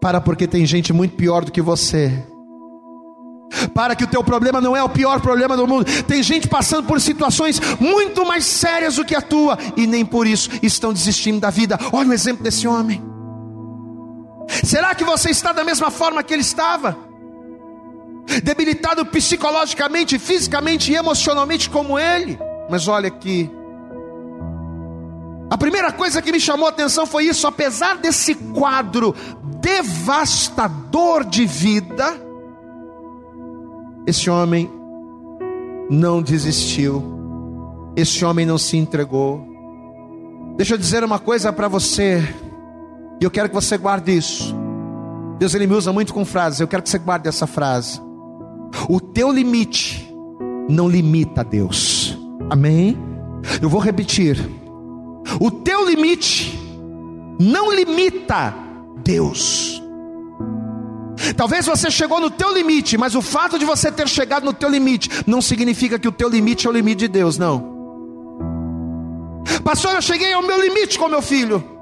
para, 0.00 0.20
porque 0.20 0.46
tem 0.46 0.66
gente 0.66 0.92
muito 0.92 1.16
pior 1.16 1.44
do 1.44 1.52
que 1.52 1.62
você 1.62 2.26
para 3.74 3.94
que 3.94 4.04
o 4.04 4.06
teu 4.06 4.22
problema 4.22 4.60
não 4.60 4.76
é 4.76 4.82
o 4.82 4.88
pior 4.88 5.20
problema 5.20 5.56
do 5.56 5.66
mundo. 5.66 5.84
Tem 6.04 6.22
gente 6.22 6.48
passando 6.48 6.86
por 6.86 7.00
situações 7.00 7.60
muito 7.80 8.24
mais 8.26 8.44
sérias 8.44 8.96
do 8.96 9.04
que 9.04 9.14
a 9.14 9.20
tua 9.20 9.58
e 9.76 9.86
nem 9.86 10.04
por 10.04 10.26
isso 10.26 10.50
estão 10.62 10.92
desistindo 10.92 11.40
da 11.40 11.50
vida. 11.50 11.78
Olha 11.92 12.10
o 12.10 12.12
exemplo 12.12 12.42
desse 12.42 12.66
homem. 12.66 13.02
Será 14.64 14.94
que 14.94 15.04
você 15.04 15.30
está 15.30 15.52
da 15.52 15.64
mesma 15.64 15.90
forma 15.90 16.22
que 16.22 16.32
ele 16.32 16.42
estava? 16.42 16.96
Debilitado 18.42 19.04
psicologicamente, 19.06 20.18
fisicamente 20.18 20.92
e 20.92 20.96
emocionalmente 20.96 21.68
como 21.68 21.98
ele? 21.98 22.38
Mas 22.70 22.86
olha 22.88 23.08
aqui. 23.08 23.50
A 25.50 25.58
primeira 25.58 25.92
coisa 25.92 26.22
que 26.22 26.32
me 26.32 26.40
chamou 26.40 26.66
a 26.66 26.70
atenção 26.70 27.04
foi 27.04 27.26
isso, 27.26 27.46
apesar 27.46 27.98
desse 27.98 28.34
quadro 28.34 29.14
devastador 29.60 31.24
de 31.24 31.44
vida, 31.44 32.18
esse 34.06 34.28
homem 34.28 34.70
não 35.88 36.22
desistiu, 36.22 37.02
esse 37.96 38.24
homem 38.24 38.46
não 38.46 38.58
se 38.58 38.76
entregou. 38.76 39.46
Deixa 40.56 40.74
eu 40.74 40.78
dizer 40.78 41.04
uma 41.04 41.18
coisa 41.18 41.52
para 41.52 41.68
você, 41.68 42.22
e 43.20 43.24
eu 43.24 43.30
quero 43.30 43.48
que 43.48 43.54
você 43.54 43.76
guarde 43.76 44.16
isso. 44.16 44.54
Deus 45.38 45.54
ele 45.54 45.66
me 45.66 45.74
usa 45.74 45.92
muito 45.92 46.14
com 46.14 46.24
frases, 46.24 46.60
eu 46.60 46.68
quero 46.68 46.82
que 46.82 46.88
você 46.88 46.98
guarde 46.98 47.28
essa 47.28 47.46
frase. 47.46 48.00
O 48.88 49.00
teu 49.00 49.30
limite 49.30 50.12
não 50.68 50.88
limita 50.88 51.44
Deus. 51.44 52.16
Amém? 52.48 52.96
Eu 53.60 53.68
vou 53.68 53.80
repetir. 53.80 54.38
O 55.40 55.50
teu 55.50 55.88
limite 55.88 56.58
não 57.40 57.72
limita 57.72 58.54
Deus. 59.04 59.81
Talvez 61.36 61.66
você 61.66 61.90
chegou 61.90 62.20
no 62.20 62.30
teu 62.30 62.52
limite, 62.52 62.96
mas 62.98 63.14
o 63.14 63.22
fato 63.22 63.58
de 63.58 63.64
você 63.64 63.90
ter 63.90 64.08
chegado 64.08 64.44
no 64.44 64.52
teu 64.52 64.68
limite 64.68 65.08
não 65.26 65.40
significa 65.40 65.98
que 65.98 66.08
o 66.08 66.12
teu 66.12 66.28
limite 66.28 66.66
é 66.66 66.70
o 66.70 66.72
limite 66.72 67.00
de 67.00 67.08
Deus, 67.08 67.38
não. 67.38 67.72
Pastor, 69.64 69.94
eu 69.94 70.02
cheguei 70.02 70.32
ao 70.32 70.42
meu 70.42 70.60
limite 70.60 70.98
com 70.98 71.08
meu 71.08 71.22
filho. 71.22 71.72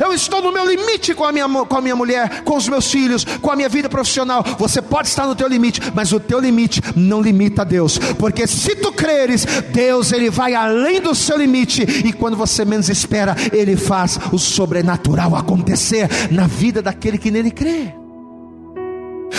Eu 0.00 0.12
estou 0.12 0.42
no 0.42 0.52
meu 0.52 0.66
limite 0.66 1.14
com 1.14 1.24
a, 1.24 1.32
minha, 1.32 1.48
com 1.48 1.76
a 1.76 1.80
minha 1.80 1.94
mulher, 1.94 2.42
com 2.42 2.56
os 2.56 2.68
meus 2.68 2.90
filhos, 2.90 3.24
com 3.24 3.50
a 3.50 3.56
minha 3.56 3.68
vida 3.68 3.88
profissional. 3.88 4.44
Você 4.58 4.82
pode 4.82 5.08
estar 5.08 5.26
no 5.26 5.36
teu 5.36 5.46
limite, 5.46 5.80
mas 5.94 6.12
o 6.12 6.18
teu 6.18 6.40
limite 6.40 6.80
não 6.96 7.20
limita 7.20 7.64
Deus, 7.64 7.98
porque 8.18 8.46
se 8.46 8.74
tu 8.76 8.92
creres, 8.92 9.44
Deus 9.72 10.12
ele 10.12 10.30
vai 10.30 10.54
além 10.54 11.00
do 11.00 11.14
seu 11.14 11.36
limite 11.36 11.82
e 11.82 12.12
quando 12.12 12.36
você 12.36 12.64
menos 12.64 12.88
espera, 12.88 13.36
ele 13.52 13.76
faz 13.76 14.18
o 14.32 14.38
sobrenatural 14.38 15.36
acontecer 15.36 16.08
na 16.30 16.46
vida 16.46 16.82
daquele 16.82 17.18
que 17.18 17.30
nele 17.30 17.50
crê. 17.50 17.94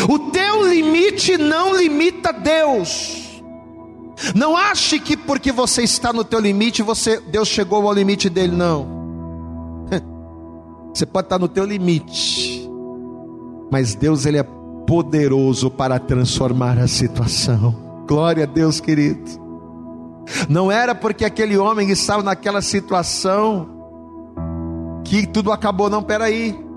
O 0.07 0.19
teu 0.31 0.67
limite 0.67 1.38
não 1.38 1.75
limita 1.75 2.31
Deus. 2.31 3.41
Não 4.35 4.55
ache 4.55 4.99
que 4.99 5.15
porque 5.15 5.51
você 5.51 5.83
está 5.83 6.12
no 6.12 6.23
teu 6.23 6.39
limite, 6.39 6.83
você 6.83 7.19
Deus 7.19 7.47
chegou 7.47 7.88
ao 7.88 7.93
limite 7.93 8.29
dele, 8.29 8.55
não. 8.55 8.99
Você 10.93 11.05
pode 11.05 11.27
estar 11.27 11.39
no 11.39 11.47
teu 11.47 11.63
limite, 11.63 12.69
mas 13.71 13.95
Deus 13.95 14.25
ele 14.25 14.38
é 14.38 14.43
poderoso 14.85 15.71
para 15.71 15.97
transformar 15.99 16.77
a 16.77 16.88
situação. 16.88 18.03
Glória 18.07 18.43
a 18.43 18.47
Deus, 18.47 18.81
querido. 18.81 19.39
Não 20.49 20.71
era 20.71 20.93
porque 20.93 21.23
aquele 21.23 21.57
homem 21.57 21.89
estava 21.89 22.21
naquela 22.21 22.62
situação 22.62 23.69
que 25.05 25.25
tudo 25.25 25.51
acabou, 25.51 25.89
não, 25.89 26.03
peraí 26.03 26.68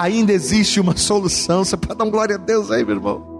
ainda 0.00 0.32
existe 0.32 0.80
uma 0.80 0.96
solução. 0.96 1.64
Você 1.64 1.76
pode 1.76 1.98
dar 1.98 2.04
um 2.04 2.10
glória 2.10 2.36
a 2.36 2.38
Deus 2.38 2.70
aí, 2.70 2.84
meu 2.84 2.96
irmão. 2.96 3.38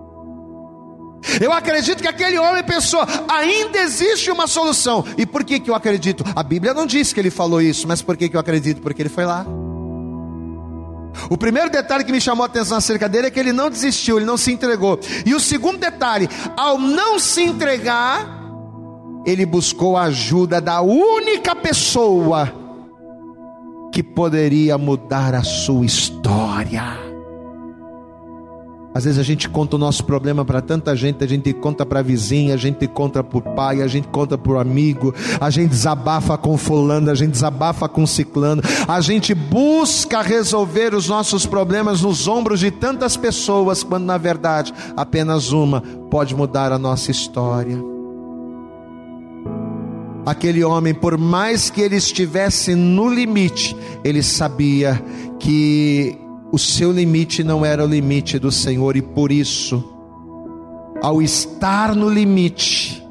Eu 1.40 1.52
acredito 1.52 2.00
que 2.00 2.08
aquele 2.08 2.38
homem 2.38 2.62
pensou, 2.62 3.00
ainda 3.28 3.78
existe 3.78 4.30
uma 4.30 4.46
solução. 4.46 5.04
E 5.16 5.26
por 5.26 5.44
que, 5.44 5.58
que 5.60 5.70
eu 5.70 5.74
acredito? 5.74 6.24
A 6.34 6.42
Bíblia 6.42 6.72
não 6.72 6.86
diz 6.86 7.12
que 7.12 7.20
ele 7.20 7.30
falou 7.30 7.60
isso, 7.60 7.86
mas 7.86 8.00
por 8.00 8.16
que, 8.16 8.28
que 8.28 8.36
eu 8.36 8.40
acredito? 8.40 8.80
Porque 8.80 9.02
ele 9.02 9.08
foi 9.08 9.24
lá. 9.24 9.44
O 11.28 11.36
primeiro 11.36 11.68
detalhe 11.68 12.04
que 12.04 12.12
me 12.12 12.20
chamou 12.20 12.44
a 12.44 12.46
atenção 12.46 12.78
acerca 12.78 13.08
dele 13.08 13.26
é 13.26 13.30
que 13.30 13.40
ele 13.40 13.52
não 13.52 13.68
desistiu, 13.68 14.16
ele 14.16 14.26
não 14.26 14.36
se 14.36 14.52
entregou. 14.52 14.98
E 15.26 15.34
o 15.34 15.40
segundo 15.40 15.78
detalhe, 15.78 16.28
ao 16.56 16.78
não 16.78 17.18
se 17.18 17.42
entregar, 17.42 18.38
ele 19.26 19.44
buscou 19.44 19.96
a 19.96 20.04
ajuda 20.04 20.60
da 20.60 20.80
única 20.80 21.54
pessoa 21.56 22.52
que 23.98 24.02
poderia 24.04 24.78
mudar 24.78 25.34
a 25.34 25.42
sua 25.42 25.84
história. 25.84 26.84
Às 28.94 29.02
vezes 29.02 29.18
a 29.18 29.24
gente 29.24 29.48
conta 29.48 29.74
o 29.74 29.78
nosso 29.78 30.04
problema 30.04 30.44
para 30.44 30.60
tanta 30.60 30.94
gente, 30.94 31.24
a 31.24 31.26
gente 31.26 31.52
conta 31.52 31.84
para 31.84 32.00
vizinha, 32.00 32.54
a 32.54 32.56
gente 32.56 32.86
conta 32.86 33.24
para 33.24 33.38
o 33.38 33.42
pai, 33.42 33.82
a 33.82 33.88
gente 33.88 34.06
conta 34.06 34.38
para 34.38 34.52
o 34.52 34.58
amigo, 34.60 35.12
a 35.40 35.50
gente 35.50 35.70
desabafa 35.70 36.38
com 36.38 36.56
fulano, 36.56 37.10
a 37.10 37.14
gente 37.16 37.32
desabafa 37.32 37.88
com 37.88 38.06
ciclano, 38.06 38.62
a 38.86 39.00
gente 39.00 39.34
busca 39.34 40.22
resolver 40.22 40.94
os 40.94 41.08
nossos 41.08 41.44
problemas 41.44 42.00
nos 42.00 42.28
ombros 42.28 42.60
de 42.60 42.70
tantas 42.70 43.16
pessoas, 43.16 43.82
quando 43.82 44.04
na 44.04 44.16
verdade 44.16 44.72
apenas 44.96 45.50
uma 45.50 45.80
pode 46.08 46.36
mudar 46.36 46.70
a 46.70 46.78
nossa 46.78 47.10
história. 47.10 47.97
Aquele 50.28 50.62
homem, 50.62 50.92
por 50.92 51.16
mais 51.16 51.70
que 51.70 51.80
ele 51.80 51.96
estivesse 51.96 52.74
no 52.74 53.08
limite, 53.08 53.74
ele 54.04 54.22
sabia 54.22 55.02
que 55.40 56.18
o 56.52 56.58
seu 56.58 56.92
limite 56.92 57.42
não 57.42 57.64
era 57.64 57.82
o 57.82 57.88
limite 57.88 58.38
do 58.38 58.52
Senhor 58.52 58.94
e 58.94 59.00
por 59.00 59.32
isso, 59.32 59.82
ao 61.00 61.22
estar 61.22 61.94
no 61.94 62.10
limite, 62.10 63.02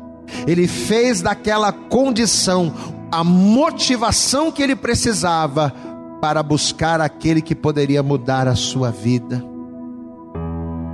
ele 0.45 0.67
fez 0.67 1.19
daquela 1.19 1.71
condição 1.71 2.71
a 3.11 3.23
motivação 3.23 4.51
que 4.51 4.61
ele 4.61 4.75
precisava 4.75 5.73
para 6.21 6.43
buscar 6.43 7.01
aquele 7.01 7.41
que 7.41 7.55
poderia 7.55 8.03
mudar 8.03 8.47
a 8.47 8.53
sua 8.53 8.91
vida. 8.91 9.43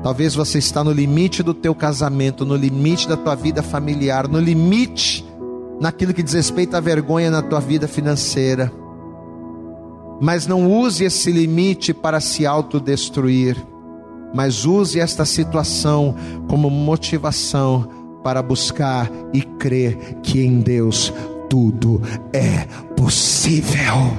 Talvez 0.01 0.35
você 0.35 0.57
está 0.57 0.85
no 0.85 0.93
limite 0.93 1.43
do 1.43 1.53
teu 1.53 1.75
casamento, 1.75 2.45
no 2.45 2.55
limite 2.55 3.09
da 3.09 3.17
tua 3.17 3.35
vida 3.35 3.61
familiar, 3.61 4.25
no 4.25 4.39
limite 4.39 5.32
naquilo 5.83 6.13
que 6.13 6.23
diz 6.23 6.33
respeito 6.33 6.75
à 6.75 6.79
vergonha 6.79 7.29
na 7.29 7.41
tua 7.41 7.59
vida 7.59 7.87
financeira 7.87 8.71
mas 10.23 10.47
não 10.47 10.71
use 10.71 11.03
esse 11.03 11.29
limite 11.31 11.93
para 11.93 12.21
se 12.21 12.45
autodestruir, 12.45 13.57
mas 14.33 14.63
use 14.65 14.97
esta 14.97 15.25
situação 15.25 16.15
como 16.47 16.69
motivação 16.69 17.89
para 18.23 18.41
buscar 18.41 19.11
e 19.33 19.41
crer 19.41 19.97
que 20.23 20.39
em 20.39 20.61
Deus 20.61 21.13
tudo 21.49 22.01
é 22.31 22.65
possível. 22.95 24.17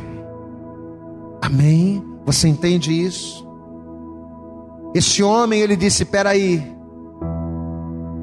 Amém? 1.41 2.05
Você 2.27 2.49
entende 2.49 2.93
isso? 2.93 3.49
Esse 4.95 5.23
homem, 5.23 5.61
ele 5.61 5.75
disse: 5.75 6.03
Espera 6.03 6.31
aí, 6.31 6.74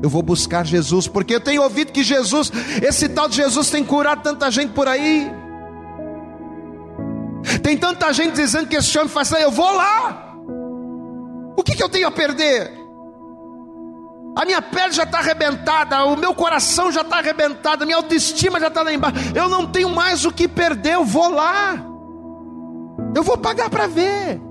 eu 0.02 0.10
vou 0.10 0.22
buscar 0.22 0.66
Jesus, 0.66 1.08
porque 1.08 1.36
eu 1.36 1.40
tenho 1.40 1.62
ouvido 1.62 1.92
que 1.92 2.04
Jesus, 2.04 2.52
esse 2.82 3.08
tal 3.10 3.30
de 3.30 3.36
Jesus, 3.36 3.70
tem 3.70 3.84
curado 3.84 4.24
tanta 4.24 4.50
gente 4.50 4.74
por 4.74 4.88
aí. 4.88 5.32
Tem 7.62 7.78
tanta 7.78 8.12
gente 8.12 8.34
dizendo 8.34 8.68
que 8.68 8.76
esse 8.76 8.98
homem 8.98 9.10
faz 9.10 9.32
eu 9.32 9.52
vou 9.52 9.72
lá. 9.72 10.36
O 11.56 11.64
que, 11.64 11.76
que 11.76 11.84
eu 11.84 11.90
tenho 11.90 12.08
a 12.08 12.12
perder? 12.12 12.82
A 14.36 14.46
minha 14.46 14.62
pele 14.62 14.94
já 14.94 15.04
está 15.04 15.20
arrebentada, 15.20 16.06
o 16.06 16.16
meu 16.16 16.34
coração 16.34 16.92
já 16.92 17.02
está 17.02 17.18
arrebentado, 17.18 17.84
a 17.84 17.86
minha 17.86 17.98
autoestima 17.98 18.60
já 18.60 18.68
está 18.68 18.82
lá 18.82 18.94
embaixo. 18.94 19.18
Eu 19.36 19.50
não 19.50 19.68
tenho 19.68 19.90
mais 19.90 20.26
o 20.26 20.32
que 20.32 20.48
perder, 20.48 20.94
eu 20.94 21.06
vou 21.06 21.30
lá. 21.30 21.76
Eu 23.14 23.24
vou 23.24 23.38
pagar 23.38 23.70
para 23.70 23.88
ver. 23.88 24.42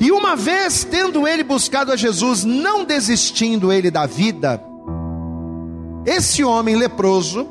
E 0.00 0.12
uma 0.12 0.36
vez 0.36 0.84
tendo 0.84 1.26
ele 1.26 1.42
buscado 1.42 1.90
a 1.92 1.96
Jesus, 1.96 2.44
não 2.44 2.84
desistindo 2.84 3.72
ele 3.72 3.90
da 3.90 4.06
vida, 4.06 4.62
esse 6.04 6.44
homem 6.44 6.76
leproso, 6.76 7.46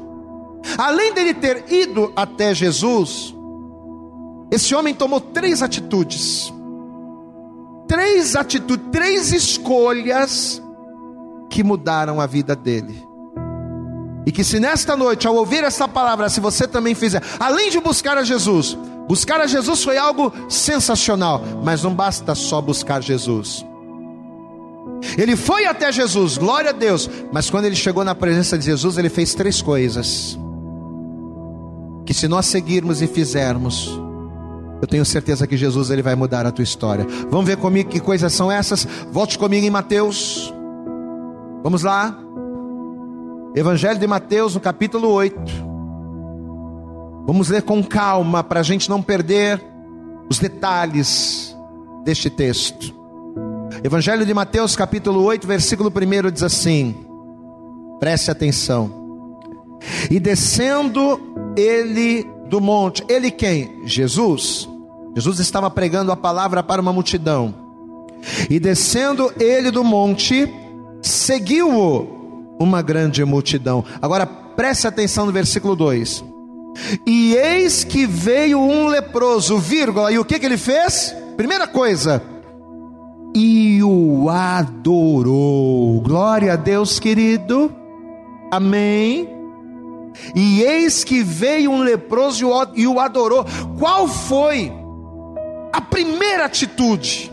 além 0.77 1.13
dele 1.13 1.33
ter 1.33 1.71
ido 1.71 2.11
até 2.15 2.53
Jesus, 2.53 3.33
esse 4.51 4.73
homem 4.73 4.93
tomou 4.93 5.19
três 5.19 5.61
atitudes. 5.61 6.53
Três 7.87 8.35
atitudes, 8.35 8.85
três 8.91 9.33
escolhas 9.33 10.61
que 11.49 11.63
mudaram 11.63 12.21
a 12.21 12.27
vida 12.27 12.55
dele. 12.55 13.03
E 14.25 14.31
que 14.31 14.43
se 14.43 14.59
nesta 14.59 14.95
noite, 14.95 15.27
ao 15.27 15.35
ouvir 15.35 15.63
essa 15.63 15.87
palavra, 15.87 16.29
se 16.29 16.39
você 16.39 16.67
também 16.67 16.93
fizer, 16.93 17.21
além 17.39 17.71
de 17.71 17.79
buscar 17.79 18.17
a 18.17 18.23
Jesus, 18.23 18.77
buscar 19.09 19.41
a 19.41 19.47
Jesus 19.47 19.83
foi 19.83 19.97
algo 19.97 20.31
sensacional, 20.47 21.41
mas 21.65 21.81
não 21.83 21.93
basta 21.93 22.35
só 22.35 22.61
buscar 22.61 23.01
Jesus. 23.01 23.65
Ele 25.17 25.35
foi 25.35 25.65
até 25.65 25.91
Jesus, 25.91 26.37
glória 26.37 26.69
a 26.69 26.73
Deus, 26.73 27.09
mas 27.31 27.49
quando 27.49 27.65
ele 27.65 27.75
chegou 27.75 28.03
na 28.03 28.13
presença 28.13 28.57
de 28.57 28.65
Jesus, 28.65 28.97
ele 28.97 29.09
fez 29.09 29.33
três 29.33 29.61
coisas. 29.61 30.37
Que 32.05 32.13
se 32.13 32.27
nós 32.27 32.45
seguirmos 32.45 33.01
e 33.01 33.07
fizermos, 33.07 33.99
eu 34.81 34.87
tenho 34.87 35.05
certeza 35.05 35.47
que 35.47 35.57
Jesus 35.57 35.89
ele 35.89 36.01
vai 36.01 36.15
mudar 36.15 36.45
a 36.45 36.51
tua 36.51 36.63
história. 36.63 37.05
Vamos 37.29 37.45
ver 37.47 37.57
comigo 37.57 37.89
que 37.89 37.99
coisas 37.99 38.31
são 38.31 38.51
essas? 38.51 38.87
Volte 39.11 39.37
comigo 39.37 39.65
em 39.65 39.69
Mateus. 39.69 40.53
Vamos 41.63 41.83
lá. 41.83 42.17
Evangelho 43.55 43.99
de 43.99 44.07
Mateus, 44.07 44.53
no 44.53 44.61
capítulo 44.61 45.09
8. 45.09 45.68
Vamos 47.25 47.49
ler 47.49 47.61
com 47.61 47.83
calma 47.83 48.43
para 48.43 48.59
a 48.59 48.63
gente 48.63 48.89
não 48.89 49.01
perder 49.01 49.63
os 50.29 50.39
detalhes 50.39 51.55
deste 52.03 52.29
texto. 52.29 52.93
Evangelho 53.83 54.25
de 54.25 54.33
Mateus, 54.33 54.75
capítulo 54.75 55.23
8, 55.23 55.47
versículo 55.47 55.91
1 55.91 56.31
diz 56.31 56.43
assim: 56.43 56.95
preste 57.99 58.31
atenção. 58.31 58.91
E 60.09 60.19
descendo 60.19 61.19
ele 61.55 62.27
do 62.49 62.59
monte. 62.59 63.03
Ele 63.07 63.29
quem? 63.29 63.81
Jesus. 63.85 64.67
Jesus 65.15 65.39
estava 65.39 65.69
pregando 65.69 66.11
a 66.11 66.17
palavra 66.17 66.63
para 66.63 66.81
uma 66.81 66.93
multidão. 66.93 67.53
E 68.49 68.59
descendo 68.59 69.31
ele 69.39 69.71
do 69.71 69.83
monte, 69.83 70.51
seguiu-o 71.01 72.55
uma 72.59 72.81
grande 72.81 73.23
multidão. 73.23 73.83
Agora 74.01 74.25
preste 74.25 74.87
atenção 74.87 75.25
no 75.25 75.31
versículo 75.31 75.75
2. 75.75 76.23
E 77.05 77.35
eis 77.35 77.83
que 77.83 78.05
veio 78.05 78.59
um 78.59 78.87
leproso, 78.87 79.57
vírgula, 79.57 80.11
e 80.11 80.19
o 80.19 80.25
que, 80.25 80.39
que 80.39 80.45
ele 80.45 80.57
fez? 80.57 81.15
Primeira 81.35 81.67
coisa, 81.67 82.21
e 83.35 83.81
o 83.83 84.29
adorou. 84.29 86.01
Glória 86.01 86.53
a 86.53 86.55
Deus, 86.55 86.99
querido. 86.99 87.73
Amém. 88.51 89.29
E 90.35 90.61
eis 90.61 91.03
que 91.03 91.23
veio 91.23 91.71
um 91.71 91.81
leproso 91.81 92.49
e 92.75 92.87
o 92.87 92.99
adorou. 92.99 93.45
Qual 93.77 94.07
foi 94.07 94.71
a 95.71 95.81
primeira 95.81 96.45
atitude? 96.45 97.31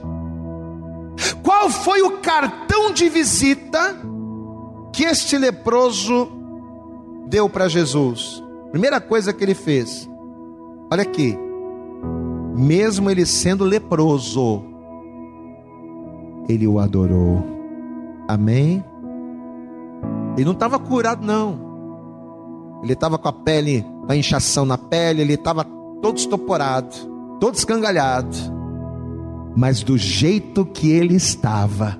Qual 1.43 1.71
foi 1.71 2.03
o 2.03 2.19
cartão 2.19 2.93
de 2.93 3.09
visita 3.09 3.97
que 4.93 5.05
este 5.05 5.39
leproso 5.39 6.31
deu 7.27 7.49
para 7.49 7.69
Jesus? 7.69 8.43
Primeira 8.77 9.01
coisa 9.01 9.33
que 9.33 9.43
ele 9.43 9.55
fez, 9.55 10.07
olha 10.93 11.01
aqui, 11.01 11.35
mesmo 12.55 13.09
ele 13.09 13.25
sendo 13.25 13.65
leproso, 13.65 14.63
ele 16.47 16.67
o 16.67 16.79
adorou. 16.79 17.43
Amém? 18.29 18.85
Ele 20.37 20.45
não 20.45 20.53
estava 20.53 20.79
curado, 20.79 21.25
não 21.25 21.65
ele 22.83 22.93
estava 22.93 23.17
com 23.17 23.29
a 23.29 23.33
pele, 23.33 23.83
a 24.07 24.15
inchação 24.15 24.67
na 24.67 24.77
pele, 24.77 25.23
ele 25.23 25.33
estava 25.33 25.65
todo 26.03 26.19
estoporado, 26.19 26.95
todo 27.41 27.55
escangalhado, 27.55 28.37
mas 29.57 29.83
do 29.83 29.97
jeito 29.97 30.67
que 30.67 30.91
ele 30.91 31.15
estava, 31.15 31.99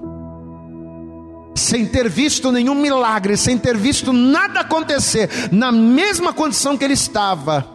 sem 1.57 1.87
ter 1.87 2.09
visto 2.09 2.53
nenhum 2.53 2.75
milagre, 2.75 3.37
sem 3.37 3.59
ter 3.59 3.77
visto 3.77 4.13
nada 4.13 4.61
acontecer, 4.61 5.29
na 5.51 5.73
mesma 5.73 6.33
condição 6.33 6.77
que 6.77 6.85
ele 6.85 6.95
estava, 6.95 7.67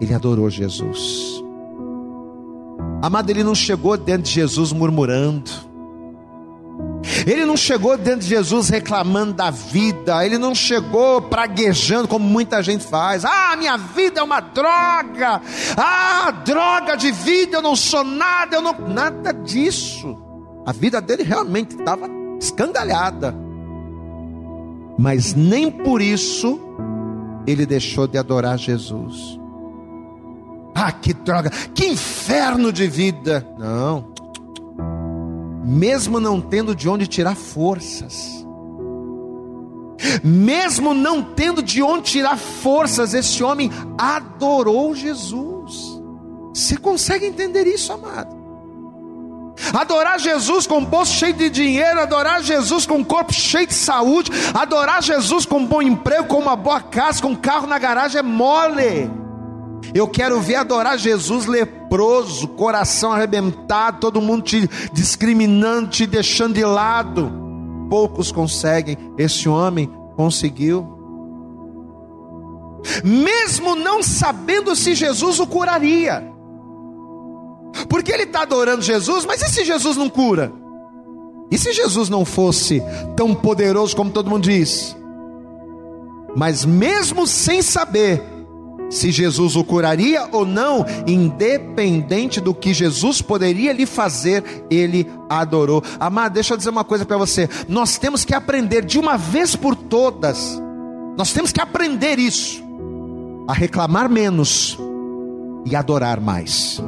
ele 0.00 0.14
adorou 0.14 0.50
Jesus. 0.50 1.42
Amado, 3.02 3.30
ele 3.30 3.44
não 3.44 3.54
chegou 3.54 3.96
dentro 3.96 4.22
de 4.22 4.30
Jesus 4.30 4.72
murmurando, 4.72 5.50
ele 7.26 7.44
não 7.44 7.56
chegou 7.56 7.96
dentro 7.96 8.20
de 8.20 8.28
Jesus 8.28 8.68
reclamando 8.68 9.34
da 9.34 9.50
vida, 9.50 10.24
ele 10.24 10.38
não 10.38 10.54
chegou 10.54 11.20
praguejando 11.22 12.08
como 12.08 12.24
muita 12.24 12.62
gente 12.62 12.84
faz. 12.84 13.24
Ah, 13.24 13.54
minha 13.56 13.76
vida 13.76 14.20
é 14.20 14.22
uma 14.22 14.40
droga. 14.40 15.40
Ah, 15.76 16.30
droga 16.44 16.96
de 16.96 17.12
vida, 17.12 17.58
eu 17.58 17.62
não 17.62 17.76
sou 17.76 18.02
nada, 18.02 18.56
eu 18.56 18.62
não 18.62 18.74
nada 18.88 19.32
disso. 19.32 20.16
A 20.64 20.72
vida 20.72 21.00
dele 21.00 21.22
realmente 21.22 21.76
estava 21.76 22.08
escangalhada. 22.42 23.34
Mas 24.98 25.34
nem 25.34 25.70
por 25.70 26.02
isso 26.02 26.60
ele 27.46 27.64
deixou 27.64 28.06
de 28.06 28.18
adorar 28.18 28.58
Jesus. 28.58 29.38
Ah, 30.74 30.92
que 30.92 31.12
droga, 31.12 31.50
que 31.74 31.86
inferno 31.86 32.72
de 32.72 32.86
vida. 32.86 33.46
Não 33.58 34.12
mesmo 35.64 36.18
não 36.18 36.40
tendo 36.40 36.74
de 36.74 36.88
onde 36.88 37.06
tirar 37.06 37.36
forças, 37.36 38.44
mesmo 40.22 40.92
não 40.92 41.22
tendo 41.22 41.62
de 41.62 41.82
onde 41.82 42.10
tirar 42.10 42.36
forças, 42.36 43.14
esse 43.14 43.42
homem 43.42 43.70
adorou 43.96 44.94
Jesus. 44.94 46.00
Você 46.52 46.76
consegue 46.76 47.26
entender 47.26 47.66
isso, 47.66 47.92
amado? 47.92 48.41
Adorar 49.72 50.18
Jesus 50.18 50.66
com 50.66 50.84
bolso 50.84 51.12
cheio 51.12 51.34
de 51.34 51.48
dinheiro, 51.48 52.00
adorar 52.00 52.42
Jesus 52.42 52.86
com 52.86 53.04
corpo 53.04 53.32
cheio 53.32 53.66
de 53.66 53.74
saúde, 53.74 54.30
adorar 54.54 55.02
Jesus 55.02 55.46
com 55.46 55.58
um 55.58 55.66
bom 55.66 55.82
emprego, 55.82 56.26
com 56.26 56.38
uma 56.38 56.56
boa 56.56 56.80
casa, 56.80 57.22
com 57.22 57.28
um 57.28 57.36
carro 57.36 57.66
na 57.66 57.78
garagem 57.78 58.18
é 58.18 58.22
mole. 58.22 59.10
Eu 59.94 60.08
quero 60.08 60.40
ver 60.40 60.56
adorar 60.56 60.98
Jesus 60.98 61.46
leproso, 61.46 62.48
coração 62.48 63.12
arrebentado, 63.12 64.00
todo 64.00 64.20
mundo 64.20 64.42
te 64.42 64.68
discriminando, 64.92 65.88
te 65.88 66.06
deixando 66.06 66.54
de 66.54 66.64
lado. 66.64 67.30
Poucos 67.90 68.32
conseguem, 68.32 68.96
esse 69.18 69.48
homem 69.48 69.90
conseguiu. 70.16 70.98
Mesmo 73.04 73.74
não 73.76 74.02
sabendo 74.02 74.74
se 74.74 74.94
Jesus 74.94 75.38
o 75.38 75.46
curaria. 75.46 76.31
Porque 77.88 78.12
ele 78.12 78.24
está 78.24 78.42
adorando 78.42 78.82
Jesus, 78.82 79.24
mas 79.24 79.42
e 79.42 79.48
se 79.48 79.64
Jesus 79.64 79.96
não 79.96 80.08
cura? 80.08 80.52
E 81.50 81.58
se 81.58 81.72
Jesus 81.72 82.08
não 82.08 82.24
fosse 82.24 82.82
tão 83.16 83.34
poderoso 83.34 83.94
como 83.94 84.10
todo 84.10 84.30
mundo 84.30 84.44
diz? 84.44 84.96
Mas 86.34 86.64
mesmo 86.64 87.26
sem 87.26 87.60
saber 87.60 88.22
se 88.92 89.10
Jesus 89.10 89.56
o 89.56 89.64
curaria 89.64 90.28
ou 90.32 90.44
não, 90.44 90.84
independente 91.06 92.40
do 92.40 92.54
que 92.54 92.74
Jesus 92.74 93.22
poderia 93.22 93.72
lhe 93.72 93.86
fazer, 93.86 94.44
ele 94.70 95.10
adorou. 95.30 95.82
Amado, 95.98 96.34
deixa 96.34 96.52
eu 96.52 96.58
dizer 96.58 96.68
uma 96.70 96.84
coisa 96.84 97.06
para 97.06 97.16
você: 97.16 97.48
nós 97.68 97.96
temos 97.96 98.24
que 98.24 98.34
aprender 98.34 98.84
de 98.84 98.98
uma 98.98 99.16
vez 99.16 99.56
por 99.56 99.74
todas, 99.74 100.60
nós 101.16 101.32
temos 101.32 101.52
que 101.52 101.60
aprender 101.60 102.18
isso, 102.18 102.62
a 103.48 103.54
reclamar 103.54 104.10
menos 104.10 104.78
e 105.64 105.74
adorar 105.74 106.20
mais. 106.20 106.82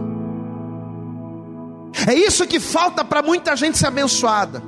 É 2.07 2.15
isso 2.15 2.47
que 2.47 2.59
falta 2.59 3.05
para 3.05 3.23
muita 3.23 3.55
gente 3.57 3.79
ser 3.79 3.87
abençoada. 3.87 4.63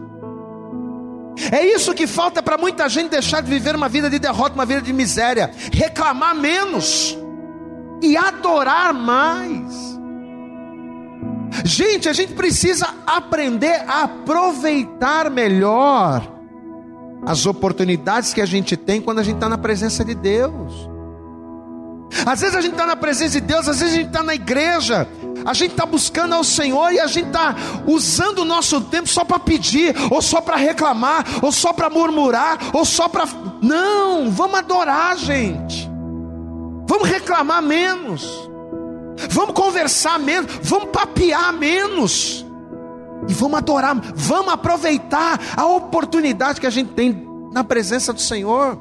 É 1.52 1.64
isso 1.64 1.92
que 1.92 2.06
falta 2.06 2.42
para 2.42 2.56
muita 2.56 2.88
gente 2.88 3.10
deixar 3.10 3.42
de 3.42 3.50
viver 3.50 3.74
uma 3.74 3.88
vida 3.88 4.08
de 4.08 4.18
derrota, 4.18 4.54
uma 4.54 4.64
vida 4.64 4.80
de 4.80 4.92
miséria. 4.92 5.50
Reclamar 5.72 6.34
menos 6.34 7.16
e 8.02 8.16
adorar 8.16 8.94
mais. 8.94 9.96
Gente, 11.64 12.08
a 12.08 12.12
gente 12.12 12.32
precisa 12.34 12.88
aprender 13.06 13.84
a 13.86 14.04
aproveitar 14.04 15.30
melhor 15.30 16.26
as 17.24 17.46
oportunidades 17.46 18.32
que 18.32 18.40
a 18.40 18.46
gente 18.46 18.76
tem 18.76 19.00
quando 19.00 19.18
a 19.18 19.22
gente 19.22 19.36
está 19.36 19.48
na 19.48 19.58
presença 19.58 20.04
de 20.04 20.14
Deus. 20.14 20.88
Às 22.24 22.40
vezes 22.40 22.56
a 22.56 22.60
gente 22.60 22.72
está 22.72 22.86
na 22.86 22.96
presença 22.96 23.40
de 23.40 23.46
Deus, 23.46 23.68
às 23.68 23.80
vezes 23.80 23.94
a 23.94 23.96
gente 23.96 24.06
está 24.08 24.22
na 24.22 24.34
igreja, 24.34 25.08
a 25.44 25.52
gente 25.54 25.72
está 25.72 25.86
buscando 25.86 26.34
ao 26.34 26.44
Senhor 26.44 26.92
e 26.92 27.00
a 27.00 27.06
gente 27.06 27.26
está 27.26 27.54
usando 27.86 28.40
o 28.40 28.44
nosso 28.44 28.80
tempo 28.80 29.08
só 29.08 29.24
para 29.24 29.38
pedir, 29.38 29.94
ou 30.10 30.22
só 30.22 30.40
para 30.40 30.56
reclamar, 30.56 31.24
ou 31.42 31.52
só 31.52 31.72
para 31.72 31.90
murmurar, 31.90 32.58
ou 32.72 32.84
só 32.84 33.08
para. 33.08 33.26
Não, 33.62 34.30
vamos 34.30 34.58
adorar, 34.58 35.16
gente. 35.16 35.90
Vamos 36.86 37.08
reclamar 37.08 37.62
menos. 37.62 38.46
Vamos 39.30 39.54
conversar 39.54 40.18
menos, 40.18 40.50
vamos 40.62 40.90
papear 40.90 41.52
menos. 41.52 42.44
E 43.28 43.32
vamos 43.32 43.58
adorar, 43.58 43.96
vamos 44.14 44.52
aproveitar 44.52 45.40
a 45.56 45.66
oportunidade 45.66 46.60
que 46.60 46.66
a 46.66 46.70
gente 46.70 46.92
tem 46.92 47.26
na 47.52 47.64
presença 47.64 48.12
do 48.12 48.20
Senhor. 48.20 48.78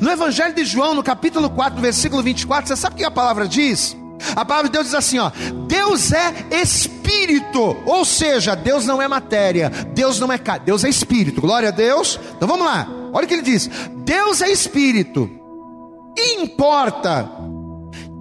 No 0.00 0.10
Evangelho 0.10 0.54
de 0.54 0.64
João, 0.64 0.94
no 0.94 1.02
capítulo 1.02 1.50
4, 1.50 1.80
versículo 1.80 2.22
24, 2.22 2.68
você 2.68 2.76
sabe 2.76 2.94
o 2.94 2.98
que 2.98 3.04
a 3.04 3.10
palavra 3.10 3.48
diz? 3.48 3.96
A 4.34 4.44
palavra 4.44 4.68
de 4.68 4.72
Deus 4.72 4.86
diz 4.86 4.94
assim: 4.94 5.18
ó, 5.18 5.30
Deus 5.66 6.12
é 6.12 6.32
espírito, 6.50 7.76
ou 7.84 8.04
seja, 8.04 8.54
Deus 8.54 8.86
não 8.86 9.00
é 9.00 9.08
matéria, 9.08 9.70
Deus 9.70 10.18
não 10.20 10.32
é 10.32 10.38
carne, 10.38 10.66
Deus 10.66 10.84
é 10.84 10.88
espírito, 10.88 11.40
glória 11.40 11.68
a 11.68 11.72
Deus. 11.72 12.18
Então 12.36 12.48
vamos 12.48 12.66
lá, 12.66 12.88
olha 13.12 13.24
o 13.24 13.28
que 13.28 13.34
ele 13.34 13.42
diz: 13.42 13.68
Deus 14.04 14.40
é 14.40 14.50
espírito, 14.50 15.30
importa 16.36 17.30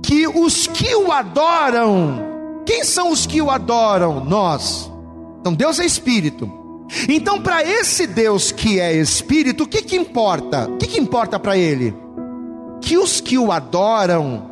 que 0.03 0.27
os 0.27 0.67
que 0.67 0.95
o 0.95 1.11
adoram, 1.11 2.63
quem 2.65 2.83
são 2.83 3.11
os 3.11 3.25
que 3.25 3.41
o 3.41 3.49
adoram? 3.49 4.23
Nós. 4.25 4.91
Então 5.39 5.53
Deus 5.53 5.79
é 5.79 5.85
espírito. 5.85 6.61
Então, 7.07 7.41
para 7.41 7.63
esse 7.63 8.05
Deus 8.05 8.51
que 8.51 8.79
é 8.79 8.93
espírito, 8.93 9.63
o 9.63 9.67
que 9.67 9.81
que 9.81 9.95
importa? 9.95 10.67
O 10.69 10.77
que 10.77 10.87
que 10.87 10.99
importa 10.99 11.39
para 11.39 11.57
ele? 11.57 11.95
Que 12.81 12.97
os 12.97 13.21
que 13.21 13.37
o 13.37 13.51
adoram 13.51 14.50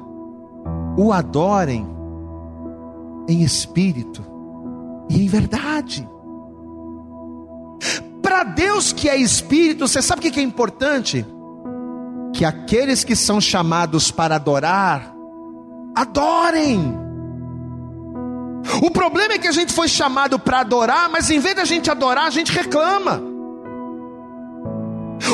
o 0.97 1.12
adorem 1.13 1.88
em 3.28 3.41
espírito 3.41 4.23
e 5.10 5.23
em 5.23 5.28
verdade. 5.28 6.08
Para 8.21 8.43
Deus 8.43 8.91
que 8.91 9.10
é 9.10 9.17
espírito, 9.17 9.88
você 9.88 10.02
sabe 10.02 10.28
o 10.28 10.32
que 10.32 10.39
é 10.39 10.43
importante? 10.43 11.25
Que 12.34 12.45
aqueles 12.45 13.04
que 13.04 13.15
são 13.15 13.39
chamados 13.39 14.12
para 14.12 14.36
adorar, 14.36 15.13
adorem. 15.95 16.97
O 18.84 18.91
problema 18.91 19.34
é 19.34 19.38
que 19.38 19.47
a 19.47 19.52
gente 19.52 19.73
foi 19.73 19.88
chamado 19.88 20.38
para 20.38 20.60
adorar, 20.60 21.10
mas 21.10 21.30
em 21.30 21.39
vez 21.39 21.56
da 21.56 21.65
gente 21.65 21.89
adorar, 21.89 22.28
a 22.28 22.30
gente 22.30 22.52
reclama. 22.52 23.21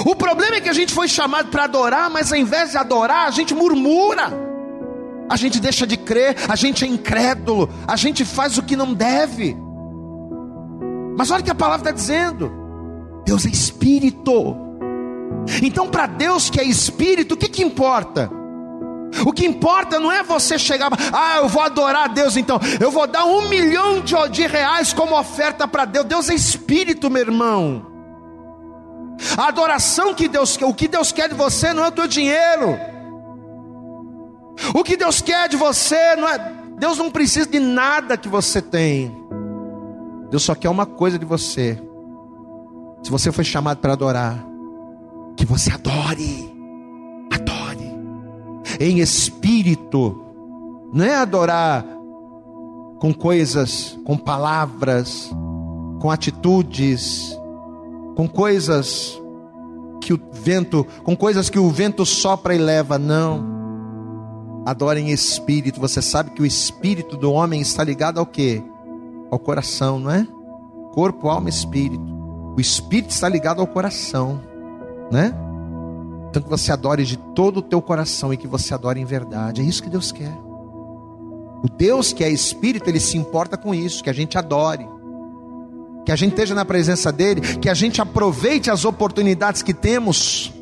O 0.06 0.15
problema 0.15 0.56
é 0.56 0.62
que 0.62 0.70
a 0.70 0.74
gente 0.74 0.94
foi 0.94 1.08
chamado 1.08 1.50
para 1.50 1.65
adorar, 1.65 2.10
mas 2.10 2.32
ao 2.32 2.38
invés 2.38 2.72
de 2.72 2.78
adorar, 2.78 3.28
a 3.28 3.32
gente 3.32 3.54
murmura 3.54 4.32
a 5.29 5.35
gente 5.35 5.59
deixa 5.59 5.88
de 5.88 5.97
crer, 5.97 6.35
a 6.47 6.55
gente 6.55 6.85
é 6.85 6.88
incrédulo, 6.88 7.69
a 7.88 7.95
gente 7.95 8.23
faz 8.23 8.57
o 8.57 8.63
que 8.63 8.75
não 8.75 8.93
deve. 8.93 9.57
Mas 11.17 11.31
olha 11.31 11.41
o 11.41 11.43
que 11.43 11.51
a 11.51 11.55
palavra 11.55 11.89
está 11.89 11.91
dizendo: 11.91 12.51
Deus 13.25 13.45
é 13.45 13.49
espírito. 13.49 14.57
Então, 15.61 15.88
para 15.89 16.07
Deus 16.07 16.49
que 16.49 16.59
é 16.59 16.63
espírito, 16.63 17.33
o 17.35 17.38
que, 17.38 17.47
que 17.47 17.63
importa? 17.63 18.29
O 19.25 19.31
que 19.31 19.45
importa 19.45 19.99
não 19.99 20.11
é 20.11 20.23
você 20.23 20.59
chegar, 20.59 20.89
ah, 21.13 21.38
eu 21.38 21.47
vou 21.47 21.61
adorar 21.61 22.05
a 22.05 22.07
Deus, 22.07 22.35
então 22.35 22.59
eu 22.79 22.91
vou 22.91 23.07
dar 23.07 23.23
um 23.25 23.47
milhão 23.47 24.01
de, 24.01 24.13
de 24.29 24.45
reais 24.45 24.91
como 24.93 25.17
oferta 25.17 25.67
para 25.67 25.85
Deus. 25.85 26.05
Deus 26.05 26.29
é 26.29 26.33
espírito, 26.33 27.09
meu 27.09 27.21
irmão. 27.21 27.85
A 29.38 29.47
adoração 29.47 30.13
que 30.13 30.27
Deus 30.27 30.57
quer, 30.57 30.65
o 30.65 30.73
que 30.73 30.88
Deus 30.88 31.11
quer 31.11 31.29
de 31.29 31.35
você 31.35 31.73
não 31.73 31.85
é 31.85 31.88
o 31.88 31.91
teu 31.91 32.07
dinheiro. 32.07 32.77
O 34.74 34.84
que 34.84 34.98
Deus 34.98 35.22
quer 35.22 35.50
de 35.50 35.58
você 35.58 36.15
não 36.15 36.28
é. 36.28 36.54
Deus 36.78 36.98
não 36.98 37.10
precisa 37.10 37.50
de 37.50 37.60
nada 37.60 38.18
que 38.18 38.28
você 38.28 38.62
tem. 38.62 39.15
Deus 40.30 40.44
só 40.44 40.56
quer 40.56 40.70
uma 40.70 40.86
coisa 40.86 41.18
de 41.18 41.26
você. 41.26 41.82
Se 43.04 43.12
você 43.12 43.32
foi 43.32 43.44
chamado 43.44 43.78
para 43.78 43.94
adorar, 43.94 44.46
que 45.38 45.46
você 45.46 45.72
adore. 45.72 46.54
Adore. 47.32 47.91
Em 48.80 49.00
espírito. 49.00 50.22
Não 50.91 51.06
é 51.06 51.15
adorar 51.15 51.86
com 53.00 53.13
coisas, 53.13 53.98
com 54.06 54.18
palavras, 54.18 55.30
com 56.00 56.10
atitudes, 56.10 57.38
com 58.15 58.28
coisas 58.28 59.22
que 60.02 60.13
o 60.13 60.20
vento, 60.32 60.86
com 61.04 61.15
coisas 61.15 61.50
que 61.50 61.60
o 61.60 61.70
vento 61.70 62.06
sopra 62.06 62.56
e 62.56 62.58
leva, 62.58 62.98
não. 62.98 63.55
Adora 64.65 64.99
em 64.99 65.12
espírito. 65.12 65.80
Você 65.80 66.01
sabe 66.01 66.32
que 66.32 66.41
o 66.41 66.45
espírito 66.45 67.15
do 67.15 67.32
homem 67.32 67.62
está 67.62 67.84
ligado 67.84 68.19
ao 68.19 68.25
que? 68.25 68.63
Ao 69.30 69.38
coração, 69.38 69.99
não 69.99 70.10
é? 70.10 70.28
Corpo, 70.91 71.30
alma, 71.30 71.49
espírito. 71.49 72.04
O 72.58 72.60
espírito 72.60 73.12
está 73.12 73.30
ligado 73.30 73.62
ao 73.62 73.67
coração, 73.67 74.41
né? 75.12 75.34
Então 76.30 76.41
que 76.41 76.49
você 76.49 76.71
adore 76.71 77.06
de 77.06 77.17
todo 77.17 77.58
o 77.58 77.62
teu 77.62 77.82
coração 77.82 78.34
e 78.34 78.38
que 78.38 78.47
você 78.47 78.73
adore 78.73 78.99
em 78.99 79.06
verdade. 79.06 79.62
É 79.62 79.63
isso 79.63 79.84
que 79.84 79.89
Deus 79.89 80.12
quer. 80.12 80.36
O 81.63 81.69
Deus 81.69 82.12
que 82.12 82.23
é 82.23 82.30
espírito, 82.30 82.89
ele 82.89 82.99
se 82.99 83.17
importa 83.17 83.58
com 83.58 83.73
isso, 83.73 84.04
que 84.04 84.10
a 84.10 84.13
gente 84.13 84.38
adore. 84.38 84.88
Que 86.06 86.12
a 86.12 86.15
gente 86.15 86.32
esteja 86.32 86.56
na 86.56 86.65
presença 86.65 87.12
dele, 87.12 87.41
que 87.58 87.69
a 87.69 87.73
gente 87.73 88.01
aproveite 88.01 88.71
as 88.71 88.84
oportunidades 88.84 89.62
que 89.62 89.73
temos 89.73 90.54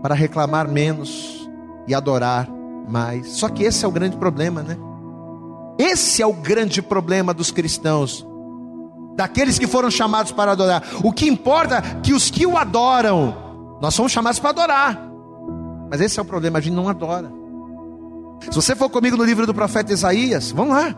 para 0.00 0.14
reclamar 0.14 0.68
menos 0.68 1.48
e 1.86 1.94
adorar 1.94 2.48
mais. 2.92 3.28
Só 3.32 3.48
que 3.48 3.64
esse 3.64 3.84
é 3.84 3.88
o 3.88 3.90
grande 3.90 4.16
problema, 4.16 4.62
né? 4.62 4.76
Esse 5.78 6.22
é 6.22 6.26
o 6.26 6.32
grande 6.34 6.82
problema 6.82 7.32
dos 7.32 7.50
cristãos, 7.50 8.26
daqueles 9.16 9.58
que 9.58 9.66
foram 9.66 9.90
chamados 9.90 10.30
para 10.30 10.52
adorar. 10.52 10.84
O 11.02 11.10
que 11.10 11.26
importa 11.26 11.78
é 11.78 12.00
que 12.02 12.12
os 12.12 12.30
que 12.30 12.46
o 12.46 12.58
adoram, 12.58 13.34
nós 13.80 13.94
somos 13.94 14.12
chamados 14.12 14.38
para 14.38 14.50
adorar. 14.50 15.10
Mas 15.90 16.00
esse 16.00 16.18
é 16.18 16.22
o 16.22 16.24
problema, 16.24 16.58
a 16.58 16.60
gente 16.60 16.74
não 16.74 16.88
adora. 16.88 17.32
Se 18.42 18.54
você 18.54 18.76
for 18.76 18.90
comigo 18.90 19.16
no 19.16 19.24
livro 19.24 19.46
do 19.46 19.54
profeta 19.54 19.92
Isaías, 19.92 20.52
vamos 20.52 20.74
lá. 20.74 20.94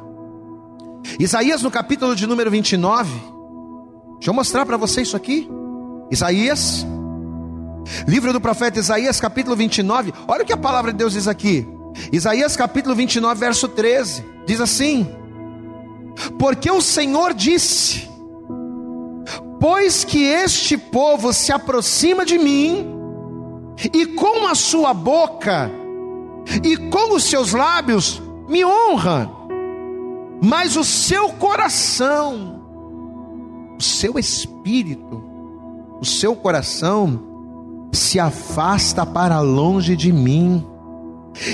Isaías 1.18 1.62
no 1.62 1.70
capítulo 1.70 2.16
de 2.16 2.26
número 2.26 2.51
29. 2.51 3.11
Deixa 4.14 4.30
eu 4.30 4.34
mostrar 4.34 4.66
para 4.66 4.76
você 4.76 5.03
isso 5.03 5.16
aqui. 5.16 5.49
Isaías, 6.11 6.86
livro 8.09 8.32
do 8.32 8.40
profeta 8.40 8.78
Isaías, 8.78 9.20
capítulo 9.20 9.55
29. 9.55 10.12
Olha 10.26 10.42
o 10.42 10.47
que 10.47 10.53
a 10.53 10.57
palavra 10.57 10.90
de 10.90 10.99
Deus 10.99 11.12
diz 11.12 11.28
aqui. 11.28 11.74
Isaías 12.12 12.57
capítulo 12.57 12.95
29, 12.95 13.38
verso 13.40 13.68
13, 13.68 14.24
diz 14.47 14.61
assim: 14.61 15.07
Porque 16.38 16.70
o 16.70 16.80
Senhor 16.80 17.34
disse: 17.34 18.09
Pois 19.61 20.05
que 20.05 20.24
este 20.24 20.76
povo 20.76 21.32
se 21.32 21.53
aproxima 21.53 22.24
de 22.24 22.38
mim, 22.38 22.86
e 23.92 24.07
com 24.07 24.47
a 24.47 24.55
sua 24.55 24.92
boca 24.92 25.70
e 26.62 26.76
com 26.76 27.14
os 27.14 27.24
seus 27.24 27.53
lábios 27.53 28.22
me 28.49 28.64
honra, 28.64 29.30
mas 30.42 30.76
o 30.76 30.84
seu 30.84 31.30
coração, 31.30 32.61
o 33.78 33.82
seu 33.82 34.18
espírito, 34.18 35.22
o 36.01 36.05
seu 36.05 36.36
coração 36.36 37.88
se 37.92 38.18
afasta 38.18 39.07
para 39.07 39.40
longe 39.40 39.97
de 39.97 40.12
mim. 40.12 40.66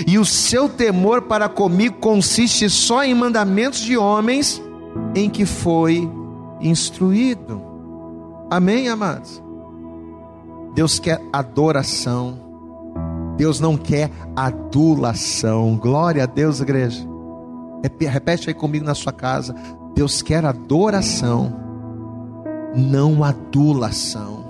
E 0.07 0.19
o 0.19 0.25
seu 0.25 0.69
temor 0.69 1.23
para 1.23 1.49
comigo 1.49 1.97
consiste 1.99 2.69
só 2.69 3.03
em 3.03 3.15
mandamentos 3.15 3.81
de 3.81 3.97
homens 3.97 4.63
em 5.15 5.31
que 5.31 5.47
foi 5.47 6.09
instruído. 6.61 7.63
Amém, 8.51 8.89
amados? 8.89 9.43
Deus 10.75 10.99
quer 10.99 11.21
adoração. 11.33 12.39
Deus 13.37 13.59
não 13.59 13.77
quer 13.77 14.11
adulação. 14.37 15.77
Glória 15.77 16.25
a 16.25 16.27
Deus, 16.27 16.61
igreja. 16.61 17.09
Repete 17.99 18.51
aí 18.51 18.55
comigo 18.55 18.85
na 18.85 18.95
sua 18.95 19.13
casa. 19.13 19.55
Deus 19.95 20.23
quer 20.23 20.45
adoração, 20.45 21.53
não 22.75 23.25
adulação. 23.25 24.45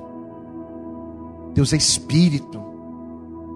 Deus 1.54 1.72
é 1.72 1.76
espírito. 1.76 2.69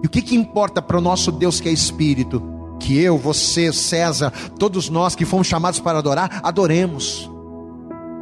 E 0.05 0.07
o 0.07 0.09
que, 0.11 0.21
que 0.21 0.35
importa 0.35 0.83
para 0.83 0.99
o 0.99 1.01
nosso 1.01 1.31
Deus 1.31 1.59
que 1.59 1.67
é 1.67 1.71
espírito? 1.71 2.39
Que 2.79 3.01
eu, 3.01 3.17
você, 3.17 3.73
César, 3.73 4.31
todos 4.59 4.87
nós 4.87 5.15
que 5.15 5.25
fomos 5.25 5.47
chamados 5.47 5.79
para 5.79 5.97
adorar, 5.97 6.41
adoremos. 6.43 7.27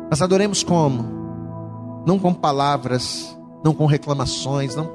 Mas 0.10 0.22
adoremos 0.22 0.64
como? 0.64 1.04
Não 2.06 2.18
com 2.18 2.34
palavras, 2.34 3.38
não 3.62 3.74
com 3.74 3.86
reclamações, 3.86 4.78
não 4.78 4.90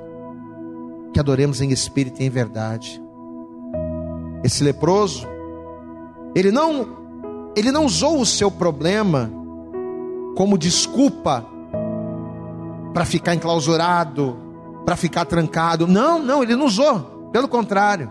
que 1.13 1.21
adoremos 1.21 1.61
em 1.61 1.69
espírito 1.69 2.23
e 2.23 2.25
em 2.25 2.31
verdade. 2.31 3.03
Esse 4.43 4.65
leproso, 4.65 5.27
ele 6.35 6.51
não 6.51 6.97
ele 7.55 7.71
não 7.71 7.85
usou 7.85 8.19
o 8.19 8.25
seu 8.25 8.51
problema 8.51 9.31
como 10.35 10.57
desculpa 10.57 11.45
para 12.95 13.05
ficar 13.05 13.35
enclausurado, 13.35 14.48
para 14.89 14.97
ficar 14.97 15.27
trancado. 15.27 15.87
Não, 15.87 16.19
não, 16.19 16.43
ele 16.43 16.57
não 16.57 16.65
usou. 16.65 17.29
Pelo 17.31 17.47
contrário, 17.47 18.11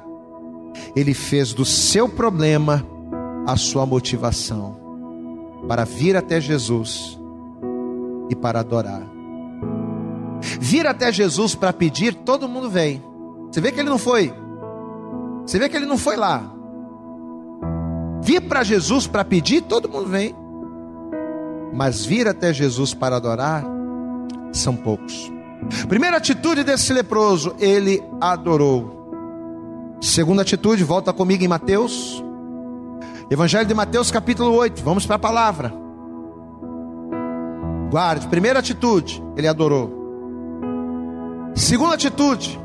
ele 0.96 1.12
fez 1.16 1.52
do 1.52 1.66
seu 1.66 2.08
problema 2.08 2.86
a 3.48 3.58
sua 3.58 3.84
motivação 3.84 4.78
para 5.68 5.84
vir 5.86 6.16
até 6.16 6.40
Jesus 6.40 7.20
e 8.30 8.36
para 8.36 8.60
adorar. 8.60 9.02
Vir 10.60 10.86
até 10.86 11.12
Jesus 11.12 11.56
para 11.56 11.74
pedir, 11.74 12.14
todo 12.14 12.48
mundo 12.48 12.70
vem. 12.70 13.02
Você 13.52 13.60
vê 13.60 13.72
que 13.72 13.80
ele 13.80 13.90
não 13.90 13.98
foi. 13.98 14.32
Você 15.48 15.58
vê 15.58 15.70
que 15.70 15.76
ele 15.76 15.88
não 15.88 15.98
foi 15.98 16.16
lá. 16.16 16.44
Vir 18.22 18.42
para 18.42 18.62
Jesus 18.62 19.08
para 19.08 19.26
pedir, 19.26 19.64
todo 19.64 19.90
mundo 19.90 20.10
vem. 20.10 20.36
Mas 21.74 22.06
vir 22.06 22.28
até 22.28 22.54
Jesus 22.54 22.94
para 22.94 23.16
adorar, 23.16 23.66
são 24.54 24.76
poucos. 24.76 25.36
Primeira 25.88 26.18
atitude 26.18 26.64
desse 26.64 26.94
leproso, 26.94 27.56
ele 27.60 28.04
adorou. 28.20 29.98
Segunda 30.02 30.42
atitude, 30.42 30.84
volta 30.84 31.12
comigo 31.12 31.44
em 31.44 31.48
Mateus. 31.48 32.24
Evangelho 33.30 33.66
de 33.66 33.74
Mateus, 33.74 34.12
capítulo 34.12 34.54
8. 34.54 34.84
Vamos 34.84 35.06
para 35.06 35.16
a 35.16 35.20
palavra. 35.20 35.74
Guarde. 37.90 38.28
Primeira 38.28 38.60
atitude, 38.60 39.24
ele 39.36 39.48
adorou. 39.48 39.98
Segunda 41.56 41.96
atitude, 41.96 42.60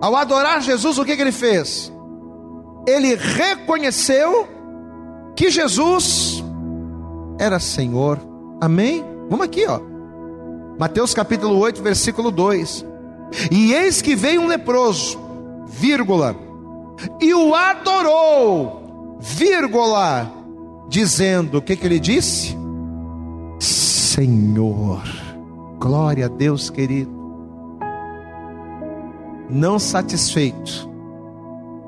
ao 0.00 0.16
adorar 0.16 0.62
Jesus, 0.62 0.98
o 0.98 1.04
que, 1.04 1.14
que 1.14 1.22
ele 1.22 1.32
fez? 1.32 1.92
Ele 2.86 3.14
reconheceu 3.14 4.48
que 5.34 5.50
Jesus 5.50 6.42
era 7.38 7.60
Senhor. 7.60 8.18
Amém? 8.60 9.04
Vamos 9.28 9.44
aqui, 9.44 9.66
ó. 9.66 9.95
Mateus 10.78 11.14
capítulo 11.14 11.58
8, 11.58 11.82
versículo 11.82 12.30
2. 12.30 12.84
E 13.50 13.72
eis 13.72 14.00
que 14.00 14.14
veio 14.14 14.42
um 14.42 14.46
leproso, 14.46 15.18
vírgula, 15.66 16.36
e 17.20 17.34
o 17.34 17.54
adorou, 17.54 19.18
vírgula, 19.20 20.30
dizendo: 20.88 21.58
o 21.58 21.62
que, 21.62 21.76
que 21.76 21.86
ele 21.86 21.98
disse? 21.98 22.56
Senhor. 23.58 25.02
Glória 25.78 26.26
a 26.26 26.28
Deus, 26.28 26.70
querido 26.70 27.16
não 29.48 29.78
satisfeito 29.78 30.90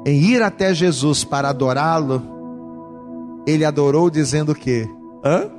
em 0.07 0.16
ir 0.16 0.43
até 0.43 0.72
Jesus 0.72 1.24
para 1.24 1.49
adorá-lo, 1.49 2.22
ele 3.47 3.64
adorou 3.64 4.09
dizendo 4.09 4.53
o 4.53 4.55
quê? 4.55 4.89
Hã? 5.24 5.51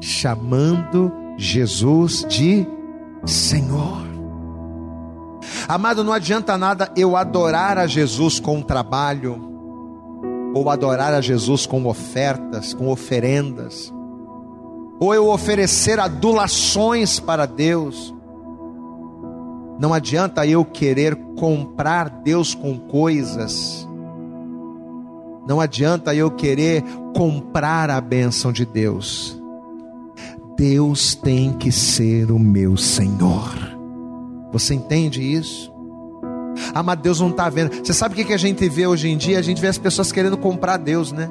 Chamando 0.00 1.12
Jesus 1.38 2.26
de 2.28 2.66
Senhor. 3.24 4.02
Amado, 5.68 6.02
não 6.02 6.12
adianta 6.12 6.58
nada 6.58 6.90
eu 6.96 7.16
adorar 7.16 7.78
a 7.78 7.86
Jesus 7.86 8.40
com 8.40 8.60
trabalho, 8.60 9.40
ou 10.52 10.68
adorar 10.68 11.14
a 11.14 11.20
Jesus 11.20 11.64
com 11.64 11.86
ofertas, 11.86 12.74
com 12.74 12.88
oferendas, 12.88 13.94
ou 14.98 15.14
eu 15.14 15.28
oferecer 15.28 16.00
adulações 16.00 17.20
para 17.20 17.46
Deus, 17.46 18.12
não 19.78 19.94
adianta 19.94 20.44
eu 20.44 20.64
querer 20.64 21.14
comprar 21.38 22.10
Deus 22.10 22.52
com 22.52 22.76
coisas. 22.76 23.86
Não 25.46 25.60
adianta 25.60 26.12
eu 26.16 26.32
querer 26.32 26.82
comprar 27.14 27.90
a 27.90 28.00
bênção 28.00 28.50
de 28.50 28.66
Deus. 28.66 29.37
Deus 30.58 31.14
tem 31.14 31.52
que 31.52 31.70
ser 31.70 32.32
o 32.32 32.38
meu 32.38 32.76
Senhor. 32.76 33.54
Você 34.52 34.74
entende 34.74 35.22
isso? 35.22 35.72
Ah, 36.74 36.82
mas 36.82 36.98
Deus 36.98 37.20
não 37.20 37.30
está 37.30 37.48
vendo. 37.48 37.72
Você 37.76 37.94
sabe 37.94 38.20
o 38.20 38.26
que 38.26 38.32
a 38.32 38.38
gente 38.38 38.68
vê 38.68 38.84
hoje 38.84 39.08
em 39.08 39.16
dia? 39.16 39.38
A 39.38 39.42
gente 39.42 39.60
vê 39.60 39.68
as 39.68 39.78
pessoas 39.78 40.10
querendo 40.10 40.36
comprar 40.36 40.76
Deus, 40.76 41.12
né? 41.12 41.30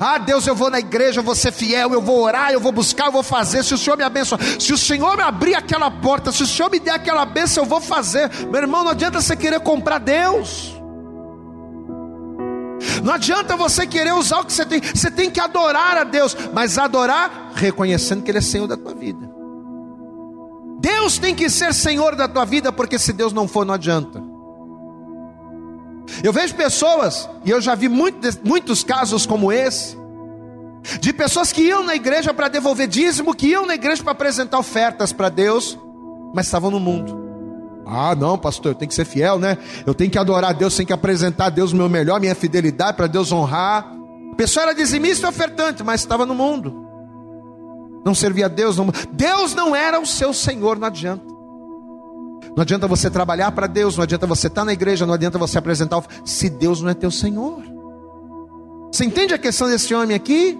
Ah, 0.00 0.16
Deus, 0.16 0.46
eu 0.46 0.54
vou 0.54 0.70
na 0.70 0.78
igreja, 0.78 1.20
eu 1.20 1.22
vou 1.22 1.34
ser 1.34 1.52
fiel, 1.52 1.92
eu 1.92 2.00
vou 2.00 2.18
orar, 2.22 2.50
eu 2.50 2.60
vou 2.60 2.72
buscar, 2.72 3.06
eu 3.06 3.12
vou 3.12 3.22
fazer. 3.22 3.62
Se 3.62 3.74
o 3.74 3.78
Senhor 3.78 3.98
me 3.98 4.04
abençoar, 4.04 4.40
se 4.58 4.72
o 4.72 4.78
Senhor 4.78 5.18
me 5.18 5.22
abrir 5.22 5.54
aquela 5.54 5.90
porta, 5.90 6.32
se 6.32 6.44
o 6.44 6.46
Senhor 6.46 6.70
me 6.70 6.80
der 6.80 6.92
aquela 6.92 7.26
bênção, 7.26 7.64
eu 7.64 7.68
vou 7.68 7.78
fazer. 7.78 8.30
Meu 8.50 8.62
irmão, 8.62 8.84
não 8.84 8.92
adianta 8.92 9.20
você 9.20 9.36
querer 9.36 9.60
comprar 9.60 9.98
Deus. 9.98 10.74
Não 13.02 13.12
adianta 13.12 13.54
você 13.54 13.86
querer 13.86 14.14
usar 14.14 14.40
o 14.40 14.46
que 14.46 14.52
você 14.52 14.64
tem. 14.64 14.80
Você 14.80 15.10
tem 15.10 15.30
que 15.30 15.40
adorar 15.40 15.98
a 15.98 16.04
Deus, 16.04 16.34
mas 16.54 16.78
adorar 16.78 17.43
reconhecendo 17.54 18.22
que 18.22 18.30
Ele 18.30 18.38
é 18.38 18.42
Senhor 18.42 18.66
da 18.66 18.76
tua 18.76 18.94
vida. 18.94 19.30
Deus 20.80 21.18
tem 21.18 21.34
que 21.34 21.48
ser 21.48 21.72
Senhor 21.72 22.14
da 22.14 22.28
tua 22.28 22.44
vida, 22.44 22.70
porque 22.70 22.98
se 22.98 23.12
Deus 23.12 23.32
não 23.32 23.48
for, 23.48 23.64
não 23.64 23.74
adianta. 23.74 24.22
Eu 26.22 26.32
vejo 26.32 26.54
pessoas, 26.54 27.28
e 27.44 27.50
eu 27.50 27.60
já 27.60 27.74
vi 27.74 27.88
muitos, 27.88 28.38
muitos 28.44 28.84
casos 28.84 29.24
como 29.24 29.50
esse, 29.50 29.96
de 31.00 31.12
pessoas 31.12 31.50
que 31.50 31.62
iam 31.62 31.82
na 31.82 31.94
igreja 31.94 32.34
para 32.34 32.48
devolver 32.48 32.86
dízimo, 32.86 33.34
que 33.34 33.48
iam 33.48 33.64
na 33.64 33.74
igreja 33.74 34.02
para 34.02 34.12
apresentar 34.12 34.58
ofertas 34.58 35.12
para 35.12 35.30
Deus, 35.30 35.78
mas 36.34 36.46
estavam 36.46 36.70
no 36.70 36.78
mundo. 36.78 37.24
Ah, 37.86 38.14
não, 38.14 38.36
pastor, 38.36 38.72
eu 38.72 38.74
tenho 38.74 38.88
que 38.88 38.94
ser 38.94 39.04
fiel, 39.04 39.38
né? 39.38 39.58
Eu 39.86 39.94
tenho 39.94 40.10
que 40.10 40.18
adorar 40.18 40.50
a 40.50 40.52
Deus, 40.52 40.74
tenho 40.76 40.86
que 40.86 40.92
apresentar 40.92 41.46
a 41.46 41.50
Deus 41.50 41.72
o 41.72 41.76
meu 41.76 41.88
melhor, 41.88 42.20
minha 42.20 42.34
fidelidade 42.34 42.96
para 42.96 43.06
Deus 43.06 43.30
honrar. 43.30 43.90
A 44.32 44.34
pessoa 44.34 44.64
era 44.64 44.74
dizimista 44.74 45.26
e 45.26 45.30
ofertante, 45.30 45.82
mas 45.82 46.00
estava 46.00 46.26
no 46.26 46.34
mundo. 46.34 46.83
Não 48.04 48.14
servia 48.14 48.46
a 48.46 48.48
Deus. 48.48 48.76
Não... 48.76 48.86
Deus 49.12 49.54
não 49.54 49.74
era 49.74 49.98
o 49.98 50.06
seu 50.06 50.32
Senhor, 50.34 50.78
não 50.78 50.86
adianta. 50.88 51.24
Não 52.56 52.62
adianta 52.62 52.86
você 52.86 53.10
trabalhar 53.10 53.50
para 53.52 53.66
Deus, 53.66 53.96
não 53.96 54.04
adianta 54.04 54.26
você 54.26 54.46
estar 54.46 54.60
tá 54.60 54.64
na 54.64 54.72
igreja, 54.72 55.06
não 55.06 55.14
adianta 55.14 55.38
você 55.38 55.58
apresentar, 55.58 56.04
se 56.24 56.48
Deus 56.48 56.80
não 56.80 56.90
é 56.90 56.94
teu 56.94 57.10
Senhor. 57.10 57.62
Você 58.92 59.04
entende 59.04 59.34
a 59.34 59.38
questão 59.38 59.68
desse 59.68 59.92
homem 59.92 60.14
aqui? 60.14 60.56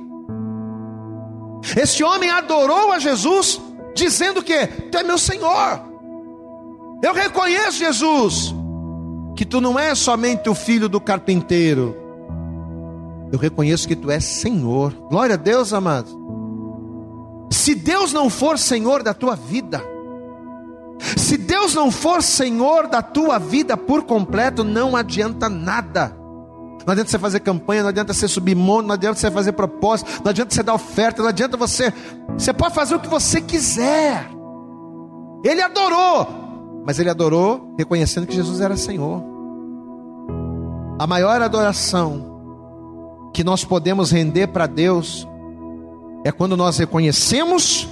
Esse 1.76 2.02
homem 2.02 2.30
adorou 2.30 2.90
a 2.90 2.98
Jesus, 2.98 3.60
dizendo 3.94 4.42
que 4.42 4.66
tu 4.66 4.98
é 4.98 5.02
meu 5.04 5.18
Senhor. 5.18 5.80
Eu 7.00 7.12
reconheço, 7.12 7.78
Jesus, 7.78 8.54
que 9.36 9.44
tu 9.44 9.60
não 9.60 9.78
és 9.78 9.98
somente 9.98 10.48
o 10.48 10.54
filho 10.54 10.88
do 10.88 11.00
carpinteiro. 11.00 11.96
Eu 13.30 13.38
reconheço 13.38 13.86
que 13.86 13.94
tu 13.94 14.10
és 14.10 14.24
Senhor. 14.24 14.92
Glória 15.10 15.34
a 15.34 15.38
Deus, 15.38 15.72
amado. 15.72 16.23
Se 17.50 17.74
Deus 17.74 18.12
não 18.12 18.28
for 18.28 18.58
Senhor 18.58 19.02
da 19.02 19.14
tua 19.14 19.34
vida, 19.36 19.82
se 21.16 21.36
Deus 21.36 21.74
não 21.74 21.90
for 21.90 22.22
Senhor 22.22 22.86
da 22.86 23.02
tua 23.02 23.38
vida 23.38 23.76
por 23.76 24.02
completo, 24.04 24.64
não 24.64 24.96
adianta 24.96 25.48
nada. 25.48 26.16
Não 26.86 26.92
adianta 26.92 27.10
você 27.10 27.18
fazer 27.18 27.40
campanha, 27.40 27.82
não 27.82 27.88
adianta 27.88 28.12
você 28.12 28.28
subir 28.28 28.54
monte, 28.54 28.86
não 28.86 28.94
adianta 28.94 29.18
você 29.18 29.30
fazer 29.30 29.52
propósito, 29.52 30.22
não 30.22 30.30
adianta 30.30 30.54
você 30.54 30.62
dar 30.62 30.74
oferta, 30.74 31.22
não 31.22 31.28
adianta 31.28 31.56
você. 31.56 31.92
Você 32.36 32.52
pode 32.52 32.74
fazer 32.74 32.94
o 32.94 33.00
que 33.00 33.08
você 33.08 33.40
quiser. 33.40 34.28
Ele 35.42 35.62
adorou, 35.62 36.82
mas 36.86 36.98
ele 36.98 37.08
adorou 37.08 37.74
reconhecendo 37.78 38.26
que 38.26 38.34
Jesus 38.34 38.60
era 38.60 38.76
Senhor. 38.76 39.22
A 40.98 41.06
maior 41.06 41.40
adoração 41.40 42.32
que 43.32 43.42
nós 43.42 43.64
podemos 43.64 44.10
render 44.10 44.48
para 44.48 44.66
Deus 44.66 45.26
é 46.24 46.32
quando 46.32 46.56
nós 46.56 46.78
reconhecemos 46.78 47.86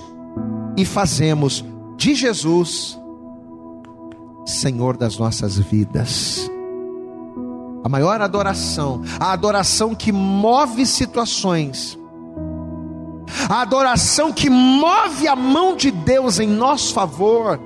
e 0.77 0.85
fazemos 0.85 1.63
de 1.97 2.15
Jesus 2.15 2.99
Senhor 4.45 4.97
das 4.97 5.17
nossas 5.19 5.57
vidas. 5.59 6.51
A 7.85 7.89
maior 7.89 8.21
adoração, 8.21 9.03
a 9.21 9.33
adoração 9.33 9.95
que 9.95 10.11
move 10.11 10.87
situações, 10.87 11.99
a 13.49 13.61
adoração 13.61 14.33
que 14.33 14.49
move 14.49 15.29
a 15.29 15.37
mão 15.37 15.77
de 15.77 15.91
Deus 15.91 16.39
em 16.39 16.47
nosso 16.47 16.93
favor, 16.93 17.61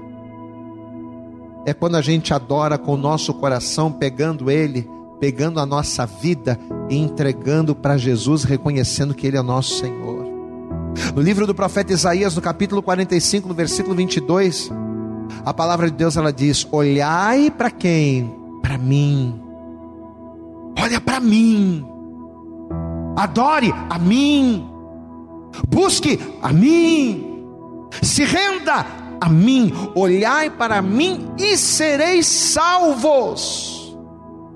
é 1.67 1.75
quando 1.75 1.97
a 1.97 2.03
gente 2.03 2.33
adora 2.33 2.79
com 2.79 2.95
o 2.95 2.97
nosso 2.97 3.35
coração, 3.35 3.91
pegando 3.91 4.51
Ele, 4.51 4.89
pegando 5.19 5.61
a 5.61 5.67
nossa 5.67 6.07
vida 6.07 6.59
e 6.89 6.97
entregando 6.97 7.75
para 7.75 7.97
Jesus, 7.97 8.45
reconhecendo 8.45 9.15
que 9.15 9.27
Ele 9.27 9.37
é 9.37 9.43
nosso 9.43 9.79
Senhor. 9.79 10.16
No 11.15 11.23
livro 11.23 11.47
do 11.47 11.55
profeta 11.55 11.93
Isaías, 11.93 12.35
no 12.35 12.43
capítulo 12.43 12.83
45, 12.83 13.49
no 13.49 13.55
versículo 13.55 13.95
22, 13.95 14.71
a 15.45 15.53
palavra 15.53 15.91
de 15.91 15.97
Deus 15.97 16.17
ela 16.17 16.33
diz: 16.33 16.67
Olhai 16.71 17.51
para 17.51 17.71
quem? 17.71 18.35
Para 18.63 18.79
mim 18.79 19.47
olha 20.87 21.01
para 21.01 21.19
mim, 21.19 21.85
adore 23.17 23.75
a 23.91 23.99
mim, 23.99 24.69
busque 25.69 26.19
a 26.41 26.53
mim, 26.53 27.89
se 28.03 28.25
renda 28.25 28.87
a 29.21 29.29
mim, 29.29 29.73
olhai 29.95 30.49
para 30.49 30.81
mim 30.81 31.29
e 31.39 31.57
sereis 31.57 32.27
salvos. 32.27 33.75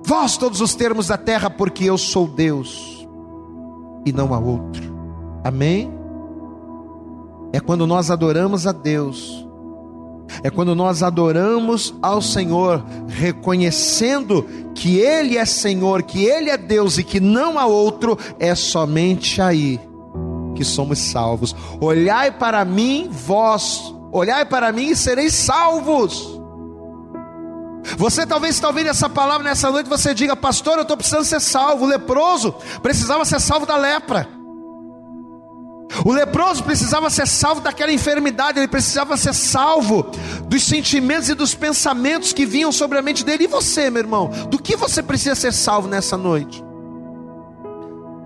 Vós 0.07 0.37
todos 0.37 0.61
os 0.61 0.75
termos 0.75 1.09
da 1.09 1.17
terra, 1.17 1.51
porque 1.51 1.85
eu 1.85 1.99
sou 1.99 2.27
Deus 2.27 3.07
e 4.07 4.13
não 4.13 4.35
há 4.35 4.39
outro. 4.39 4.83
Amém? 5.45 6.00
É 7.53 7.61
quando 7.61 7.87
nós 7.87 8.11
adoramos 8.11 8.67
a 8.67 8.73
Deus 8.73 9.41
é 10.43 10.51
quando 10.51 10.75
nós 10.75 11.03
adoramos 11.03 11.95
ao 12.01 12.23
Senhor, 12.23 12.85
reconhecendo 13.09 14.47
que 14.75 14.99
Ele 14.99 15.37
é 15.37 15.45
Senhor, 15.45 16.03
que 16.03 16.25
Ele 16.25 16.51
é 16.51 16.57
Deus 16.57 16.99
e 16.99 17.05
que 17.05 17.21
não 17.21 17.59
há 17.59 17.67
outro, 17.67 18.19
é 18.39 18.55
somente 18.55 19.43
aí 19.43 19.81
que 20.55 20.65
somos 20.65 20.99
salvos. 20.99 21.55
Olhai 21.81 22.31
para 22.31 22.65
mim, 22.65 23.09
vós, 23.11 23.95
olhai 24.13 24.45
para 24.45 24.73
mim 24.73 24.91
e 24.91 24.97
sereis 24.97 25.35
salvos. 25.35 26.39
Você 27.97 28.27
talvez 28.27 28.55
está 28.55 28.69
ouvindo 28.69 28.89
essa 28.89 29.09
palavra 29.09 29.43
nessa 29.43 29.71
noite, 29.71 29.89
você 29.89 30.15
diga, 30.15 30.37
pastor, 30.37 30.77
eu 30.77 30.83
estou 30.83 30.97
precisando 30.97 31.25
ser 31.25 31.41
salvo. 31.41 31.87
Leproso 31.87 32.55
precisava 32.83 33.25
ser 33.25 33.41
salvo 33.41 33.67
da 33.67 33.77
lepra. 33.77 34.40
O 36.05 36.13
leproso 36.13 36.63
precisava 36.63 37.11
ser 37.11 37.27
salvo 37.27 37.61
daquela 37.61 37.93
enfermidade, 37.93 38.59
ele 38.59 38.69
precisava 38.69 39.17
ser 39.17 39.35
salvo 39.35 40.11
dos 40.47 40.63
sentimentos 40.63 41.29
e 41.29 41.35
dos 41.35 41.55
pensamentos 41.55 42.33
que 42.33 42.47
vinham 42.47 42.73
sobre 42.73 42.99
a 42.99 43.03
mente 43.03 43.25
dele. 43.25 43.45
E 43.45 43.49
você, 43.49 43.91
meu 43.91 44.01
irmão, 44.01 44.31
do 44.49 44.61
que 44.61 44.77
você 44.77 45.03
precisa 45.03 45.35
ser 45.35 45.53
salvo 45.53 45.89
nessa 45.89 46.17
noite? 46.17 46.65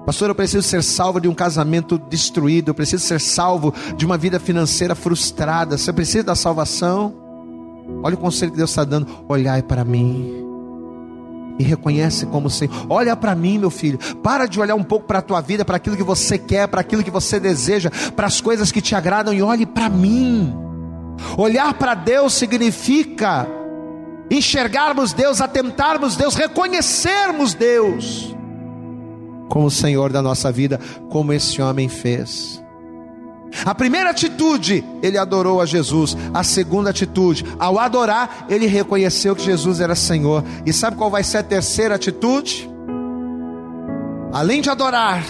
Pastor, 0.07 0.29
eu 0.29 0.35
preciso 0.35 0.63
ser 0.63 0.83
salvo 0.83 1.19
de 1.19 1.29
um 1.29 1.35
casamento 1.35 1.99
destruído, 1.99 2.69
eu 2.69 2.75
preciso 2.75 3.03
ser 3.03 3.21
salvo 3.21 3.73
de 3.97 4.05
uma 4.05 4.19
vida 4.19 4.39
financeira 4.39 4.95
frustrada. 4.95 5.79
Você 5.79 5.93
precisa 5.93 6.23
da 6.23 6.35
salvação? 6.35 7.15
Olha 8.03 8.15
o 8.15 8.19
conselho 8.19 8.53
que 8.53 8.59
Deus 8.59 8.71
está 8.71 8.85
dando: 8.85 9.07
olhai 9.27 9.63
para 9.63 9.83
mim 9.83 10.44
e 11.59 11.63
reconhece 11.63 12.27
como 12.27 12.51
Senhor. 12.51 12.75
Olha 12.89 13.15
para 13.17 13.35
mim, 13.35 13.59
meu 13.59 13.71
filho. 13.71 13.99
Para 14.23 14.47
de 14.47 14.61
olhar 14.61 14.75
um 14.75 14.83
pouco 14.83 15.07
para 15.07 15.19
a 15.19 15.23
tua 15.23 15.41
vida, 15.41 15.65
para 15.65 15.77
aquilo 15.77 15.97
que 15.97 16.03
você 16.03 16.39
quer, 16.39 16.69
para 16.69 16.81
aquilo 16.81 17.03
que 17.03 17.11
você 17.11 17.39
deseja, 17.39 17.91
para 18.15 18.27
as 18.27 18.41
coisas 18.41 18.73
que 18.73 18.81
te 18.81 18.95
agradam 18.95 19.33
e 19.33 19.43
olhe 19.43 19.67
para 19.67 19.89
mim. 19.89 20.55
Olhar 21.37 21.75
para 21.75 21.95
Deus 21.95 22.35
significa 22.35 23.47
enxergarmos 24.31 25.13
Deus, 25.13 25.41
atentarmos 25.41 26.17
Deus, 26.17 26.35
reconhecermos 26.35 27.55
Deus 27.55 28.35
como 29.49 29.67
o 29.67 29.71
Senhor 29.71 30.13
da 30.13 30.23
nossa 30.23 30.51
vida, 30.51 30.81
como 31.11 31.33
esse 31.33 31.61
homem 31.63 31.89
fez. 31.89 32.64
A 33.65 33.75
primeira 33.75 34.11
atitude, 34.11 34.85
ele 35.03 35.19
adorou 35.19 35.61
a 35.61 35.67
Jesus. 35.67 36.17
A 36.33 36.43
segunda 36.43 36.91
atitude, 36.91 37.45
ao 37.59 37.79
adorar, 37.79 38.47
ele 38.49 38.67
reconheceu 38.67 39.37
que 39.37 39.45
Jesus 39.45 39.81
era 39.81 39.95
Senhor. 39.95 40.43
E 40.65 40.73
sabe 40.73 40.97
qual 40.97 41.11
vai 41.11 41.23
ser 41.23 41.39
a 41.39 41.43
terceira 41.43 41.95
atitude? 41.95 42.69
Além 44.33 44.61
de 44.61 44.71
adorar, 44.71 45.25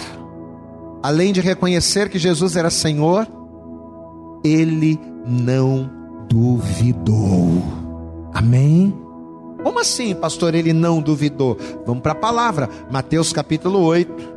além 1.03 1.31
de 1.31 1.41
reconhecer 1.41 2.09
que 2.09 2.17
Jesus 2.17 2.55
era 2.55 2.69
Senhor, 2.69 3.27
ele 4.43 4.99
não 5.25 5.89
duvidou. 6.27 7.63
Amém? 8.33 8.93
Como 9.63 9.79
assim, 9.79 10.13
pastor? 10.15 10.55
Ele 10.55 10.73
não 10.73 11.01
duvidou. 11.01 11.57
Vamos 11.85 12.01
para 12.01 12.11
a 12.13 12.15
palavra, 12.15 12.69
Mateus 12.91 13.31
capítulo 13.31 13.79
8 13.81 14.34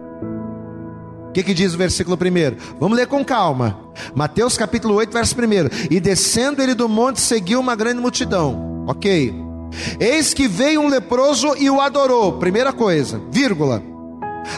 o 1.29 1.33
que, 1.33 1.43
que 1.43 1.55
diz 1.55 1.75
o 1.75 1.79
versículo 1.79 2.17
1? 2.17 2.79
Vamos 2.81 2.97
ler 2.97 3.07
com 3.07 3.25
calma. 3.25 3.79
Mateus 4.15 4.57
capítulo 4.57 4.95
8, 4.95 5.13
verso 5.13 5.37
1. 5.37 5.89
E 5.91 6.01
descendo 6.01 6.63
ele 6.63 6.75
do 6.75 6.89
monte, 6.89 7.21
seguiu 7.21 7.61
uma 7.61 7.77
grande 7.77 8.01
multidão. 8.01 8.85
Ok. 8.87 9.35
Eis 10.01 10.33
que 10.33 10.49
veio 10.49 10.81
um 10.81 10.89
leproso 10.89 11.55
e 11.59 11.69
o 11.69 11.81
adorou. 11.81 12.39
Primeira 12.39 12.73
coisa, 12.73 13.21
vírgula. 13.31 13.83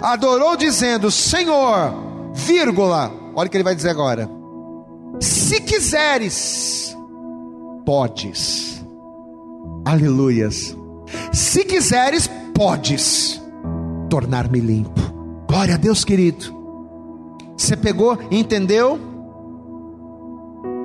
Adorou 0.01 0.57
dizendo: 0.57 1.11
Senhor, 1.11 1.93
vírgula. 2.33 3.13
Olha 3.35 3.49
o 3.49 3.51
que 3.51 3.57
ele 3.57 3.65
vai 3.65 3.75
dizer 3.75 3.91
agora. 3.91 4.31
Se 5.21 5.61
quiseres, 5.61 6.97
podes. 7.85 8.81
Aleluias. 9.85 10.77
Se 11.33 11.65
quiseres, 11.65 12.31
podes 12.55 13.43
tornar-me 14.09 14.61
limpo. 14.61 15.01
Glória 15.49 15.75
a 15.75 15.79
Deus, 15.79 16.05
querido. 16.05 16.60
Você 17.61 17.77
pegou 17.77 18.19
entendeu? 18.31 18.99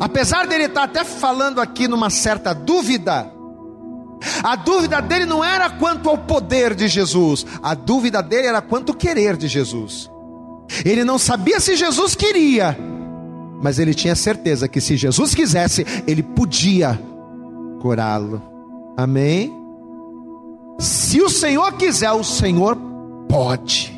Apesar 0.02 0.46
dele 0.46 0.66
estar 0.66 0.84
até 0.84 1.06
falando 1.06 1.62
aqui 1.62 1.88
numa 1.88 2.10
certa 2.10 2.54
dúvida, 2.54 3.32
a 4.44 4.58
dúvida 4.58 5.02
dele 5.02 5.26
não 5.26 5.42
era 5.42 5.70
quanto 5.70 6.10
ao 6.10 6.18
poder 6.18 6.76
de 6.76 6.90
Jesus, 6.90 7.46
a 7.64 7.74
dúvida 7.74 8.22
dele 8.22 8.48
era 8.48 8.62
quanto 8.62 8.92
ao 8.92 8.98
querer 8.98 9.38
de 9.38 9.48
Jesus. 9.48 10.12
Ele 10.84 11.06
não 11.06 11.18
sabia 11.18 11.62
se 11.62 11.78
Jesus 11.78 12.14
queria, 12.14 12.78
mas 13.62 13.80
ele 13.80 13.94
tinha 13.94 14.16
certeza 14.16 14.68
que 14.68 14.82
se 14.82 14.98
Jesus 14.98 15.34
quisesse, 15.34 15.86
ele 16.06 16.22
podia 16.22 17.00
curá-lo. 17.82 18.42
Amém? 18.98 19.54
Se 20.78 21.22
o 21.22 21.30
Senhor 21.30 21.72
quiser, 21.74 22.12
o 22.12 22.24
Senhor 22.24 22.78
pode. 23.30 23.98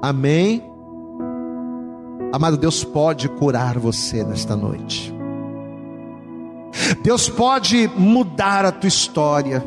Amém? 0.00 0.62
Amado, 2.32 2.56
Deus 2.56 2.84
pode 2.84 3.28
curar 3.28 3.78
você 3.78 4.24
nesta 4.24 4.56
noite. 4.56 5.14
Deus 7.02 7.28
pode 7.28 7.88
mudar 7.96 8.64
a 8.64 8.72
tua 8.72 8.88
história. 8.88 9.64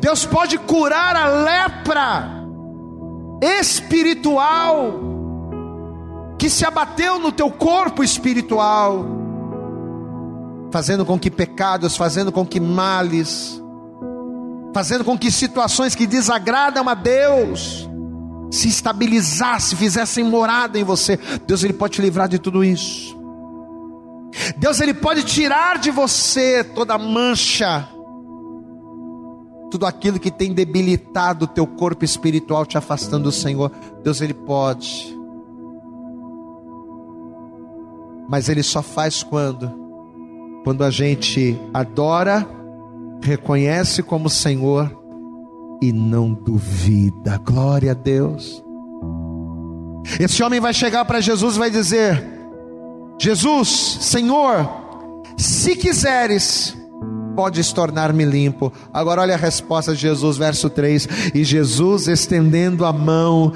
Deus 0.00 0.24
pode 0.24 0.58
curar 0.58 1.16
a 1.16 1.26
lepra 1.26 2.38
espiritual 3.60 5.08
que 6.38 6.48
se 6.48 6.64
abateu 6.64 7.18
no 7.18 7.32
teu 7.32 7.50
corpo 7.50 8.04
espiritual, 8.04 9.04
fazendo 10.70 11.04
com 11.04 11.18
que 11.18 11.30
pecados, 11.30 11.96
fazendo 11.96 12.30
com 12.30 12.46
que 12.46 12.60
males, 12.60 13.60
fazendo 14.72 15.04
com 15.04 15.18
que 15.18 15.32
situações 15.32 15.96
que 15.96 16.06
desagradam 16.06 16.88
a 16.88 16.94
Deus, 16.94 17.88
se 18.50 18.68
estabilizasse, 18.68 19.76
fizessem 19.76 20.24
morada 20.24 20.78
em 20.78 20.84
você, 20.84 21.18
Deus 21.46 21.62
ele 21.62 21.72
pode 21.72 21.94
te 21.94 22.02
livrar 22.02 22.28
de 22.28 22.38
tudo 22.38 22.64
isso. 22.64 23.16
Deus 24.56 24.80
ele 24.80 24.94
pode 24.94 25.24
tirar 25.24 25.78
de 25.78 25.90
você 25.90 26.62
toda 26.62 26.96
mancha, 26.98 27.88
tudo 29.70 29.86
aquilo 29.86 30.18
que 30.18 30.30
tem 30.30 30.52
debilitado 30.52 31.44
o 31.44 31.48
teu 31.48 31.66
corpo 31.66 32.04
espiritual, 32.04 32.64
te 32.64 32.78
afastando 32.78 33.24
do 33.24 33.32
Senhor. 33.32 33.70
Deus 34.02 34.20
ele 34.20 34.34
pode. 34.34 35.16
Mas 38.28 38.48
ele 38.48 38.62
só 38.62 38.82
faz 38.82 39.22
quando 39.22 39.88
quando 40.68 40.84
a 40.84 40.90
gente 40.90 41.58
adora, 41.72 42.46
reconhece 43.22 44.02
como 44.02 44.28
Senhor 44.28 44.94
e 45.80 45.92
não 45.92 46.32
duvida. 46.32 47.38
Glória 47.38 47.92
a 47.92 47.94
Deus. 47.94 48.62
Esse 50.18 50.42
homem 50.42 50.60
vai 50.60 50.72
chegar 50.72 51.04
para 51.04 51.20
Jesus 51.20 51.56
e 51.56 51.58
vai 51.58 51.70
dizer: 51.70 52.24
Jesus, 53.18 53.98
Senhor, 54.00 54.68
se 55.36 55.76
quiseres, 55.76 56.76
podes 57.36 57.72
tornar-me 57.72 58.24
limpo. 58.24 58.72
Agora 58.92 59.22
olha 59.22 59.34
a 59.34 59.38
resposta 59.38 59.94
de 59.94 60.00
Jesus, 60.00 60.36
verso 60.36 60.70
3: 60.70 61.08
E 61.34 61.44
Jesus, 61.44 62.08
estendendo 62.08 62.84
a 62.84 62.92
mão, 62.92 63.52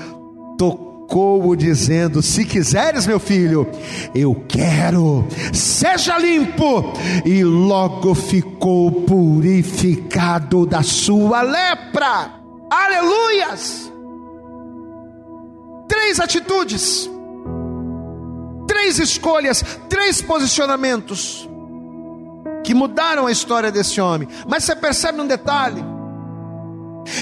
tocou-o, 1.13 1.55
dizendo: 1.55 2.23
Se 2.23 2.45
quiseres, 2.45 3.07
meu 3.07 3.21
filho, 3.21 3.69
eu 4.15 4.35
quero, 4.49 5.27
seja 5.53 6.17
limpo. 6.17 6.93
E 7.25 7.45
logo 7.45 8.15
ficou 8.15 8.91
purificado 9.03 10.65
da 10.65 10.83
sua 10.83 11.43
lepra. 11.43 12.33
Aleluias! 12.71 13.93
Três 15.87 16.19
atitudes, 16.19 17.11
três 18.67 18.99
escolhas, 18.99 19.63
três 19.91 20.23
posicionamentos 20.23 21.47
que 22.65 22.73
mudaram 22.73 23.27
a 23.27 23.33
história 23.33 23.71
desse 23.71 24.01
homem. 24.01 24.27
Mas 24.49 24.65
você 24.65 24.75
percebe 24.75 25.21
um 25.21 25.27
detalhe? 25.27 25.92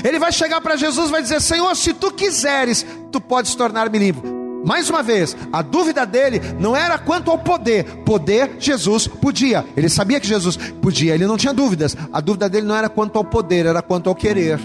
Ele 0.04 0.18
vai 0.18 0.32
chegar 0.32 0.60
para 0.60 0.76
Jesus 0.76 1.08
e 1.08 1.12
vai 1.12 1.22
dizer: 1.22 1.40
Senhor, 1.40 1.74
se 1.74 1.92
tu 1.92 2.10
quiseres, 2.10 2.86
tu 3.10 3.20
podes 3.20 3.54
tornar-me 3.54 3.98
limpo. 3.98 4.40
Mais 4.64 4.90
uma 4.90 5.02
vez, 5.02 5.36
a 5.52 5.62
dúvida 5.62 6.04
dele 6.04 6.40
não 6.58 6.76
era 6.76 6.98
quanto 6.98 7.30
ao 7.30 7.38
poder. 7.38 7.84
Poder, 8.04 8.56
Jesus 8.58 9.06
podia. 9.06 9.64
Ele 9.76 9.88
sabia 9.88 10.20
que 10.20 10.26
Jesus 10.26 10.56
podia, 10.56 11.14
ele 11.14 11.26
não 11.26 11.38
tinha 11.38 11.54
dúvidas. 11.54 11.96
A 12.12 12.20
dúvida 12.20 12.48
dele 12.48 12.66
não 12.66 12.76
era 12.76 12.88
quanto 12.88 13.16
ao 13.16 13.24
poder, 13.24 13.66
era 13.66 13.80
quanto 13.80 14.08
ao 14.08 14.14
querer. 14.14 14.60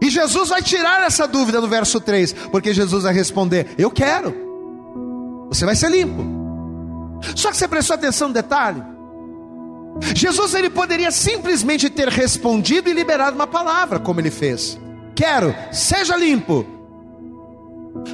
E 0.00 0.10
Jesus 0.10 0.48
vai 0.48 0.62
tirar 0.62 1.02
essa 1.02 1.28
dúvida 1.28 1.60
no 1.60 1.68
verso 1.68 2.00
3, 2.00 2.32
porque 2.50 2.72
Jesus 2.72 3.04
vai 3.04 3.12
responder: 3.12 3.74
Eu 3.76 3.90
quero. 3.90 4.34
Você 5.48 5.66
vai 5.66 5.76
ser 5.76 5.90
limpo. 5.90 6.24
Só 7.36 7.50
que 7.50 7.56
você 7.56 7.68
prestou 7.68 7.94
atenção 7.94 8.28
no 8.28 8.34
detalhe? 8.34 8.82
Jesus 10.14 10.54
ele 10.54 10.70
poderia 10.70 11.10
simplesmente 11.10 11.90
ter 11.90 12.08
respondido 12.08 12.88
e 12.88 12.92
liberado 12.92 13.36
uma 13.36 13.46
palavra, 13.46 13.98
como 13.98 14.20
ele 14.20 14.30
fez. 14.30 14.80
Quero, 15.14 15.54
seja 15.70 16.16
limpo. 16.16 16.64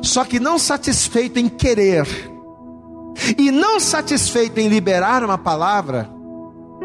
Só 0.02 0.24
que 0.24 0.40
não 0.40 0.58
satisfeito 0.58 1.38
em 1.38 1.48
querer 1.48 2.06
e 3.36 3.50
não 3.50 3.78
satisfeito 3.78 4.58
em 4.58 4.68
liberar 4.68 5.24
uma 5.24 5.38
palavra, 5.38 6.10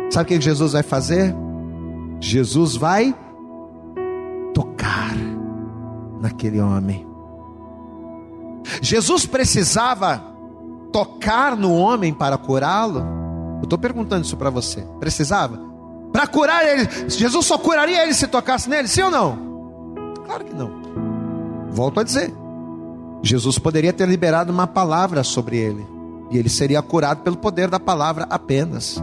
sabe 0.10 0.24
o 0.24 0.28
que 0.28 0.42
Jesus 0.42 0.74
vai 0.74 0.84
fazer? 0.84 1.36
Jesus 2.20 2.76
vai 2.76 3.14
tocar 4.54 5.16
naquele 6.22 6.62
homem. 6.62 7.06
Jesus 8.82 9.26
precisava 9.26 10.24
tocar 10.92 11.58
no 11.58 11.74
homem 11.74 12.14
para 12.14 12.38
curá-lo? 12.38 13.23
Eu 13.64 13.66
estou 13.66 13.80
perguntando 13.80 14.26
isso 14.26 14.36
para 14.36 14.50
você. 14.50 14.82
Precisava? 15.00 15.58
Para 16.12 16.28
curar 16.28 16.68
ele, 16.68 16.86
Jesus 17.08 17.46
só 17.46 17.58
curaria 17.58 18.04
ele 18.04 18.14
se 18.14 18.28
tocasse 18.28 18.70
nele, 18.70 18.90
sim 18.90 19.02
ou 19.04 19.10
não? 19.10 19.38
Claro 20.26 20.44
que 20.44 20.54
não. 20.54 20.70
Volto 21.72 22.02
a 22.02 22.04
dizer. 22.04 22.34
Jesus 23.22 23.58
poderia 23.58 23.94
ter 23.94 24.06
liberado 24.06 24.52
uma 24.52 24.68
palavra 24.68 25.24
sobre 25.24 25.58
ele, 25.58 25.88
e 26.30 26.38
ele 26.38 26.50
seria 26.50 26.82
curado 26.82 27.22
pelo 27.22 27.38
poder 27.38 27.70
da 27.70 27.80
palavra 27.80 28.28
apenas. 28.30 29.02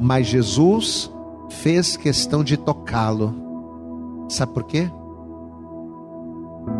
Mas 0.00 0.28
Jesus 0.28 1.10
fez 1.50 1.96
questão 1.96 2.44
de 2.44 2.56
tocá-lo. 2.56 3.34
Sabe 4.28 4.52
por 4.52 4.62
quê? 4.62 4.88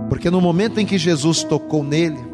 Porque 0.08 0.30
no 0.30 0.40
momento 0.40 0.78
em 0.78 0.86
que 0.86 0.98
Jesus 0.98 1.42
tocou 1.42 1.82
nele, 1.82 2.24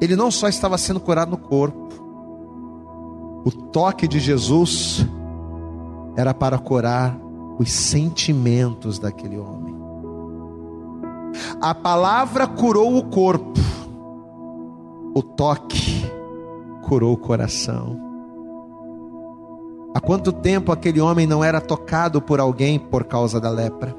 ele 0.00 0.14
não 0.14 0.30
só 0.30 0.46
estava 0.48 0.78
sendo 0.78 1.00
curado 1.00 1.32
no 1.32 1.36
corpo, 1.36 2.09
o 3.44 3.50
toque 3.50 4.06
de 4.06 4.18
Jesus 4.18 5.06
era 6.16 6.34
para 6.34 6.58
curar 6.58 7.18
os 7.58 7.70
sentimentos 7.70 8.98
daquele 8.98 9.38
homem. 9.38 9.74
A 11.60 11.74
palavra 11.74 12.46
curou 12.46 12.96
o 12.96 13.04
corpo, 13.04 13.60
o 15.14 15.22
toque 15.22 16.04
curou 16.82 17.12
o 17.12 17.16
coração. 17.16 18.00
Há 19.94 20.00
quanto 20.00 20.32
tempo 20.32 20.70
aquele 20.70 21.00
homem 21.00 21.26
não 21.26 21.42
era 21.42 21.60
tocado 21.60 22.20
por 22.22 22.40
alguém 22.40 22.78
por 22.78 23.04
causa 23.04 23.40
da 23.40 23.50
lepra? 23.50 23.94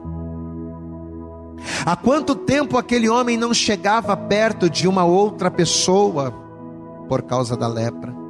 Há 1.86 1.96
quanto 1.96 2.36
tempo 2.36 2.78
aquele 2.78 3.10
homem 3.10 3.38
não 3.38 3.54
chegava 3.54 4.16
perto 4.16 4.70
de 4.70 4.88
uma 4.88 5.04
outra 5.04 5.52
pessoa 5.52 6.32
por 7.08 7.22
causa 7.22 7.58
da 7.58 7.68
lepra? 7.68 8.21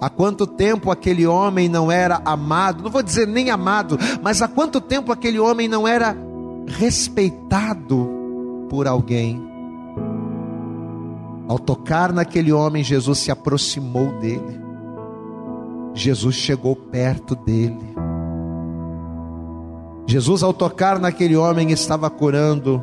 Há 0.00 0.08
quanto 0.08 0.46
tempo 0.46 0.90
aquele 0.90 1.26
homem 1.26 1.68
não 1.68 1.90
era 1.90 2.20
amado, 2.24 2.82
não 2.82 2.90
vou 2.90 3.02
dizer 3.02 3.26
nem 3.26 3.50
amado, 3.50 3.98
mas 4.22 4.42
há 4.42 4.48
quanto 4.48 4.80
tempo 4.80 5.12
aquele 5.12 5.38
homem 5.38 5.68
não 5.68 5.86
era 5.86 6.16
respeitado 6.66 8.08
por 8.68 8.86
alguém? 8.86 9.42
Ao 11.46 11.58
tocar 11.58 12.12
naquele 12.12 12.52
homem, 12.52 12.82
Jesus 12.82 13.18
se 13.18 13.30
aproximou 13.30 14.12
dele, 14.18 14.60
Jesus 15.92 16.34
chegou 16.34 16.74
perto 16.74 17.36
dele. 17.36 17.94
Jesus, 20.06 20.42
ao 20.42 20.52
tocar 20.52 20.98
naquele 20.98 21.36
homem, 21.36 21.70
estava 21.70 22.10
curando 22.10 22.82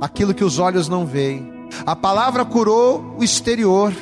aquilo 0.00 0.34
que 0.34 0.44
os 0.44 0.58
olhos 0.58 0.88
não 0.88 1.06
veem. 1.06 1.50
A 1.86 1.96
palavra 1.96 2.44
curou 2.44 3.14
o 3.18 3.24
exterior, 3.24 3.92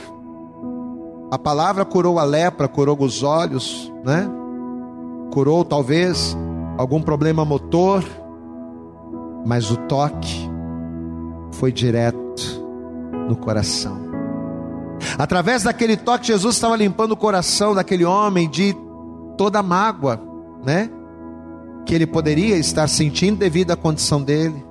a 1.31 1.39
palavra 1.39 1.85
curou 1.85 2.18
a 2.18 2.24
lepra, 2.24 2.66
curou 2.66 3.01
os 3.03 3.22
olhos, 3.22 3.93
né? 4.05 4.28
Curou 5.33 5.64
talvez 5.64 6.37
algum 6.76 7.01
problema 7.01 7.45
motor, 7.45 8.05
mas 9.47 9.70
o 9.70 9.76
toque 9.76 10.51
foi 11.53 11.70
direto 11.70 12.43
no 13.28 13.37
coração. 13.37 14.11
Através 15.16 15.62
daquele 15.62 15.97
toque, 15.97 16.26
Jesus 16.26 16.57
estava 16.57 16.76
limpando 16.76 17.12
o 17.12 17.16
coração 17.16 17.74
daquele 17.74 18.05
homem 18.05 18.49
de 18.49 18.74
toda 19.37 19.62
mágoa, 19.62 20.20
né? 20.64 20.91
Que 21.87 21.95
ele 21.95 22.07
poderia 22.07 22.57
estar 22.57 22.89
sentindo 22.89 23.39
devido 23.39 23.70
à 23.70 23.76
condição 23.76 24.20
dele. 24.20 24.69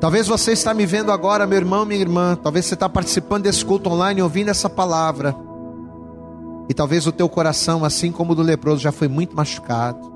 Talvez 0.00 0.26
você 0.26 0.52
está 0.52 0.72
me 0.72 0.86
vendo 0.86 1.12
agora, 1.12 1.46
meu 1.46 1.58
irmão, 1.58 1.84
minha 1.84 2.00
irmã. 2.00 2.34
Talvez 2.34 2.64
você 2.64 2.72
está 2.72 2.88
participando 2.88 3.42
desse 3.42 3.62
culto 3.62 3.90
online, 3.90 4.22
ouvindo 4.22 4.48
essa 4.48 4.68
palavra. 4.68 5.36
E 6.70 6.74
talvez 6.74 7.06
o 7.06 7.12
teu 7.12 7.28
coração, 7.28 7.84
assim 7.84 8.10
como 8.10 8.32
o 8.32 8.34
do 8.34 8.40
leproso, 8.40 8.80
já 8.80 8.90
foi 8.90 9.08
muito 9.08 9.36
machucado. 9.36 10.10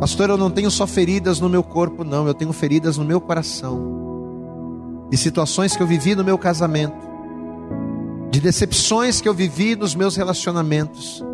Pastor, 0.00 0.30
eu 0.30 0.36
não 0.36 0.50
tenho 0.50 0.68
só 0.68 0.84
feridas 0.84 1.38
no 1.38 1.48
meu 1.48 1.62
corpo, 1.62 2.02
não. 2.02 2.26
Eu 2.26 2.34
tenho 2.34 2.52
feridas 2.52 2.98
no 2.98 3.04
meu 3.04 3.20
coração. 3.20 5.06
De 5.08 5.16
situações 5.16 5.76
que 5.76 5.82
eu 5.82 5.86
vivi 5.86 6.16
no 6.16 6.24
meu 6.24 6.36
casamento. 6.36 6.96
De 8.32 8.40
decepções 8.40 9.20
que 9.20 9.28
eu 9.28 9.34
vivi 9.34 9.76
nos 9.76 9.94
meus 9.94 10.16
relacionamentos. 10.16 11.24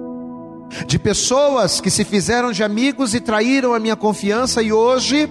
De 0.87 0.99
pessoas 0.99 1.81
que 1.81 1.91
se 1.91 2.05
fizeram 2.05 2.53
de 2.53 2.63
amigos 2.63 3.15
e 3.15 3.21
traíram 3.21 3.73
a 3.73 3.79
minha 3.79 3.97
confiança 3.97 4.63
e 4.63 4.71
hoje 4.71 5.31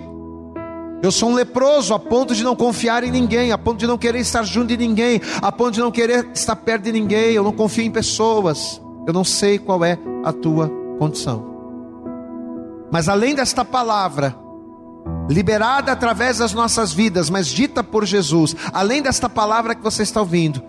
eu 1.04 1.12
sou 1.12 1.30
um 1.30 1.34
leproso 1.34 1.93
a 1.93 1.99
ponto 1.99 2.34
de 2.34 2.45
não 2.45 2.56
confiar 2.56 3.04
em 3.04 3.12
ninguém, 3.12 3.51
a 3.51 3.58
ponto 3.58 3.78
de 3.78 3.86
não 3.86 3.97
querer 3.97 4.20
estar 4.20 4.41
junto 4.43 4.68
de 4.68 4.78
ninguém, 4.78 5.20
a 5.41 5.51
ponto 5.51 5.72
de 5.72 5.82
não 5.82 5.91
querer 5.91 6.30
estar 6.34 6.56
perto 6.56 6.84
de 6.84 6.93
ninguém. 6.93 7.34
Eu 7.34 7.43
não 7.43 7.51
confio 7.51 7.84
em 7.84 7.91
pessoas. 7.91 8.82
Eu 9.06 9.12
não 9.12 9.26
sei 9.26 9.60
qual 9.60 9.84
é 9.84 9.99
a 10.24 10.32
tua 10.32 10.72
condição. 10.97 11.45
Mas 12.89 13.10
além 13.10 13.36
desta 13.36 13.66
palavra, 13.66 14.34
liberada 15.30 15.91
através 15.91 16.38
das 16.38 16.54
nossas 16.54 16.93
vidas, 16.93 17.30
mas 17.30 17.47
dita 17.47 17.84
por 17.84 18.06
Jesus, 18.06 18.56
além 18.72 19.01
desta 19.01 19.28
palavra 19.28 19.76
que 19.76 19.84
você 19.84 20.04
está 20.04 20.22
ouvindo, 20.22 20.64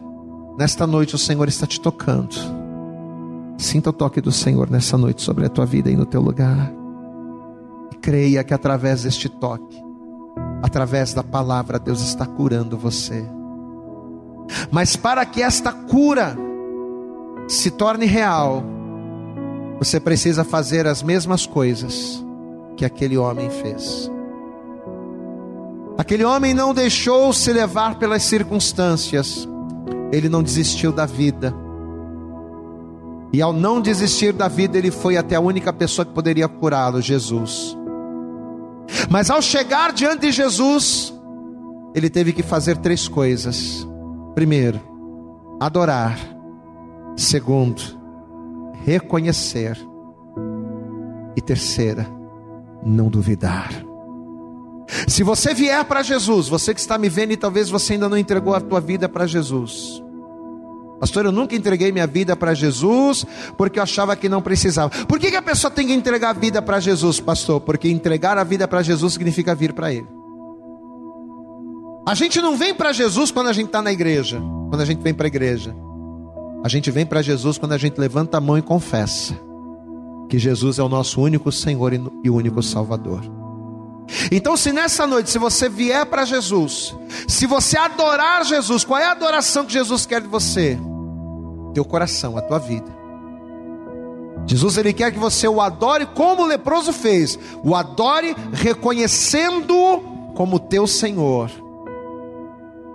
nesta 0.59 0.85
noite 0.85 1.14
o 1.14 1.18
Senhor 1.18 1.47
está 1.47 1.64
te 1.64 1.80
tocando. 1.80 2.35
Sinta 3.57 3.91
o 3.91 3.93
toque 3.93 4.20
do 4.20 4.32
Senhor 4.32 4.68
nessa 4.68 4.99
noite 4.99 5.22
sobre 5.22 5.47
a 5.47 5.49
tua 5.49 5.64
vida 5.64 5.89
e 5.89 5.97
no 5.97 6.05
teu 6.05 6.20
lugar. 6.20 6.72
E 7.93 7.97
creia 7.99 8.43
que 8.43 8.53
através 8.53 9.05
deste 9.05 9.28
toque, 9.28 9.84
através 10.63 11.13
da 11.13 11.23
palavra, 11.23 11.79
Deus 11.79 12.01
está 12.01 12.27
curando 12.27 12.77
você. 12.77 13.25
Mas 14.71 14.97
para 14.97 15.25
que 15.25 15.43
esta 15.43 15.73
cura 15.73 16.37
se 17.49 17.71
torne 17.71 18.07
real, 18.07 18.63
você 19.79 20.01
precisa 20.01 20.45
fazer 20.45 20.87
as 20.87 21.03
mesmas 21.03 21.47
coisas 21.47 22.25
que 22.77 22.85
aquele 22.85 23.17
homem 23.17 23.51
fez. 23.51 24.11
Aquele 25.97 26.25
homem 26.25 26.53
não 26.53 26.75
deixou 26.75 27.33
se 27.33 27.53
levar 27.53 27.99
pelas 27.99 28.23
circunstâncias, 28.23 29.49
ele 30.11 30.29
não 30.29 30.43
desistiu 30.43 30.93
da 30.93 31.07
vida. 31.07 31.55
E 33.33 33.43
ao 33.43 33.53
não 33.53 33.81
desistir 33.81 34.33
da 34.33 34.49
vida, 34.49 34.79
ele 34.79 34.91
foi 34.91 35.17
até 35.17 35.37
a 35.37 35.41
única 35.41 35.73
pessoa 35.73 36.05
que 36.05 36.13
poderia 36.13 36.49
curá-lo, 36.49 37.01
Jesus. 37.01 37.77
Mas 39.11 39.30
ao 39.30 39.41
chegar 39.41 39.93
diante 39.93 40.20
de 40.22 40.32
Jesus, 40.32 41.14
ele 41.95 42.11
teve 42.11 42.32
que 42.32 42.43
fazer 42.43 42.76
três 42.78 43.09
coisas. 43.09 43.87
Primeiro, 44.35 44.80
adorar. 45.61 46.18
Segundo, 47.16 47.80
reconhecer. 48.85 49.78
E 51.37 51.41
terceira, 51.41 52.07
não 52.85 53.09
duvidar. 53.09 53.70
Se 55.09 55.22
você 55.22 55.55
vier 55.55 55.85
para 55.85 56.03
Jesus, 56.03 56.49
você 56.49 56.74
que 56.74 56.80
está 56.80 56.99
me 56.99 57.09
vendo 57.09 57.32
e 57.32 57.37
talvez 57.37 57.70
você 57.70 57.95
ainda 57.95 58.09
não 58.09 58.18
entregou 58.18 58.55
a 58.55 58.61
tua 58.61 58.80
vida 58.80 59.09
para 59.09 59.26
Jesus. 59.26 60.04
Pastor, 61.01 61.26
eu 61.26 61.32
nunca 61.32 61.55
entreguei 61.55 61.92
minha 61.92 62.07
vida 62.07 62.36
para 62.36 62.55
Jesus 62.55 63.26
porque 63.57 63.78
eu 63.78 63.82
achava 63.82 64.16
que 64.16 64.28
não 64.28 64.40
precisava. 64.40 64.90
Por 65.07 65.18
que, 65.18 65.30
que 65.30 65.36
a 65.36 65.42
pessoa 65.42 65.70
tem 65.70 65.86
que 65.86 65.92
entregar 65.92 66.30
a 66.30 66.32
vida 66.32 66.62
para 66.62 66.80
Jesus, 66.80 67.20
pastor? 67.20 67.61
Porque 67.61 67.88
entregar 67.88 68.38
a 68.38 68.45
vida 68.45 68.66
para 68.66 68.82
Jesus 68.82 69.12
significa 69.14 69.55
vir 69.55 69.72
para 69.72 69.92
Ele. 69.92 70.07
A 72.07 72.14
gente 72.14 72.40
não 72.40 72.57
vem 72.57 72.74
para 72.74 72.92
Jesus 72.92 73.30
quando 73.30 73.49
a 73.49 73.53
gente 73.53 73.66
está 73.66 73.80
na 73.80 73.92
igreja, 73.92 74.40
quando 74.68 74.80
a 74.80 74.84
gente 74.84 75.03
vem 75.03 75.14
para 75.14 75.26
a 75.26 75.28
igreja. 75.28 75.74
A 76.62 76.68
gente 76.68 76.90
vem 76.90 77.05
para 77.05 77.22
Jesus 77.22 77.59
quando 77.59 77.72
a 77.72 77.78
gente 77.78 77.99
levanta 77.99 78.38
a 78.38 78.40
mão 78.40 78.57
e 78.57 78.62
confessa 78.62 79.38
que 80.28 80.38
Jesus 80.38 80.78
é 80.78 80.82
o 80.82 80.88
nosso 80.88 81.20
único 81.20 81.53
Senhor 81.53 81.92
e 81.92 82.30
único 82.30 82.62
Salvador. 82.62 83.43
Então, 84.31 84.57
se 84.57 84.73
nessa 84.73 85.07
noite, 85.07 85.31
se 85.31 85.39
você 85.39 85.69
vier 85.69 86.05
para 86.07 86.25
Jesus, 86.25 86.95
se 87.27 87.47
você 87.47 87.77
adorar 87.77 88.45
Jesus, 88.45 88.85
qual 88.85 88.99
é 88.99 89.07
a 89.07 89.13
adoração 89.13 89.65
que 89.65 89.73
Jesus 89.73 90.07
quer 90.07 90.21
de 90.21 90.29
você? 90.29 90.79
Teu 91.73 91.85
coração, 91.85 92.37
a 92.37 92.43
tua 92.43 92.59
vida. 92.59 92.93
Jesus 94.47 94.77
ele 94.77 94.93
quer 94.93 95.11
que 95.11 95.19
você 95.19 95.49
o 95.49 95.61
adore 95.61 96.07
como 96.07 96.43
o 96.43 96.47
leproso 96.47 96.93
fez, 96.93 97.39
o 97.63 97.75
adore 97.75 98.37
reconhecendo 98.53 100.03
como 100.35 100.59
teu 100.59 100.87
Senhor. 100.87 101.51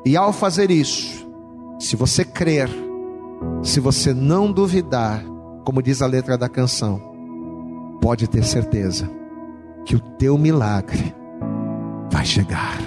E 0.05 0.15
ao 0.15 0.31
fazer 0.31 0.69
isso, 0.69 1.27
se 1.79 1.95
você 1.95 2.23
crer, 2.23 2.69
se 3.63 3.79
você 3.79 4.13
não 4.13 4.51
duvidar, 4.51 5.23
como 5.65 5.81
diz 5.81 6.01
a 6.01 6.07
letra 6.07 6.37
da 6.37 6.47
canção, 6.47 7.01
pode 7.99 8.27
ter 8.27 8.43
certeza 8.43 9.18
que 9.89 9.95
o 9.95 9.99
teu 9.99 10.37
milagre 10.37 11.15
vai 12.11 12.23
chegar. 12.23 12.77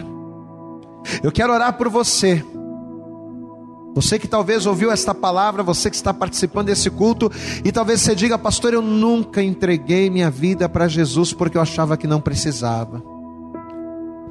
Eu 1.20 1.32
quero 1.32 1.52
orar 1.52 1.76
por 1.76 1.88
você. 1.88 2.44
Você 3.92 4.20
que 4.20 4.28
talvez 4.28 4.66
ouviu 4.66 4.88
esta 4.88 5.12
palavra, 5.12 5.64
você 5.64 5.90
que 5.90 5.96
está 5.96 6.14
participando 6.14 6.66
desse 6.66 6.88
culto, 6.90 7.28
e 7.64 7.72
talvez 7.72 8.02
você 8.02 8.14
diga, 8.14 8.38
pastor, 8.38 8.72
eu 8.72 8.80
nunca 8.80 9.42
entreguei 9.42 10.08
minha 10.08 10.30
vida 10.30 10.68
para 10.68 10.86
Jesus 10.86 11.32
porque 11.32 11.56
eu 11.56 11.60
achava 11.60 11.96
que 11.96 12.06
não 12.06 12.20
precisava. 12.20 13.02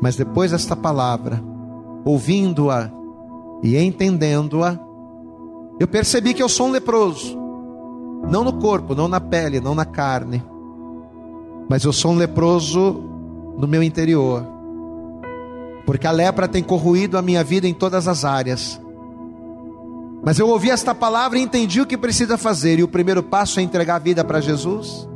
Mas 0.01 0.15
depois 0.15 0.51
desta 0.51 0.74
palavra, 0.74 1.43
ouvindo-a 2.05 2.89
e 3.61 3.78
entendendo-a, 3.78 4.80
eu 5.78 5.89
percebi 5.89 6.34
que 6.34 6.41
eu 6.41 6.47
sou 6.47 6.67
um 6.67 6.72
leproso, 6.72 7.38
não 8.30 8.45
no 8.45 8.53
corpo, 8.53 8.95
não 8.95 9.09
na 9.09 9.19
pele, 9.19 9.59
não 9.59 9.76
na 9.76 9.84
carne, 9.84 10.41
mas 11.72 11.86
eu 11.86 11.93
sou 11.93 12.11
um 12.11 12.17
leproso 12.17 13.01
no 13.57 13.65
meu 13.65 13.82
interior, 13.82 14.45
porque 15.86 16.05
a 16.05 16.11
lepra 16.11 16.45
tem 16.45 16.61
corroído 16.61 17.17
a 17.17 17.22
minha 17.22 17.45
vida 17.45 17.65
em 17.65 17.74
todas 17.74 18.09
as 18.09 18.26
áreas. 18.26 18.78
Mas 20.22 20.38
eu 20.38 20.49
ouvi 20.49 20.69
esta 20.69 20.93
palavra 20.93 21.39
e 21.39 21.41
entendi 21.41 21.80
o 21.80 21.86
que 21.86 21.95
precisa 21.97 22.38
fazer, 22.38 22.78
e 22.78 22.84
o 22.84 22.89
primeiro 22.89 23.24
passo 23.24 23.57
é 23.57 23.63
entregar 23.63 23.95
a 23.95 23.99
vida 23.99 24.22
para 24.22 24.41
Jesus. 24.41 25.07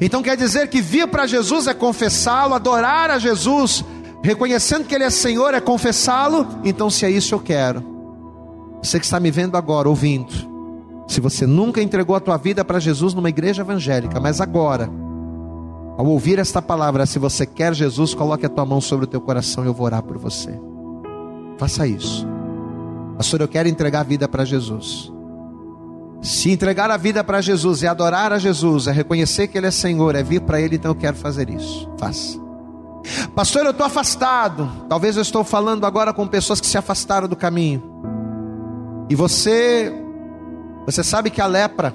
Então 0.00 0.22
quer 0.22 0.38
dizer 0.38 0.68
que 0.68 0.80
vir 0.80 1.06
para 1.08 1.26
Jesus 1.26 1.66
é 1.66 1.74
confessá-lo, 1.74 2.54
adorar 2.54 3.10
a 3.10 3.18
Jesus, 3.18 3.84
reconhecendo 4.22 4.86
que 4.86 4.94
Ele 4.94 5.04
é 5.04 5.10
Senhor, 5.10 5.52
é 5.52 5.60
confessá-lo. 5.60 6.46
Então, 6.64 6.88
se 6.88 7.04
é 7.04 7.10
isso 7.10 7.34
eu 7.34 7.40
quero, 7.40 7.84
você 8.82 8.98
que 8.98 9.04
está 9.04 9.20
me 9.20 9.30
vendo 9.30 9.58
agora, 9.58 9.86
ouvindo, 9.86 10.32
se 11.06 11.20
você 11.20 11.46
nunca 11.46 11.82
entregou 11.82 12.16
a 12.16 12.20
tua 12.20 12.38
vida 12.38 12.64
para 12.64 12.80
Jesus 12.80 13.12
numa 13.12 13.28
igreja 13.28 13.60
evangélica, 13.60 14.18
mas 14.18 14.40
agora, 14.40 14.88
ao 15.96 16.06
ouvir 16.06 16.38
esta 16.38 16.62
palavra, 16.62 17.04
se 17.06 17.18
você 17.18 17.44
quer 17.44 17.74
Jesus, 17.74 18.14
coloque 18.14 18.46
a 18.46 18.48
tua 18.48 18.64
mão 18.64 18.80
sobre 18.80 19.04
o 19.04 19.08
teu 19.08 19.20
coração 19.20 19.64
e 19.64 19.66
eu 19.66 19.74
vou 19.74 19.86
orar 19.86 20.02
por 20.02 20.18
você. 20.18 20.58
Faça 21.58 21.86
isso. 21.86 22.26
Pastor, 23.16 23.40
eu 23.40 23.48
quero 23.48 23.68
entregar 23.68 24.00
a 24.00 24.04
vida 24.04 24.26
para 24.26 24.44
Jesus. 24.44 25.12
Se 26.22 26.50
entregar 26.50 26.90
a 26.90 26.96
vida 26.96 27.22
para 27.22 27.40
Jesus 27.40 27.82
é 27.82 27.88
adorar 27.88 28.32
a 28.32 28.38
Jesus, 28.38 28.86
é 28.86 28.92
reconhecer 28.92 29.48
que 29.48 29.58
Ele 29.58 29.66
é 29.66 29.70
Senhor, 29.70 30.14
é 30.14 30.22
vir 30.22 30.40
para 30.40 30.60
Ele, 30.60 30.76
então 30.76 30.92
eu 30.92 30.94
quero 30.94 31.16
fazer 31.16 31.50
isso. 31.50 31.90
Faça. 31.98 32.40
Pastor, 33.34 33.64
eu 33.64 33.72
estou 33.72 33.84
afastado. 33.84 34.70
Talvez 34.88 35.16
eu 35.16 35.22
estou 35.22 35.44
falando 35.44 35.84
agora 35.84 36.12
com 36.12 36.26
pessoas 36.26 36.60
que 36.60 36.66
se 36.66 36.78
afastaram 36.78 37.28
do 37.28 37.36
caminho. 37.36 37.82
E 39.10 39.14
você, 39.14 39.92
você 40.86 41.02
sabe 41.02 41.28
que 41.28 41.40
a 41.40 41.46
lepra 41.46 41.92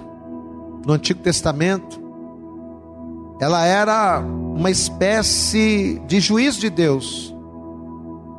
no 0.86 0.94
Antigo 0.94 1.22
Testamento 1.22 2.07
ela 3.40 3.64
era 3.66 4.20
uma 4.20 4.72
espécie 4.72 6.02
de 6.08 6.20
juiz 6.20 6.56
de 6.56 6.70
Deus 6.70 7.36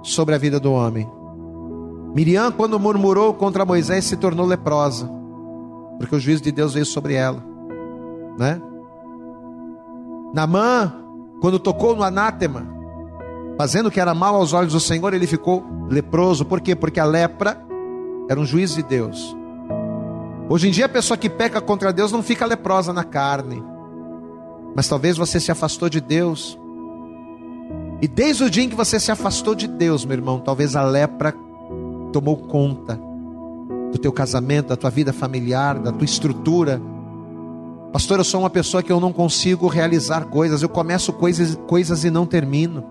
sobre 0.02 0.34
a 0.34 0.38
vida 0.38 0.58
do 0.58 0.72
homem. 0.72 1.08
Miriam, 2.14 2.50
quando 2.50 2.80
murmurou 2.80 3.32
contra 3.34 3.64
Moisés, 3.64 4.04
se 4.04 4.16
tornou 4.16 4.44
leprosa, 4.44 5.08
porque 5.98 6.16
o 6.16 6.20
juízo 6.20 6.42
de 6.42 6.50
Deus 6.50 6.74
veio 6.74 6.86
sobre 6.86 7.14
ela, 7.14 7.44
né? 8.36 8.60
Namã, 10.34 10.92
quando 11.40 11.58
tocou 11.60 11.94
no 11.94 12.02
anátema, 12.02 12.66
fazendo 13.56 13.86
o 13.86 13.90
que 13.90 14.00
era 14.00 14.14
mal 14.14 14.34
aos 14.34 14.52
olhos 14.52 14.72
do 14.72 14.80
Senhor, 14.80 15.14
ele 15.14 15.26
ficou 15.26 15.64
leproso. 15.88 16.44
Por 16.44 16.60
quê? 16.60 16.74
Porque 16.74 16.98
a 16.98 17.04
lepra 17.04 17.64
era 18.28 18.38
um 18.38 18.44
juiz 18.44 18.74
de 18.74 18.82
Deus. 18.82 19.36
Hoje 20.48 20.68
em 20.68 20.70
dia, 20.70 20.86
a 20.86 20.88
pessoa 20.88 21.16
que 21.16 21.30
peca 21.30 21.60
contra 21.60 21.92
Deus 21.92 22.10
não 22.10 22.22
fica 22.22 22.44
leprosa 22.44 22.92
na 22.92 23.04
carne 23.04 23.62
mas 24.78 24.86
talvez 24.86 25.16
você 25.16 25.40
se 25.40 25.50
afastou 25.50 25.88
de 25.88 26.00
Deus. 26.00 26.56
E 28.00 28.06
desde 28.06 28.44
o 28.44 28.48
dia 28.48 28.62
em 28.62 28.68
que 28.68 28.76
você 28.76 29.00
se 29.00 29.10
afastou 29.10 29.52
de 29.52 29.66
Deus, 29.66 30.04
meu 30.04 30.16
irmão, 30.16 30.38
talvez 30.38 30.76
a 30.76 30.84
lepra 30.84 31.34
tomou 32.12 32.36
conta 32.36 32.96
do 33.90 33.98
teu 33.98 34.12
casamento, 34.12 34.68
da 34.68 34.76
tua 34.76 34.88
vida 34.88 35.12
familiar, 35.12 35.80
da 35.80 35.90
tua 35.90 36.04
estrutura. 36.04 36.80
Pastor, 37.92 38.20
eu 38.20 38.24
sou 38.24 38.38
uma 38.38 38.50
pessoa 38.50 38.80
que 38.80 38.92
eu 38.92 39.00
não 39.00 39.12
consigo 39.12 39.66
realizar 39.66 40.26
coisas. 40.26 40.62
Eu 40.62 40.68
começo 40.68 41.12
coisas, 41.12 41.58
coisas 41.66 42.04
e 42.04 42.10
não 42.10 42.24
termino. 42.24 42.84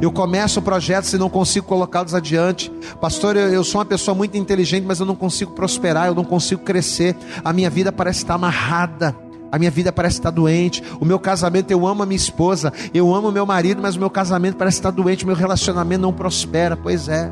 Eu 0.00 0.12
começo 0.12 0.62
projetos 0.62 1.12
e 1.12 1.18
não 1.18 1.28
consigo 1.28 1.66
colocá-los 1.66 2.14
adiante. 2.14 2.70
Pastor, 3.00 3.36
eu, 3.36 3.48
eu, 3.48 3.64
sou 3.64 3.80
uma 3.80 3.86
pessoa 3.86 4.14
muito 4.14 4.36
inteligente, 4.36 4.84
mas 4.86 5.00
eu 5.00 5.06
não 5.06 5.16
consigo 5.16 5.50
prosperar, 5.50 6.06
eu 6.06 6.14
não 6.14 6.24
consigo 6.24 6.62
crescer. 6.62 7.16
A 7.44 7.52
minha 7.52 7.68
vida 7.68 7.90
parece 7.90 8.20
estar 8.20 8.34
amarrada. 8.34 9.29
A 9.52 9.58
minha 9.58 9.70
vida 9.70 9.92
parece 9.92 10.18
estar 10.18 10.30
doente. 10.30 10.82
O 11.00 11.04
meu 11.04 11.18
casamento, 11.18 11.70
eu 11.70 11.86
amo 11.86 12.02
a 12.02 12.06
minha 12.06 12.16
esposa, 12.16 12.72
eu 12.94 13.12
amo 13.14 13.32
meu 13.32 13.44
marido, 13.44 13.82
mas 13.82 13.96
o 13.96 13.98
meu 13.98 14.10
casamento 14.10 14.56
parece 14.56 14.78
estar 14.78 14.90
doente. 14.90 15.24
O 15.24 15.26
meu 15.26 15.36
relacionamento 15.36 16.02
não 16.02 16.12
prospera. 16.12 16.76
Pois 16.76 17.08
é. 17.08 17.30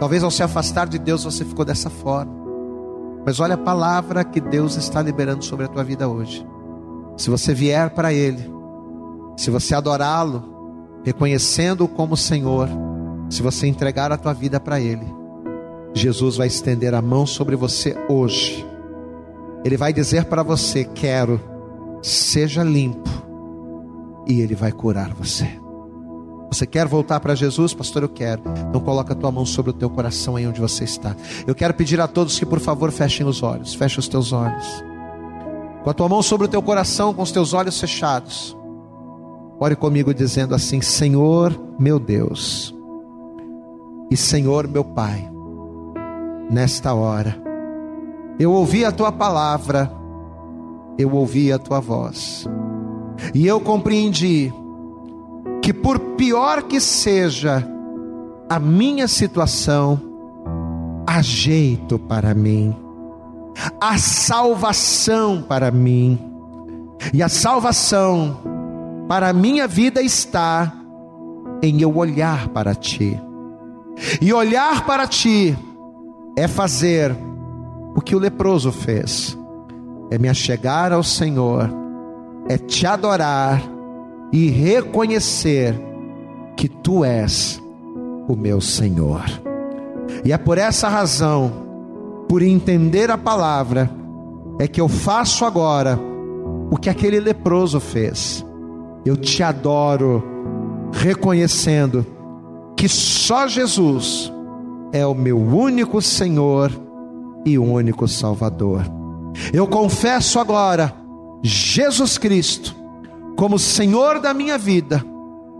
Talvez 0.00 0.24
ao 0.24 0.30
se 0.30 0.42
afastar 0.42 0.88
de 0.88 0.98
Deus 0.98 1.22
você 1.22 1.44
ficou 1.44 1.64
dessa 1.64 1.88
forma. 1.88 2.32
Mas 3.24 3.38
olha 3.38 3.54
a 3.54 3.58
palavra 3.58 4.24
que 4.24 4.40
Deus 4.40 4.76
está 4.76 5.00
liberando 5.00 5.44
sobre 5.44 5.66
a 5.66 5.68
tua 5.68 5.84
vida 5.84 6.08
hoje. 6.08 6.44
Se 7.16 7.30
você 7.30 7.54
vier 7.54 7.90
para 7.90 8.12
Ele, 8.12 8.52
se 9.36 9.50
você 9.50 9.74
adorá-lo, 9.74 10.42
reconhecendo-o 11.04 11.88
como 11.88 12.16
Senhor, 12.16 12.68
se 13.30 13.40
você 13.40 13.68
entregar 13.68 14.10
a 14.10 14.18
tua 14.18 14.34
vida 14.34 14.58
para 14.58 14.80
Ele, 14.80 15.06
Jesus 15.94 16.36
vai 16.36 16.48
estender 16.48 16.92
a 16.92 17.00
mão 17.00 17.24
sobre 17.24 17.54
você 17.54 17.96
hoje 18.08 18.73
ele 19.64 19.78
vai 19.78 19.92
dizer 19.92 20.26
para 20.26 20.42
você: 20.42 20.84
Quero, 20.84 21.40
seja 22.02 22.62
limpo, 22.62 23.08
e 24.26 24.40
Ele 24.42 24.54
vai 24.54 24.70
curar 24.70 25.14
você. 25.14 25.48
Você 26.52 26.66
quer 26.66 26.86
voltar 26.86 27.18
para 27.18 27.34
Jesus, 27.34 27.72
pastor? 27.72 28.02
Eu 28.02 28.08
quero. 28.08 28.42
Então 28.68 28.80
coloca 28.80 29.12
a 29.14 29.16
tua 29.16 29.32
mão 29.32 29.46
sobre 29.46 29.70
o 29.70 29.74
teu 29.74 29.90
coração 29.90 30.36
aí 30.36 30.46
onde 30.46 30.60
você 30.60 30.84
está. 30.84 31.16
Eu 31.46 31.54
quero 31.54 31.74
pedir 31.74 32.00
a 32.00 32.06
todos 32.06 32.38
que 32.38 32.46
por 32.46 32.60
favor 32.60 32.92
fechem 32.92 33.26
os 33.26 33.42
olhos. 33.42 33.74
Feche 33.74 33.98
os 33.98 34.06
teus 34.06 34.32
olhos. 34.32 34.84
Com 35.82 35.90
a 35.90 35.94
tua 35.94 36.08
mão 36.08 36.22
sobre 36.22 36.46
o 36.46 36.48
teu 36.48 36.62
coração, 36.62 37.12
com 37.12 37.22
os 37.22 37.32
teus 37.32 37.54
olhos 37.54 37.80
fechados. 37.80 38.56
Ore 39.58 39.74
comigo 39.74 40.14
dizendo 40.14 40.54
assim: 40.54 40.80
Senhor, 40.80 41.58
meu 41.78 41.98
Deus, 41.98 42.74
e 44.10 44.16
Senhor, 44.16 44.68
meu 44.68 44.84
Pai, 44.84 45.28
nesta 46.50 46.94
hora 46.94 47.53
eu 48.38 48.52
ouvi 48.52 48.84
a 48.84 48.92
tua 48.92 49.12
palavra, 49.12 49.90
eu 50.98 51.12
ouvi 51.12 51.52
a 51.52 51.58
tua 51.58 51.80
voz, 51.80 52.46
e 53.34 53.46
eu 53.46 53.60
compreendi 53.60 54.52
que, 55.62 55.72
por 55.72 55.98
pior 55.98 56.62
que 56.62 56.80
seja 56.80 57.66
a 58.48 58.58
minha 58.58 59.08
situação, 59.08 60.00
há 61.06 61.22
jeito 61.22 61.98
para 61.98 62.34
mim, 62.34 62.74
a 63.80 63.96
salvação 63.98 65.42
para 65.42 65.70
mim. 65.70 66.18
E 67.12 67.22
a 67.22 67.28
salvação 67.28 68.38
para 69.08 69.28
a 69.28 69.32
minha 69.32 69.66
vida 69.68 70.00
está 70.02 70.72
em 71.62 71.80
eu 71.80 71.96
olhar 71.96 72.48
para 72.48 72.74
ti. 72.74 73.18
E 74.20 74.32
olhar 74.32 74.84
para 74.86 75.06
ti 75.06 75.56
é 76.36 76.48
fazer 76.48 77.14
o 77.96 78.00
que 78.00 78.14
o 78.14 78.18
leproso 78.18 78.72
fez, 78.72 79.38
é 80.10 80.18
me 80.18 80.28
achegar 80.28 80.92
ao 80.92 81.02
Senhor, 81.02 81.70
é 82.48 82.58
te 82.58 82.86
adorar 82.86 83.62
e 84.32 84.50
reconhecer 84.50 85.74
que 86.56 86.68
tu 86.68 87.04
és 87.04 87.62
o 88.28 88.34
meu 88.34 88.60
Senhor. 88.60 89.22
E 90.24 90.32
é 90.32 90.38
por 90.38 90.58
essa 90.58 90.88
razão, 90.88 91.52
por 92.28 92.42
entender 92.42 93.10
a 93.10 93.18
palavra, 93.18 93.90
é 94.58 94.66
que 94.66 94.80
eu 94.80 94.88
faço 94.88 95.44
agora 95.44 95.98
o 96.70 96.76
que 96.76 96.90
aquele 96.90 97.20
leproso 97.20 97.80
fez. 97.80 98.44
Eu 99.04 99.16
te 99.16 99.42
adoro, 99.42 100.22
reconhecendo 100.92 102.06
que 102.76 102.88
só 102.88 103.46
Jesus 103.46 104.32
é 104.92 105.06
o 105.06 105.14
meu 105.14 105.38
único 105.38 106.00
Senhor 106.00 106.70
e 107.44 107.58
único 107.58 108.06
Salvador. 108.08 108.82
Eu 109.52 109.66
confesso 109.66 110.38
agora 110.38 110.94
Jesus 111.42 112.16
Cristo 112.18 112.74
como 113.36 113.58
Senhor 113.58 114.20
da 114.20 114.32
minha 114.32 114.56
vida, 114.56 115.04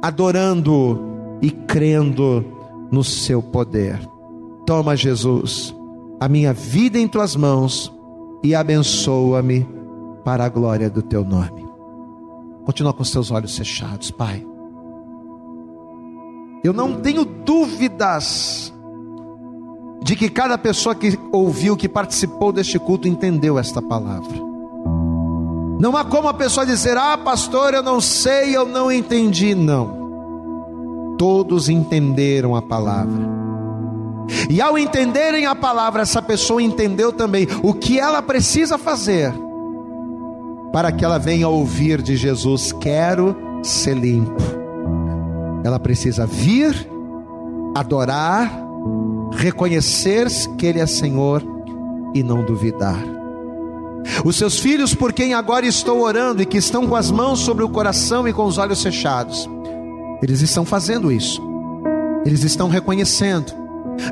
adorando 0.03 1.01
e 1.43 1.51
crendo 1.51 2.45
no 2.91 3.03
seu 3.03 3.43
poder. 3.43 3.99
Toma, 4.65 4.97
Jesus, 4.97 5.75
a 6.21 6.29
minha 6.29 6.53
vida 6.53 6.99
em 6.99 7.09
tuas 7.09 7.35
mãos 7.37 7.93
e 8.43 8.55
abençoa-me 8.55 9.67
para 10.25 10.45
a 10.45 10.49
glória 10.49 10.89
do 10.89 11.03
teu 11.03 11.25
nome. 11.25 11.65
Continua 12.65 12.95
com 12.95 13.03
os 13.03 13.11
teus 13.11 13.31
olhos 13.31 13.57
fechados, 13.57 14.11
Pai. 14.11 14.47
Eu 16.63 16.73
não 16.73 17.01
tenho 17.01 17.25
dúvidas 17.25 18.64
de 20.05 20.15
que 20.15 20.29
cada 20.29 20.57
pessoa 20.57 20.95
que 20.95 21.19
ouviu, 21.33 21.77
que 21.77 21.89
participou 21.89 22.53
deste 22.53 22.79
culto, 22.79 23.09
entendeu 23.09 23.59
esta 23.59 23.83
palavra. 23.83 24.39
Não 25.81 25.97
há 25.97 26.05
como 26.05 26.29
a 26.29 26.35
pessoa 26.35 26.65
dizer, 26.65 26.97
ah, 26.97 27.19
pastor, 27.19 27.75
eu 27.75 27.83
não 27.83 28.01
sei, 28.01 28.57
eu 28.57 28.65
não 28.65 28.93
entendi. 28.93 29.55
Não. 29.55 31.17
Todos 31.19 31.69
entenderam 31.69 32.55
a 32.55 32.63
palavra. 32.63 33.35
E 34.49 34.61
ao 34.61 34.79
entenderem 34.79 35.47
a 35.47 35.55
palavra, 35.55 36.03
essa 36.03 36.23
pessoa 36.23 36.63
entendeu 36.63 37.13
também 37.13 37.49
o 37.63 37.75
que 37.75 37.99
ela 37.99 38.23
precisa 38.23 38.79
fazer 38.79 39.35
para 40.73 40.93
que 40.93 41.05
ela 41.05 41.19
venha 41.19 41.49
ouvir 41.49 42.01
de 42.01 42.17
Jesus: 42.17 42.73
Quero 42.73 43.35
ser 43.63 43.97
limpo 43.97 44.65
ela 45.65 45.81
precisa 45.81 46.27
vir, 46.27 46.87
adorar, 47.75 48.53
reconhecer 49.37 50.27
que 50.57 50.67
Ele 50.67 50.81
é 50.81 50.87
Senhor 50.87 51.43
e 52.15 52.23
não 52.23 52.45
duvidar. 52.45 53.03
Os 54.25 54.37
seus 54.37 54.59
filhos, 54.59 54.95
por 54.95 55.13
quem 55.13 55.35
agora 55.35 55.67
estou 55.67 56.03
orando 56.03 56.43
e 56.43 56.47
que 56.47 56.59
estão 56.59 56.87
com 56.87 56.95
as 56.95 57.11
mãos 57.11 57.41
sobre 57.41 57.65
o 57.65 57.69
coração 57.69 58.29
e 58.29 58.33
com 58.33 58.45
os 58.45 58.59
olhos 58.59 58.83
fechados, 58.83 59.49
eles 60.23 60.41
estão 60.41 60.65
fazendo 60.65 61.11
isso, 61.11 61.43
eles 62.25 62.45
estão 62.45 62.69
reconhecendo, 62.69 63.53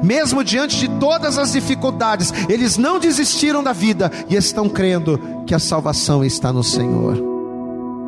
mesmo 0.02 0.42
diante 0.42 0.78
de 0.78 0.88
todas 0.98 1.38
as 1.38 1.52
dificuldades, 1.52 2.32
eles 2.48 2.76
não 2.76 2.98
desistiram 2.98 3.62
da 3.62 3.72
vida 3.72 4.10
e 4.28 4.34
estão 4.34 4.68
crendo 4.68 5.20
que 5.46 5.54
a 5.54 5.58
salvação 5.58 6.24
está 6.24 6.52
no 6.52 6.62
Senhor. 6.62 7.22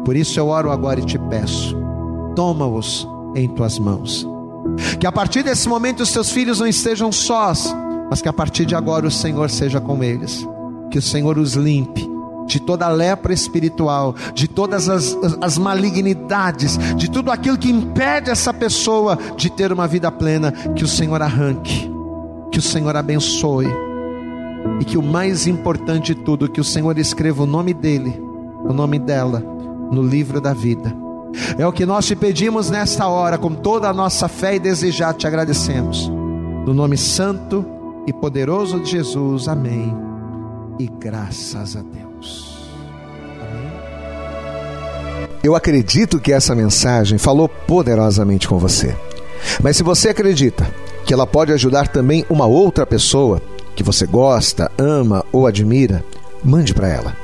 Por 0.04 0.16
isso 0.16 0.38
eu 0.38 0.48
oro 0.48 0.70
agora 0.70 1.00
e 1.00 1.04
te 1.04 1.18
peço, 1.18 1.76
toma-os 2.34 3.08
em 3.34 3.48
tuas 3.48 3.78
mãos. 3.78 4.33
Que 4.98 5.06
a 5.06 5.12
partir 5.12 5.42
desse 5.42 5.68
momento 5.68 6.02
os 6.02 6.12
teus 6.12 6.30
filhos 6.30 6.60
não 6.60 6.66
estejam 6.66 7.12
sós, 7.12 7.74
mas 8.08 8.22
que 8.22 8.28
a 8.28 8.32
partir 8.32 8.64
de 8.64 8.74
agora 8.74 9.06
o 9.06 9.10
Senhor 9.10 9.50
seja 9.50 9.80
com 9.80 10.02
eles. 10.02 10.46
Que 10.90 10.98
o 10.98 11.02
Senhor 11.02 11.38
os 11.38 11.54
limpe 11.54 12.08
de 12.46 12.60
toda 12.60 12.86
a 12.86 12.90
lepra 12.90 13.32
espiritual, 13.32 14.14
de 14.34 14.46
todas 14.46 14.88
as, 14.88 15.16
as 15.40 15.56
malignidades, 15.56 16.78
de 16.96 17.10
tudo 17.10 17.30
aquilo 17.30 17.56
que 17.56 17.70
impede 17.70 18.30
essa 18.30 18.52
pessoa 18.52 19.18
de 19.36 19.50
ter 19.50 19.72
uma 19.72 19.88
vida 19.88 20.10
plena. 20.10 20.52
Que 20.52 20.84
o 20.84 20.88
Senhor 20.88 21.20
arranque, 21.22 21.90
que 22.52 22.58
o 22.58 22.62
Senhor 22.62 22.96
abençoe, 22.96 23.68
e 24.80 24.84
que 24.84 24.96
o 24.96 25.02
mais 25.02 25.46
importante 25.46 26.14
de 26.14 26.22
tudo, 26.22 26.50
que 26.50 26.60
o 26.60 26.64
Senhor 26.64 26.96
escreva 26.98 27.42
o 27.42 27.46
nome 27.46 27.74
dele, 27.74 28.20
o 28.64 28.72
nome 28.72 28.98
dela, 28.98 29.42
no 29.90 30.02
livro 30.02 30.40
da 30.40 30.52
vida 30.52 31.03
é 31.58 31.66
o 31.66 31.72
que 31.72 31.86
nós 31.86 32.06
te 32.06 32.14
pedimos 32.14 32.70
nesta 32.70 33.06
hora, 33.08 33.38
com 33.38 33.54
toda 33.54 33.88
a 33.88 33.94
nossa 33.94 34.28
fé 34.28 34.56
e 34.56 34.58
desejar, 34.58 35.14
te 35.14 35.26
agradecemos. 35.26 36.08
No 36.08 36.72
nome 36.72 36.96
santo 36.96 37.64
e 38.06 38.12
poderoso 38.12 38.80
de 38.80 38.90
Jesus, 38.90 39.48
amém. 39.48 39.94
E 40.78 40.86
graças 40.86 41.76
a 41.76 41.82
Deus. 41.82 42.68
Amém. 43.40 43.72
Eu 45.42 45.54
acredito 45.54 46.18
que 46.18 46.32
essa 46.32 46.54
mensagem 46.54 47.18
falou 47.18 47.48
poderosamente 47.48 48.48
com 48.48 48.58
você. 48.58 48.96
Mas 49.62 49.76
se 49.76 49.82
você 49.82 50.08
acredita 50.08 50.66
que 51.04 51.12
ela 51.12 51.26
pode 51.26 51.52
ajudar 51.52 51.88
também 51.88 52.24
uma 52.30 52.46
outra 52.46 52.86
pessoa 52.86 53.40
que 53.76 53.82
você 53.82 54.06
gosta, 54.06 54.70
ama 54.78 55.24
ou 55.32 55.46
admira, 55.46 56.04
mande 56.42 56.72
para 56.72 56.88
ela. 56.88 57.23